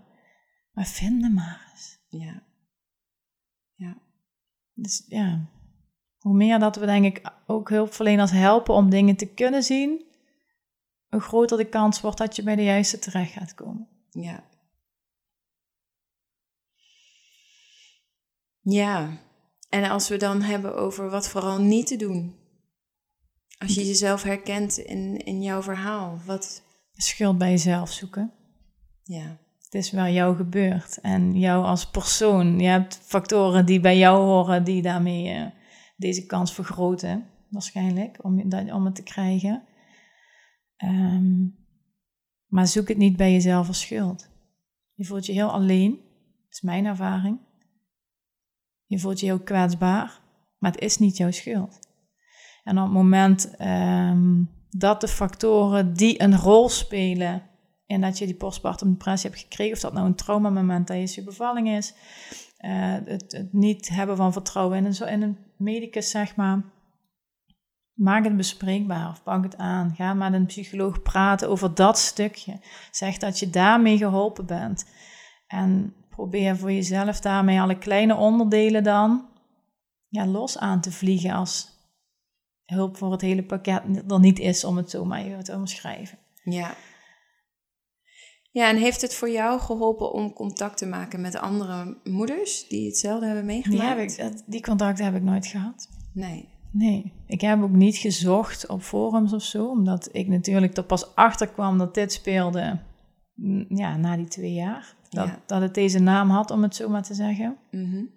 Maar 0.71 0.85
vind 0.85 1.21
hem 1.21 1.33
maar 1.33 1.67
eens. 1.71 1.99
Ja. 2.07 2.43
Dus 4.75 5.05
ja, 5.07 5.49
hoe 6.17 6.35
meer 6.35 6.59
dat 6.59 6.75
we 6.75 6.85
denk 6.85 7.05
ik 7.05 7.31
ook 7.47 7.69
hulpverleners 7.69 8.31
helpen 8.31 8.73
om 8.73 8.89
dingen 8.89 9.15
te 9.15 9.25
kunnen 9.25 9.63
zien, 9.63 10.05
hoe 11.09 11.19
groter 11.19 11.57
de 11.57 11.69
kans 11.69 12.01
wordt 12.01 12.17
dat 12.17 12.35
je 12.35 12.43
bij 12.43 12.55
de 12.55 12.63
juiste 12.63 12.99
terecht 12.99 13.31
gaat 13.31 13.53
komen. 13.53 13.87
Ja. 14.09 14.43
Ja. 18.61 19.17
En 19.69 19.89
als 19.89 20.09
we 20.09 20.17
dan 20.17 20.41
hebben 20.41 20.75
over 20.75 21.09
wat 21.09 21.29
vooral 21.29 21.61
niet 21.61 21.87
te 21.87 21.95
doen. 21.95 22.35
Als 23.57 23.75
je 23.75 23.85
jezelf 23.85 24.23
herkent 24.23 24.77
in, 24.77 25.17
in 25.17 25.41
jouw 25.41 25.61
verhaal, 25.61 26.19
wat... 26.25 26.63
Schuld 26.93 27.37
bij 27.37 27.49
jezelf 27.49 27.91
zoeken. 27.91 28.33
Ja. 29.03 29.37
Het 29.75 29.83
is 29.83 29.91
wel 29.91 30.07
jou 30.07 30.35
gebeurd. 30.35 31.01
En 31.01 31.39
jou 31.39 31.65
als 31.65 31.89
persoon. 31.89 32.59
Je 32.59 32.67
hebt 32.67 32.99
factoren 33.03 33.65
die 33.65 33.79
bij 33.79 33.97
jou 33.97 34.23
horen, 34.23 34.63
die 34.63 34.81
daarmee 34.81 35.35
uh, 35.35 35.45
deze 35.97 36.25
kans 36.25 36.53
vergroten. 36.53 37.25
Waarschijnlijk, 37.49 38.23
om, 38.23 38.53
om 38.71 38.85
het 38.85 38.95
te 38.95 39.03
krijgen. 39.03 39.63
Um, 40.83 41.55
maar 42.47 42.67
zoek 42.67 42.87
het 42.87 42.97
niet 42.97 43.17
bij 43.17 43.31
jezelf 43.31 43.67
als 43.67 43.79
schuld. 43.79 44.29
Je 44.93 45.05
voelt 45.05 45.25
je 45.25 45.31
heel 45.31 45.51
alleen. 45.51 45.91
Dat 45.91 46.53
is 46.53 46.61
mijn 46.61 46.85
ervaring. 46.85 47.39
Je 48.85 48.99
voelt 48.99 49.19
je 49.19 49.25
heel 49.25 49.43
kwetsbaar. 49.43 50.21
Maar 50.57 50.71
het 50.71 50.81
is 50.81 50.97
niet 50.97 51.17
jouw 51.17 51.31
schuld. 51.31 51.79
En 52.63 52.77
op 52.77 52.83
het 52.83 52.93
moment 52.93 53.55
um, 53.61 54.49
dat 54.69 55.01
de 55.01 55.07
factoren 55.07 55.93
die 55.93 56.21
een 56.21 56.37
rol 56.37 56.69
spelen 56.69 57.43
en 57.85 58.01
dat 58.01 58.17
je 58.17 58.25
die 58.25 58.35
postpartum 58.35 58.89
depressie 58.89 59.29
hebt 59.29 59.41
gekregen, 59.41 59.73
of 59.73 59.79
dat 59.79 59.93
nou 59.93 60.05
een 60.05 60.15
traumamoment 60.15 60.87
tijdens 60.87 61.15
je 61.15 61.23
bevalling 61.23 61.69
is, 61.69 61.93
uh, 62.59 62.93
het, 63.05 63.31
het, 63.31 63.53
niet 63.53 63.89
hebben 63.89 64.17
van 64.17 64.33
vertrouwen 64.33 64.77
in 64.77 64.85
een, 64.85 65.07
in 65.07 65.21
een 65.21 65.37
medicus, 65.57 66.09
zeg 66.09 66.35
maar. 66.35 66.63
Maak 67.93 68.23
het 68.23 68.37
bespreekbaar 68.37 69.09
of 69.09 69.23
pak 69.23 69.43
het 69.43 69.57
aan. 69.57 69.95
Ga 69.95 70.13
met 70.13 70.33
een 70.33 70.45
psycholoog 70.45 71.01
praten 71.01 71.49
over 71.49 71.75
dat 71.75 71.97
stukje. 71.97 72.59
Zeg 72.91 73.17
dat 73.17 73.39
je 73.39 73.49
daarmee 73.49 73.97
geholpen 73.97 74.45
bent. 74.45 74.85
En 75.47 75.93
probeer 76.09 76.57
voor 76.57 76.71
jezelf 76.71 77.19
daarmee 77.19 77.59
alle 77.59 77.77
kleine 77.77 78.15
onderdelen 78.15 78.83
dan 78.83 79.29
ja, 80.07 80.25
los 80.25 80.57
aan 80.57 80.81
te 80.81 80.91
vliegen 80.91 81.31
als 81.31 81.69
hulp 82.65 82.97
voor 82.97 83.11
het 83.11 83.21
hele 83.21 83.43
pakket 83.43 83.81
er 84.11 84.19
niet 84.19 84.39
is, 84.39 84.63
om 84.63 84.77
het 84.77 84.89
zo 84.89 85.05
maar 85.05 85.19
even 85.19 85.43
te 85.43 85.53
omschrijven. 85.53 86.17
Ja. 86.43 86.75
Ja, 88.55 88.69
en 88.69 88.77
heeft 88.77 89.01
het 89.01 89.15
voor 89.15 89.29
jou 89.29 89.59
geholpen 89.59 90.11
om 90.11 90.33
contact 90.33 90.77
te 90.77 90.85
maken 90.85 91.21
met 91.21 91.35
andere 91.35 91.97
moeders 92.03 92.67
die 92.67 92.85
hetzelfde 92.85 93.25
hebben 93.25 93.45
meegemaakt? 93.45 94.15
Die, 94.15 94.25
ik, 94.25 94.41
die 94.45 94.61
contacten 94.61 95.05
heb 95.05 95.15
ik 95.15 95.21
nooit 95.21 95.47
gehad. 95.47 95.89
Nee. 96.13 96.49
Nee, 96.71 97.13
ik 97.27 97.41
heb 97.41 97.61
ook 97.61 97.71
niet 97.71 97.97
gezocht 97.97 98.67
op 98.67 98.81
forums 98.81 99.33
of 99.33 99.43
zo, 99.43 99.69
omdat 99.69 100.09
ik 100.11 100.27
natuurlijk 100.27 100.77
er 100.77 100.83
pas 100.83 101.15
achter 101.15 101.47
kwam 101.47 101.77
dat 101.77 101.93
dit 101.93 102.11
speelde 102.13 102.79
mm, 103.33 103.65
ja, 103.69 103.97
na 103.97 104.15
die 104.15 104.27
twee 104.27 104.53
jaar. 104.53 104.95
Dat, 105.09 105.29
dat 105.45 105.61
het 105.61 105.73
deze 105.73 105.99
naam 105.99 106.29
had, 106.29 106.51
om 106.51 106.63
het 106.63 106.75
zo 106.75 106.89
maar 106.89 107.03
te 107.03 107.13
zeggen. 107.13 107.57
Mm 107.71 108.13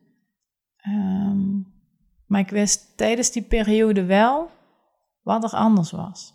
maar 2.27 2.41
ik 2.41 2.51
wist 2.51 2.97
tijdens 2.97 3.31
die 3.31 3.43
periode 3.43 4.05
wel 4.05 4.51
wat 5.23 5.45
er 5.45 5.51
anders 5.51 5.91
was. 5.91 6.35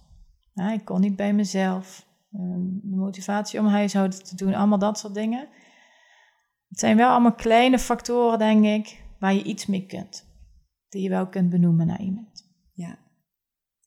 Ja, 0.54 0.72
ik 0.72 0.86
kon 0.86 1.02
niet 1.02 1.16
bij 1.16 1.34
mezelf. 1.34 2.06
Ehm, 2.34 2.90
de 2.90 2.96
motivatie 2.96 3.60
om 3.60 3.66
huishouden 3.66 4.24
te 4.24 4.36
doen, 4.36 4.54
allemaal 4.54 4.80
dat 4.80 5.00
soort 5.00 5.14
dingen. 5.14 5.50
Het 6.68 6.80
zijn 6.80 6.98
wel 6.98 7.10
allemaal 7.10 7.36
kleine 7.36 7.80
factoren, 7.80 8.40
denk 8.40 8.66
ik, 8.66 9.04
waar 9.20 9.34
je 9.34 9.44
iets 9.44 9.66
mee 9.66 9.86
kunt. 9.86 10.26
Die 10.90 11.02
je 11.02 11.10
wel 11.10 11.28
kunt 11.28 11.50
benoemen 11.50 11.88
naar 11.88 12.02
iemand. 12.02 12.52
Ja. 12.74 12.98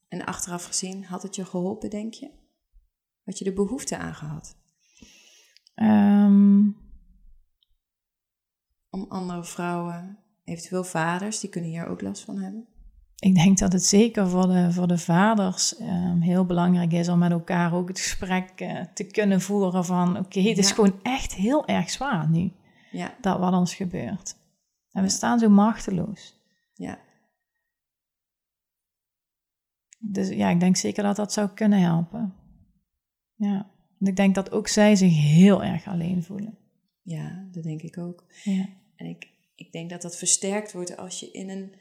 En 0.08 0.24
achteraf 0.24 0.64
gezien, 0.64 1.04
had 1.04 1.22
het 1.22 1.34
je 1.34 1.44
geholpen, 1.44 1.90
denk 1.90 2.14
je? 2.14 2.30
Had 3.24 3.38
je 3.38 3.44
de 3.44 3.52
behoefte 3.52 3.96
aan 3.96 4.14
gehad? 4.14 4.56
Um, 5.74 6.76
om 8.90 9.04
andere 9.08 9.44
vrouwen 9.44 10.18
eventueel 10.44 10.84
vaders, 10.84 11.40
die 11.40 11.50
kunnen 11.50 11.70
hier 11.70 11.86
ook 11.86 12.00
last 12.00 12.24
van 12.24 12.38
hebben? 12.38 12.68
Ik 13.18 13.34
denk 13.34 13.58
dat 13.58 13.72
het 13.72 13.84
zeker 13.84 14.28
voor 14.28 14.46
de, 14.46 14.72
voor 14.72 14.88
de 14.88 14.98
vaders 14.98 15.80
um, 15.80 16.20
heel 16.20 16.46
belangrijk 16.46 16.92
is 16.92 17.08
om 17.08 17.18
met 17.18 17.30
elkaar 17.30 17.74
ook 17.74 17.88
het 17.88 18.00
gesprek 18.00 18.60
uh, 18.60 18.80
te 18.94 19.04
kunnen 19.04 19.40
voeren 19.40 19.84
van 19.84 20.18
oké, 20.18 20.40
het 20.40 20.58
is 20.58 20.70
gewoon 20.70 21.00
echt 21.02 21.34
heel 21.34 21.66
erg 21.66 21.90
zwaar 21.90 22.28
nu. 22.28 22.52
Ja. 22.90 23.16
Dat 23.20 23.38
wat 23.38 23.52
ons 23.52 23.74
gebeurt. 23.74 24.36
En 24.90 25.02
we 25.02 25.08
staan 25.08 25.38
zo 25.38 25.48
machteloos. 25.48 26.38
Ja. 26.74 26.98
Dus 29.98 30.28
ja, 30.28 30.48
ik 30.48 30.60
denk 30.60 30.76
zeker 30.76 31.02
dat 31.02 31.16
dat 31.16 31.32
zou 31.32 31.48
kunnen 31.48 31.80
helpen. 31.80 32.34
Ja. 33.34 33.70
En 34.00 34.06
ik 34.06 34.16
denk 34.16 34.34
dat 34.34 34.50
ook 34.50 34.68
zij 34.68 34.96
zich 34.96 35.14
heel 35.20 35.64
erg 35.64 35.86
alleen 35.86 36.22
voelen. 36.22 36.58
Ja, 37.02 37.48
dat 37.52 37.62
denk 37.62 37.82
ik 37.82 37.98
ook. 37.98 38.24
Ja. 38.44 38.68
En 38.96 39.06
ik, 39.06 39.28
ik 39.54 39.72
denk 39.72 39.90
dat 39.90 40.02
dat 40.02 40.16
versterkt 40.16 40.72
wordt 40.72 40.96
als 40.96 41.20
je 41.20 41.30
in 41.30 41.50
een, 41.50 41.74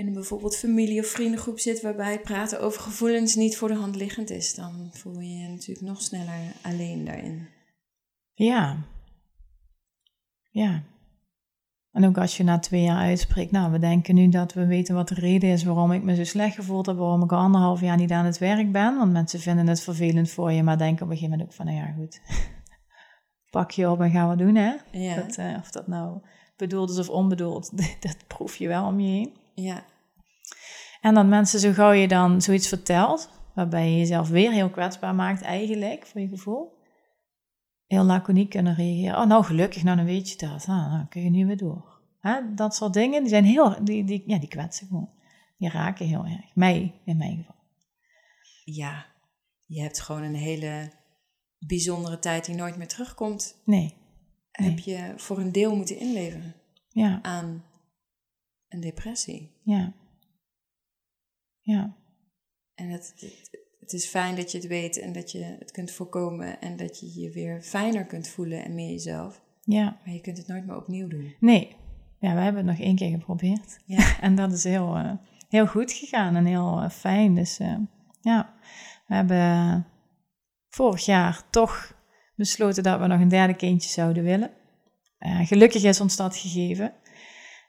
in 0.00 0.06
een 0.06 0.12
bijvoorbeeld 0.12 0.56
familie- 0.56 1.00
of 1.00 1.06
vriendengroep 1.06 1.58
zit 1.58 1.82
waarbij 1.82 2.12
het 2.12 2.22
praten 2.22 2.60
over 2.60 2.80
gevoelens 2.80 3.34
niet 3.34 3.56
voor 3.56 3.68
de 3.68 3.74
hand 3.74 3.96
liggend 3.96 4.30
is. 4.30 4.54
Dan 4.54 4.90
voel 4.92 5.20
je 5.20 5.36
je 5.36 5.48
natuurlijk 5.48 5.86
nog 5.86 6.02
sneller 6.02 6.52
alleen 6.62 7.04
daarin. 7.04 7.48
Ja. 8.32 8.76
Ja. 10.50 10.82
En 11.92 12.04
ook 12.04 12.18
als 12.18 12.36
je 12.36 12.44
na 12.44 12.58
twee 12.58 12.82
jaar 12.82 12.98
uitspreekt, 12.98 13.50
nou, 13.50 13.72
we 13.72 13.78
denken 13.78 14.14
nu 14.14 14.28
dat 14.28 14.52
we 14.52 14.66
weten 14.66 14.94
wat 14.94 15.08
de 15.08 15.14
reden 15.14 15.50
is 15.50 15.64
waarom 15.64 15.92
ik 15.92 16.02
me 16.02 16.14
zo 16.14 16.24
slecht 16.24 16.54
gevoeld 16.54 16.86
heb, 16.86 16.96
waarom 16.96 17.22
ik 17.22 17.32
al 17.32 17.38
anderhalf 17.38 17.80
jaar 17.80 17.96
niet 17.96 18.10
aan 18.10 18.24
het 18.24 18.38
werk 18.38 18.72
ben. 18.72 18.96
Want 18.96 19.12
mensen 19.12 19.40
vinden 19.40 19.66
het 19.66 19.80
vervelend 19.80 20.30
voor 20.30 20.52
je, 20.52 20.62
maar 20.62 20.78
denken 20.78 21.04
op 21.04 21.10
een 21.10 21.16
gegeven 21.16 21.30
moment 21.30 21.48
ook 21.48 21.56
van, 21.56 21.66
nou 21.66 21.78
ja, 21.78 21.92
goed, 21.92 22.20
pak 23.56 23.70
je 23.70 23.90
op 23.90 24.00
en 24.00 24.10
gaan 24.10 24.30
we 24.30 24.36
doen, 24.36 24.54
hè? 24.54 24.74
Ja. 24.92 25.14
Dat, 25.14 25.38
uh, 25.38 25.56
of 25.58 25.70
dat 25.70 25.86
nou 25.86 26.20
bedoeld 26.56 26.90
is 26.90 26.98
of 26.98 27.08
onbedoeld, 27.08 27.70
dat 28.06 28.16
proef 28.26 28.56
je 28.56 28.68
wel 28.68 28.86
om 28.86 29.00
je 29.00 29.08
heen. 29.08 29.38
Ja. 29.54 29.84
En 31.00 31.14
dat 31.14 31.26
mensen 31.26 31.60
zo 31.60 31.72
gauw 31.72 31.90
je 31.90 32.08
dan 32.08 32.42
zoiets 32.42 32.68
vertelt, 32.68 33.30
waarbij 33.54 33.90
je 33.90 33.98
jezelf 33.98 34.28
weer 34.28 34.52
heel 34.52 34.70
kwetsbaar 34.70 35.14
maakt 35.14 35.42
eigenlijk, 35.42 36.06
voor 36.06 36.20
je 36.20 36.28
gevoel, 36.28 36.78
heel 37.86 38.04
laconiek 38.04 38.50
kunnen 38.50 38.74
reageren. 38.74 39.18
Oh, 39.18 39.26
nou 39.26 39.44
gelukkig, 39.44 39.82
nou 39.82 39.96
dan 39.96 40.06
weet 40.06 40.30
je 40.30 40.36
dat. 40.36 40.66
Ah, 40.68 40.92
dan 40.92 41.08
kun 41.08 41.22
je 41.22 41.30
nu 41.30 41.46
weer 41.46 41.56
door. 41.56 42.00
Hè? 42.20 42.54
Dat 42.54 42.74
soort 42.74 42.92
dingen, 42.92 43.20
die 43.20 43.30
zijn 43.30 43.44
heel, 43.44 43.84
die, 43.84 44.04
die, 44.04 44.22
ja, 44.26 44.38
die 44.38 44.48
kwetsen 44.48 44.86
gewoon. 44.86 45.10
Die 45.58 45.70
raken 45.70 46.06
heel 46.06 46.24
erg. 46.24 46.54
Mij, 46.54 47.00
in 47.04 47.16
mijn 47.16 47.36
geval. 47.36 47.54
Ja, 48.64 49.06
je 49.66 49.80
hebt 49.82 50.00
gewoon 50.00 50.22
een 50.22 50.34
hele 50.34 50.92
bijzondere 51.58 52.18
tijd 52.18 52.44
die 52.44 52.54
nooit 52.54 52.76
meer 52.76 52.88
terugkomt. 52.88 53.62
Nee 53.64 54.00
heb 54.64 54.78
je 54.78 55.12
voor 55.16 55.38
een 55.38 55.52
deel 55.52 55.76
moeten 55.76 55.98
inleveren 55.98 56.54
ja. 56.88 57.22
aan 57.22 57.64
een 58.68 58.80
depressie. 58.80 59.50
Ja. 59.62 59.92
Ja. 61.70 61.96
En 62.74 62.88
het, 62.88 63.12
het, 63.16 63.50
het, 63.80 63.92
is 63.92 64.06
fijn 64.06 64.36
dat 64.36 64.52
je 64.52 64.58
het 64.58 64.66
weet 64.66 64.98
en 64.98 65.12
dat 65.12 65.32
je 65.32 65.56
het 65.58 65.70
kunt 65.70 65.90
voorkomen 65.90 66.60
en 66.60 66.76
dat 66.76 67.00
je 67.00 67.20
je 67.20 67.30
weer 67.30 67.62
fijner 67.62 68.04
kunt 68.04 68.28
voelen 68.28 68.64
en 68.64 68.74
meer 68.74 68.90
jezelf. 68.90 69.42
Ja. 69.62 69.98
Maar 70.04 70.14
je 70.14 70.20
kunt 70.20 70.38
het 70.38 70.46
nooit 70.46 70.66
meer 70.66 70.76
opnieuw 70.76 71.08
doen. 71.08 71.34
Nee. 71.40 71.76
Ja, 72.18 72.34
we 72.34 72.40
hebben 72.40 72.66
het 72.66 72.78
nog 72.78 72.86
één 72.86 72.96
keer 72.96 73.10
geprobeerd. 73.10 73.78
Ja. 73.84 74.20
en 74.20 74.34
dat 74.34 74.52
is 74.52 74.64
heel, 74.64 74.96
uh, 74.96 75.12
heel 75.48 75.66
goed 75.66 75.92
gegaan 75.92 76.36
en 76.36 76.44
heel 76.44 76.82
uh, 76.82 76.90
fijn. 76.90 77.34
Dus 77.34 77.60
uh, 77.60 77.76
ja, 78.20 78.54
we 79.06 79.14
hebben 79.14 79.86
vorig 80.68 81.04
jaar 81.04 81.42
toch 81.50 81.98
besloten 82.36 82.82
dat 82.82 83.00
we 83.00 83.06
nog 83.06 83.20
een 83.20 83.28
derde 83.28 83.54
kindje 83.54 83.90
zouden 83.90 84.22
willen. 84.22 84.50
Gelukkig 85.20 85.84
is 85.84 86.00
ons 86.00 86.16
dat 86.16 86.36
gegeven. 86.36 86.92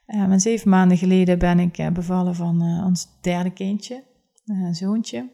Uh, 0.06 0.26
maar 0.26 0.40
zeven 0.40 0.70
maanden 0.70 0.96
geleden 0.96 1.38
ben 1.38 1.58
ik 1.58 1.78
uh, 1.78 1.88
bevallen 1.88 2.34
van 2.34 2.82
ons 2.84 3.06
derde 3.20 3.50
kindje, 3.50 4.04
een 4.44 4.74
zoontje. 4.74 5.30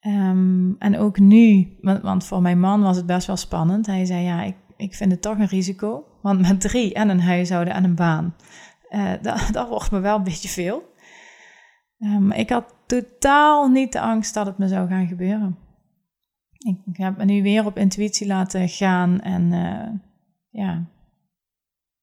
Um, 0.00 0.76
en 0.78 0.98
ook 0.98 1.18
nu, 1.18 1.76
want, 1.80 2.24
voor 2.24 2.42
mijn 2.42 2.60
man 2.60 2.82
was 2.82 2.96
het 2.96 3.06
best 3.06 3.26
wel 3.26 3.36
spannend. 3.36 3.86
Hij 3.86 4.04
zei, 4.04 4.24
ja, 4.24 4.42
ik, 4.42 4.56
ik 4.76 4.94
vind 4.94 5.10
het 5.10 5.22
toch 5.22 5.38
een 5.38 5.46
risico. 5.46 6.04
Want 6.22 6.40
met 6.40 6.60
drie 6.60 6.94
en 6.94 7.08
een 7.08 7.20
huishouden 7.20 7.74
en 7.74 7.84
een 7.84 7.94
baan, 7.94 8.34
dat, 9.22 9.48
dat 9.52 9.68
wordt 9.68 9.90
me 9.90 10.00
wel 10.00 10.16
een 10.16 10.22
beetje 10.22 10.48
veel. 10.48 10.82
Um, 11.98 12.32
ik 12.32 12.50
had 12.50 12.74
totaal 12.86 13.68
niet 13.68 13.92
de 13.92 14.00
angst 14.00 14.34
dat 14.34 14.46
het 14.46 14.58
me 14.58 14.68
zou 14.68 14.88
gaan 14.88 15.06
gebeuren 15.06 15.58
ik, 16.58 16.96
heb 16.96 17.16
me 17.16 17.24
nu 17.24 17.42
weer 17.42 17.66
op 17.66 17.78
intuïtie 17.78 18.26
laten 18.26 18.68
gaan. 18.68 19.20
En 19.20 19.50
ja, 20.50 20.86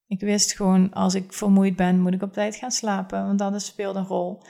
ik 0.08 0.20
wist 0.20 0.56
gewoon, 0.56 0.94
als 0.94 1.16
ik 1.16 1.34
vermoeid 1.34 1.76
ben, 1.76 2.02
moet 2.02 2.14
ik 2.14 2.22
op 2.22 2.34
tijd 2.34 2.56
gaan 2.56 2.72
slapen. 2.72 3.26
Want 3.26 3.40
dat 3.40 3.62
speelt 3.62 3.96
een 3.96 4.06
rol. 4.06 4.42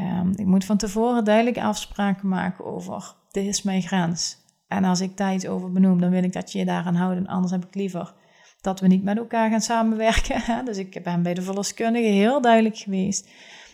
Um, 0.00 0.32
ik 0.36 0.46
moet 0.46 0.64
van 0.64 0.76
tevoren 0.76 1.24
duidelijk 1.24 1.58
afspraken 1.58 2.28
maken 2.28 2.64
over, 2.64 3.14
dit 3.30 3.46
is 3.46 3.62
mijn 3.62 3.82
grens. 3.82 4.36
En 4.68 4.84
als 4.84 5.00
ik 5.00 5.16
daar 5.16 5.34
iets 5.34 5.46
over 5.46 5.72
benoem, 5.72 6.00
dan 6.00 6.10
wil 6.10 6.22
ik 6.22 6.32
dat 6.32 6.52
je 6.52 6.58
je 6.58 6.64
daaraan 6.64 6.94
houdt. 6.94 7.16
En 7.16 7.26
anders 7.26 7.52
heb 7.52 7.64
ik 7.64 7.74
liever 7.74 8.14
dat 8.60 8.80
we 8.80 8.86
niet 8.86 9.02
met 9.02 9.16
elkaar 9.16 9.50
gaan 9.50 9.60
samenwerken. 9.60 10.64
Dus 10.64 10.76
ik 10.76 11.00
ben 11.02 11.22
bij 11.22 11.34
de 11.34 11.42
verloskundige 11.42 12.08
heel 12.08 12.40
duidelijk 12.40 12.76
geweest 12.76 13.28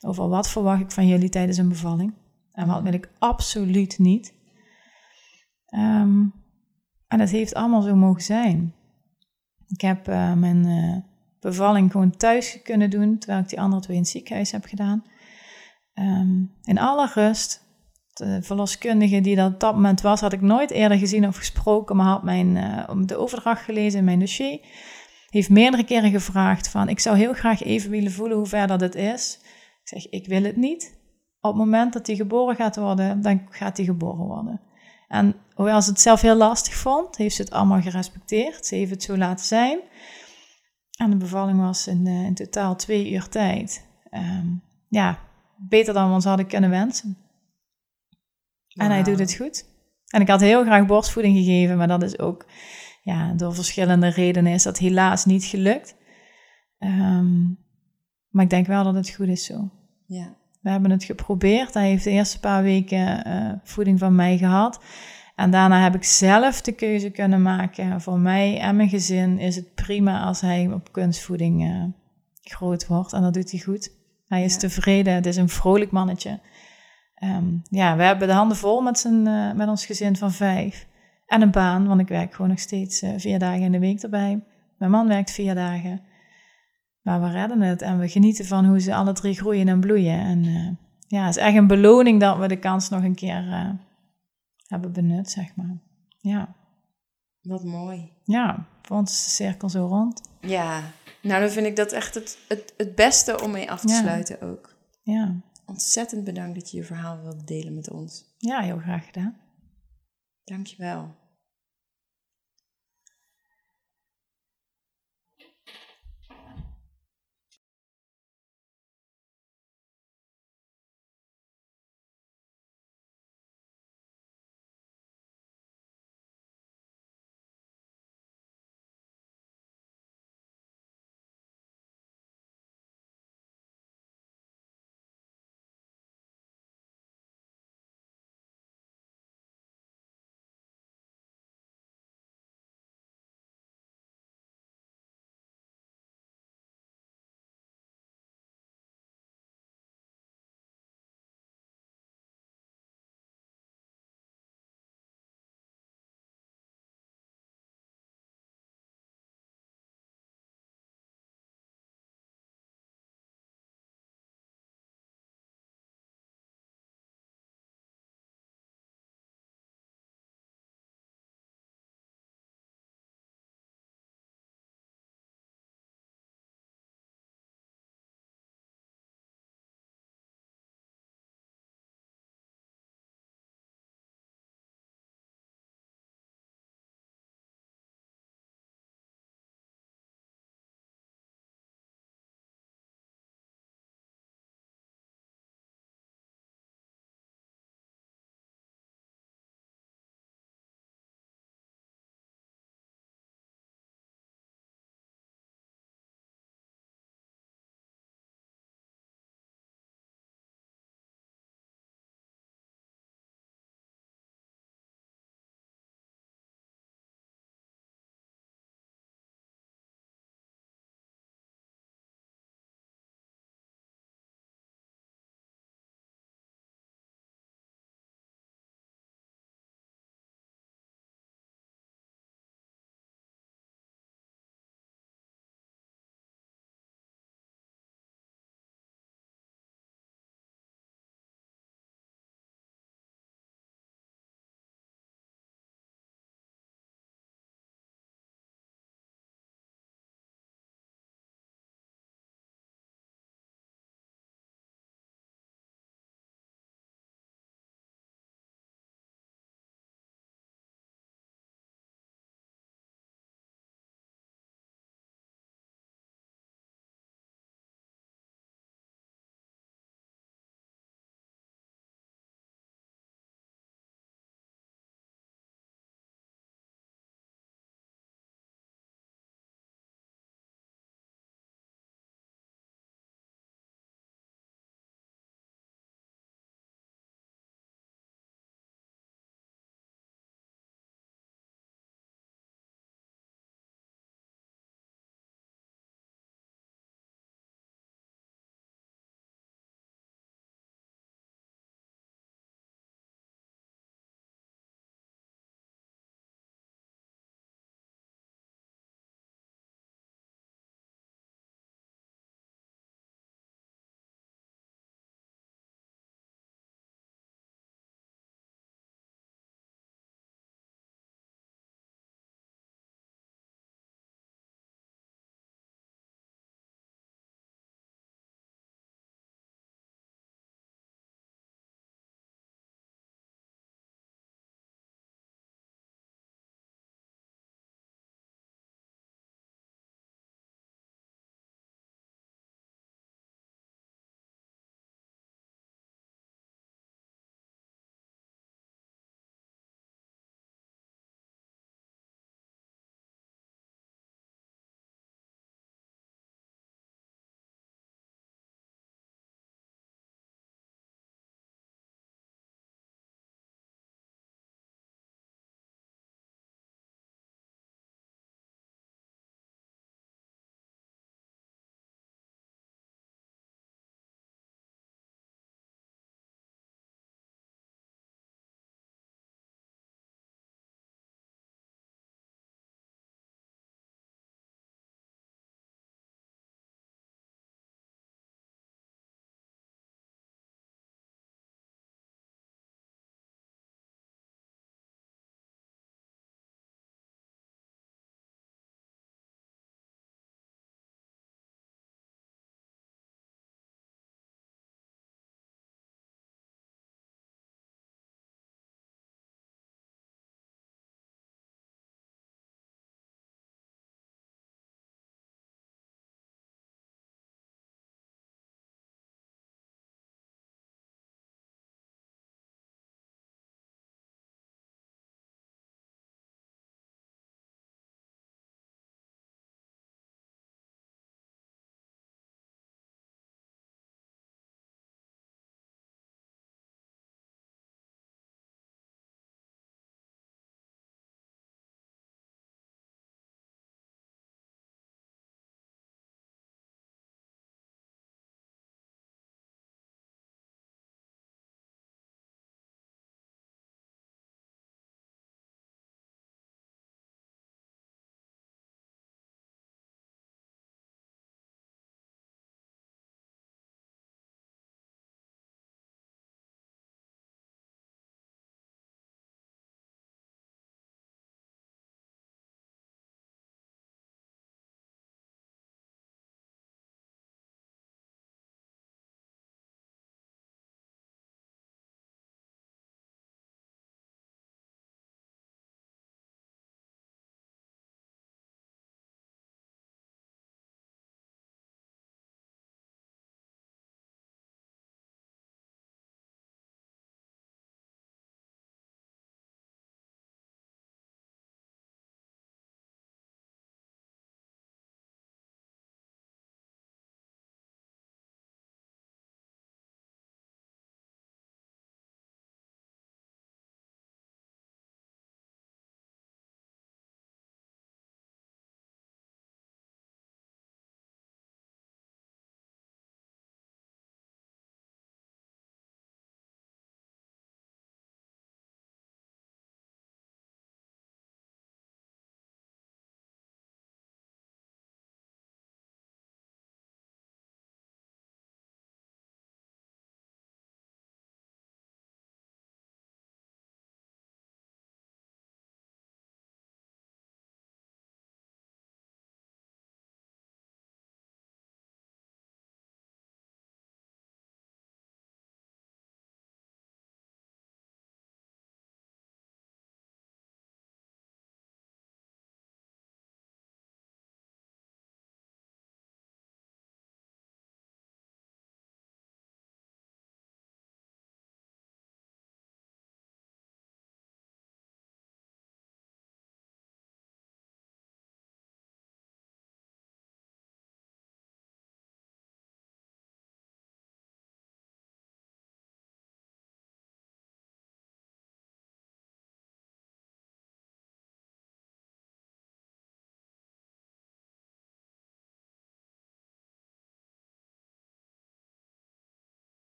over 0.00 0.28
wat 0.28 0.48
verwacht 0.48 0.80
ik 0.80 0.90
van 0.90 1.06
jullie 1.06 1.28
tijdens 1.28 1.58
een 1.58 1.68
bevalling. 1.68 2.14
En 2.52 2.66
wat 2.66 2.82
wil 2.82 2.92
ik 2.92 3.10
absoluut 3.18 3.98
niet. 3.98 4.34
Ehm, 5.66 6.26
en 7.08 7.20
het 7.20 7.30
heeft 7.30 7.54
allemaal 7.54 7.82
zo 7.82 7.96
mogen 7.96 8.22
zijn. 8.22 8.74
Ik 9.66 9.80
heb 9.80 10.08
uh, 10.08 10.34
mijn 10.34 10.66
uh, 10.66 10.96
bevalling 11.40 11.90
gewoon 11.90 12.16
thuis 12.16 12.62
kunnen 12.62 12.90
doen, 12.90 13.18
terwijl 13.18 13.42
ik 13.42 13.48
die 13.48 13.60
andere 13.60 13.82
twee 13.82 13.96
in 13.96 14.02
het 14.02 14.10
ziekenhuis 14.10 14.50
heb 14.50 14.64
gedaan. 14.64 15.04
Um, 15.94 16.52
in 16.62 16.78
alle 16.78 17.10
rust. 17.14 17.66
De 18.12 18.42
verloskundige 18.42 19.20
die 19.20 19.36
dat 19.36 19.52
op 19.52 19.60
dat 19.60 19.74
moment 19.74 20.00
was, 20.00 20.20
had 20.20 20.32
ik 20.32 20.40
nooit 20.40 20.70
eerder 20.70 20.98
gezien 20.98 21.26
of 21.26 21.36
gesproken, 21.36 21.96
maar 21.96 22.06
had 22.06 22.22
mijn, 22.22 22.56
uh, 22.56 23.04
de 23.06 23.16
overdracht 23.16 23.62
gelezen 23.62 23.98
in 23.98 24.04
mijn 24.04 24.20
dossier. 24.20 24.60
Heeft 25.28 25.50
meerdere 25.50 25.84
keren 25.84 26.10
gevraagd 26.10 26.68
van, 26.68 26.88
ik 26.88 27.00
zou 27.00 27.16
heel 27.16 27.32
graag 27.32 27.62
even 27.62 27.90
willen 27.90 28.12
voelen 28.12 28.36
hoe 28.36 28.46
ver 28.46 28.66
dat 28.66 28.80
het 28.80 28.94
is. 28.94 29.38
Ik 29.82 29.88
zeg, 29.88 30.08
ik 30.08 30.26
wil 30.26 30.42
het 30.42 30.56
niet. 30.56 30.98
Op 31.40 31.50
het 31.50 31.58
moment 31.58 31.92
dat 31.92 32.06
hij 32.06 32.16
geboren 32.16 32.56
gaat 32.56 32.76
worden, 32.76 33.22
dan 33.22 33.46
gaat 33.50 33.76
hij 33.76 33.86
geboren 33.86 34.26
worden. 34.26 34.60
En 35.08 35.34
hoewel 35.54 35.82
ze 35.82 35.90
het 35.90 36.00
zelf 36.00 36.20
heel 36.20 36.36
lastig 36.36 36.74
vond, 36.74 37.16
heeft 37.16 37.34
ze 37.34 37.42
het 37.42 37.50
allemaal 37.50 37.80
gerespecteerd. 37.80 38.66
Ze 38.66 38.74
heeft 38.74 38.90
het 38.90 39.02
zo 39.02 39.16
laten 39.16 39.46
zijn. 39.46 39.78
En 40.98 41.10
de 41.10 41.16
bevalling 41.16 41.60
was 41.60 41.86
in, 41.86 42.06
uh, 42.06 42.24
in 42.24 42.34
totaal 42.34 42.76
twee 42.76 43.12
uur 43.12 43.28
tijd. 43.28 43.86
Um, 44.10 44.62
ja, 44.88 45.18
beter 45.56 45.94
dan 45.94 46.08
we 46.08 46.14
ons 46.14 46.24
hadden 46.24 46.46
kunnen 46.46 46.70
wensen. 46.70 47.16
Wow. 48.68 48.86
En 48.86 48.90
hij 48.90 49.02
doet 49.02 49.18
het 49.18 49.34
goed. 49.34 49.66
En 50.08 50.20
ik 50.20 50.28
had 50.28 50.40
heel 50.40 50.62
graag 50.62 50.86
borstvoeding 50.86 51.36
gegeven, 51.36 51.76
maar 51.76 51.88
dat 51.88 52.02
is 52.02 52.18
ook 52.18 52.46
ja, 53.02 53.32
door 53.32 53.54
verschillende 53.54 54.08
redenen 54.08 54.52
is 54.52 54.62
dat 54.62 54.78
helaas 54.78 55.24
niet 55.24 55.44
gelukt. 55.44 55.96
Um, 56.78 57.58
maar 58.28 58.44
ik 58.44 58.50
denk 58.50 58.66
wel 58.66 58.84
dat 58.84 58.94
het 58.94 59.10
goed 59.10 59.28
is 59.28 59.44
zo. 59.44 59.70
Ja. 60.06 60.36
We 60.60 60.70
hebben 60.70 60.90
het 60.90 61.04
geprobeerd. 61.04 61.74
Hij 61.74 61.88
heeft 61.88 62.04
de 62.04 62.10
eerste 62.10 62.40
paar 62.40 62.62
weken 62.62 63.28
uh, 63.28 63.52
voeding 63.62 63.98
van 63.98 64.14
mij 64.14 64.38
gehad. 64.38 64.80
En 65.38 65.50
daarna 65.50 65.82
heb 65.82 65.94
ik 65.94 66.04
zelf 66.04 66.60
de 66.60 66.72
keuze 66.72 67.10
kunnen 67.10 67.42
maken. 67.42 68.00
Voor 68.00 68.18
mij 68.18 68.60
en 68.60 68.76
mijn 68.76 68.88
gezin 68.88 69.38
is 69.38 69.56
het 69.56 69.74
prima 69.74 70.22
als 70.22 70.40
hij 70.40 70.70
op 70.72 70.92
kunstvoeding 70.92 71.64
uh, 71.64 71.84
groot 72.42 72.86
wordt. 72.86 73.12
En 73.12 73.22
dat 73.22 73.34
doet 73.34 73.50
hij 73.50 73.60
goed. 73.60 73.90
Hij 74.26 74.44
is 74.44 74.52
ja. 74.52 74.58
tevreden. 74.58 75.14
Het 75.14 75.26
is 75.26 75.36
een 75.36 75.48
vrolijk 75.48 75.90
mannetje. 75.90 76.40
Um, 77.24 77.62
ja, 77.70 77.96
we 77.96 78.02
hebben 78.02 78.28
de 78.28 78.34
handen 78.34 78.56
vol 78.56 78.80
met, 78.80 78.98
zijn, 78.98 79.26
uh, 79.26 79.52
met 79.52 79.68
ons 79.68 79.86
gezin 79.86 80.16
van 80.16 80.32
vijf. 80.32 80.86
En 81.26 81.42
een 81.42 81.50
baan, 81.50 81.86
want 81.86 82.00
ik 82.00 82.08
werk 82.08 82.34
gewoon 82.34 82.50
nog 82.50 82.60
steeds 82.60 83.04
vier 83.16 83.38
dagen 83.38 83.62
in 83.62 83.72
de 83.72 83.78
week 83.78 84.02
erbij. 84.02 84.44
Mijn 84.78 84.90
man 84.90 85.08
werkt 85.08 85.30
vier 85.30 85.54
dagen. 85.54 86.00
Maar 87.02 87.20
we 87.20 87.30
redden 87.30 87.60
het 87.60 87.82
en 87.82 87.98
we 87.98 88.08
genieten 88.08 88.44
van 88.44 88.64
hoe 88.64 88.80
ze 88.80 88.94
alle 88.94 89.12
drie 89.12 89.34
groeien 89.34 89.68
en 89.68 89.80
bloeien. 89.80 90.20
En 90.20 90.44
ja, 91.06 91.24
het 91.26 91.36
is 91.36 91.42
echt 91.42 91.56
een 91.56 91.66
beloning 91.66 92.20
dat 92.20 92.38
we 92.38 92.48
de 92.48 92.58
kans 92.58 92.88
nog 92.88 93.02
een 93.02 93.14
keer 93.14 93.76
hebben 94.68 94.92
benut, 94.92 95.30
zeg 95.30 95.56
maar. 95.56 95.78
Ja. 96.18 96.54
Wat 97.42 97.64
mooi. 97.64 98.12
Ja, 98.24 98.66
voor 98.82 98.96
ons 98.96 99.12
is 99.12 99.24
de 99.24 99.30
cirkel 99.30 99.68
zo 99.68 99.86
rond. 99.86 100.20
Ja, 100.40 100.82
nou 101.22 101.40
dan 101.40 101.50
vind 101.50 101.66
ik 101.66 101.76
dat 101.76 101.92
echt 101.92 102.14
het, 102.14 102.38
het, 102.48 102.74
het 102.76 102.94
beste 102.94 103.42
om 103.42 103.50
mee 103.50 103.70
af 103.70 103.80
te 103.80 103.88
ja. 103.88 104.00
sluiten 104.00 104.40
ook. 104.40 104.76
Ja. 105.02 105.40
Ontzettend 105.66 106.24
bedankt 106.24 106.54
dat 106.54 106.70
je 106.70 106.76
je 106.76 106.84
verhaal 106.84 107.22
wilde 107.22 107.44
delen 107.44 107.74
met 107.74 107.90
ons. 107.90 108.34
Ja, 108.38 108.60
heel 108.60 108.78
graag 108.78 109.04
gedaan. 109.06 109.36
Dankjewel. 110.44 111.14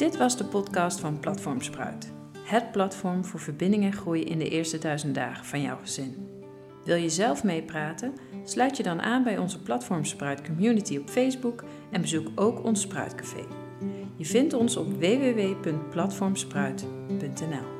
Dit 0.00 0.16
was 0.16 0.36
de 0.36 0.44
podcast 0.44 1.00
van 1.00 1.18
Platform 1.18 1.60
Spruit. 1.60 2.12
Het 2.42 2.72
platform 2.72 3.24
voor 3.24 3.40
verbinding 3.40 3.84
en 3.84 3.92
groei 3.92 4.24
in 4.24 4.38
de 4.38 4.48
eerste 4.48 4.78
duizend 4.78 5.14
dagen 5.14 5.44
van 5.44 5.62
jouw 5.62 5.76
gezin. 5.76 6.28
Wil 6.84 6.96
je 6.96 7.08
zelf 7.08 7.44
meepraten? 7.44 8.14
Sluit 8.44 8.76
je 8.76 8.82
dan 8.82 9.00
aan 9.00 9.22
bij 9.22 9.38
onze 9.38 9.62
Platform 9.62 10.04
Spruit 10.04 10.42
community 10.42 10.96
op 10.96 11.08
Facebook 11.08 11.64
en 11.90 12.00
bezoek 12.00 12.28
ook 12.34 12.64
ons 12.64 12.80
Spruitcafé. 12.80 13.44
Je 14.16 14.24
vindt 14.24 14.52
ons 14.52 14.76
op 14.76 14.92
www.platformspruit.nl 14.92 17.79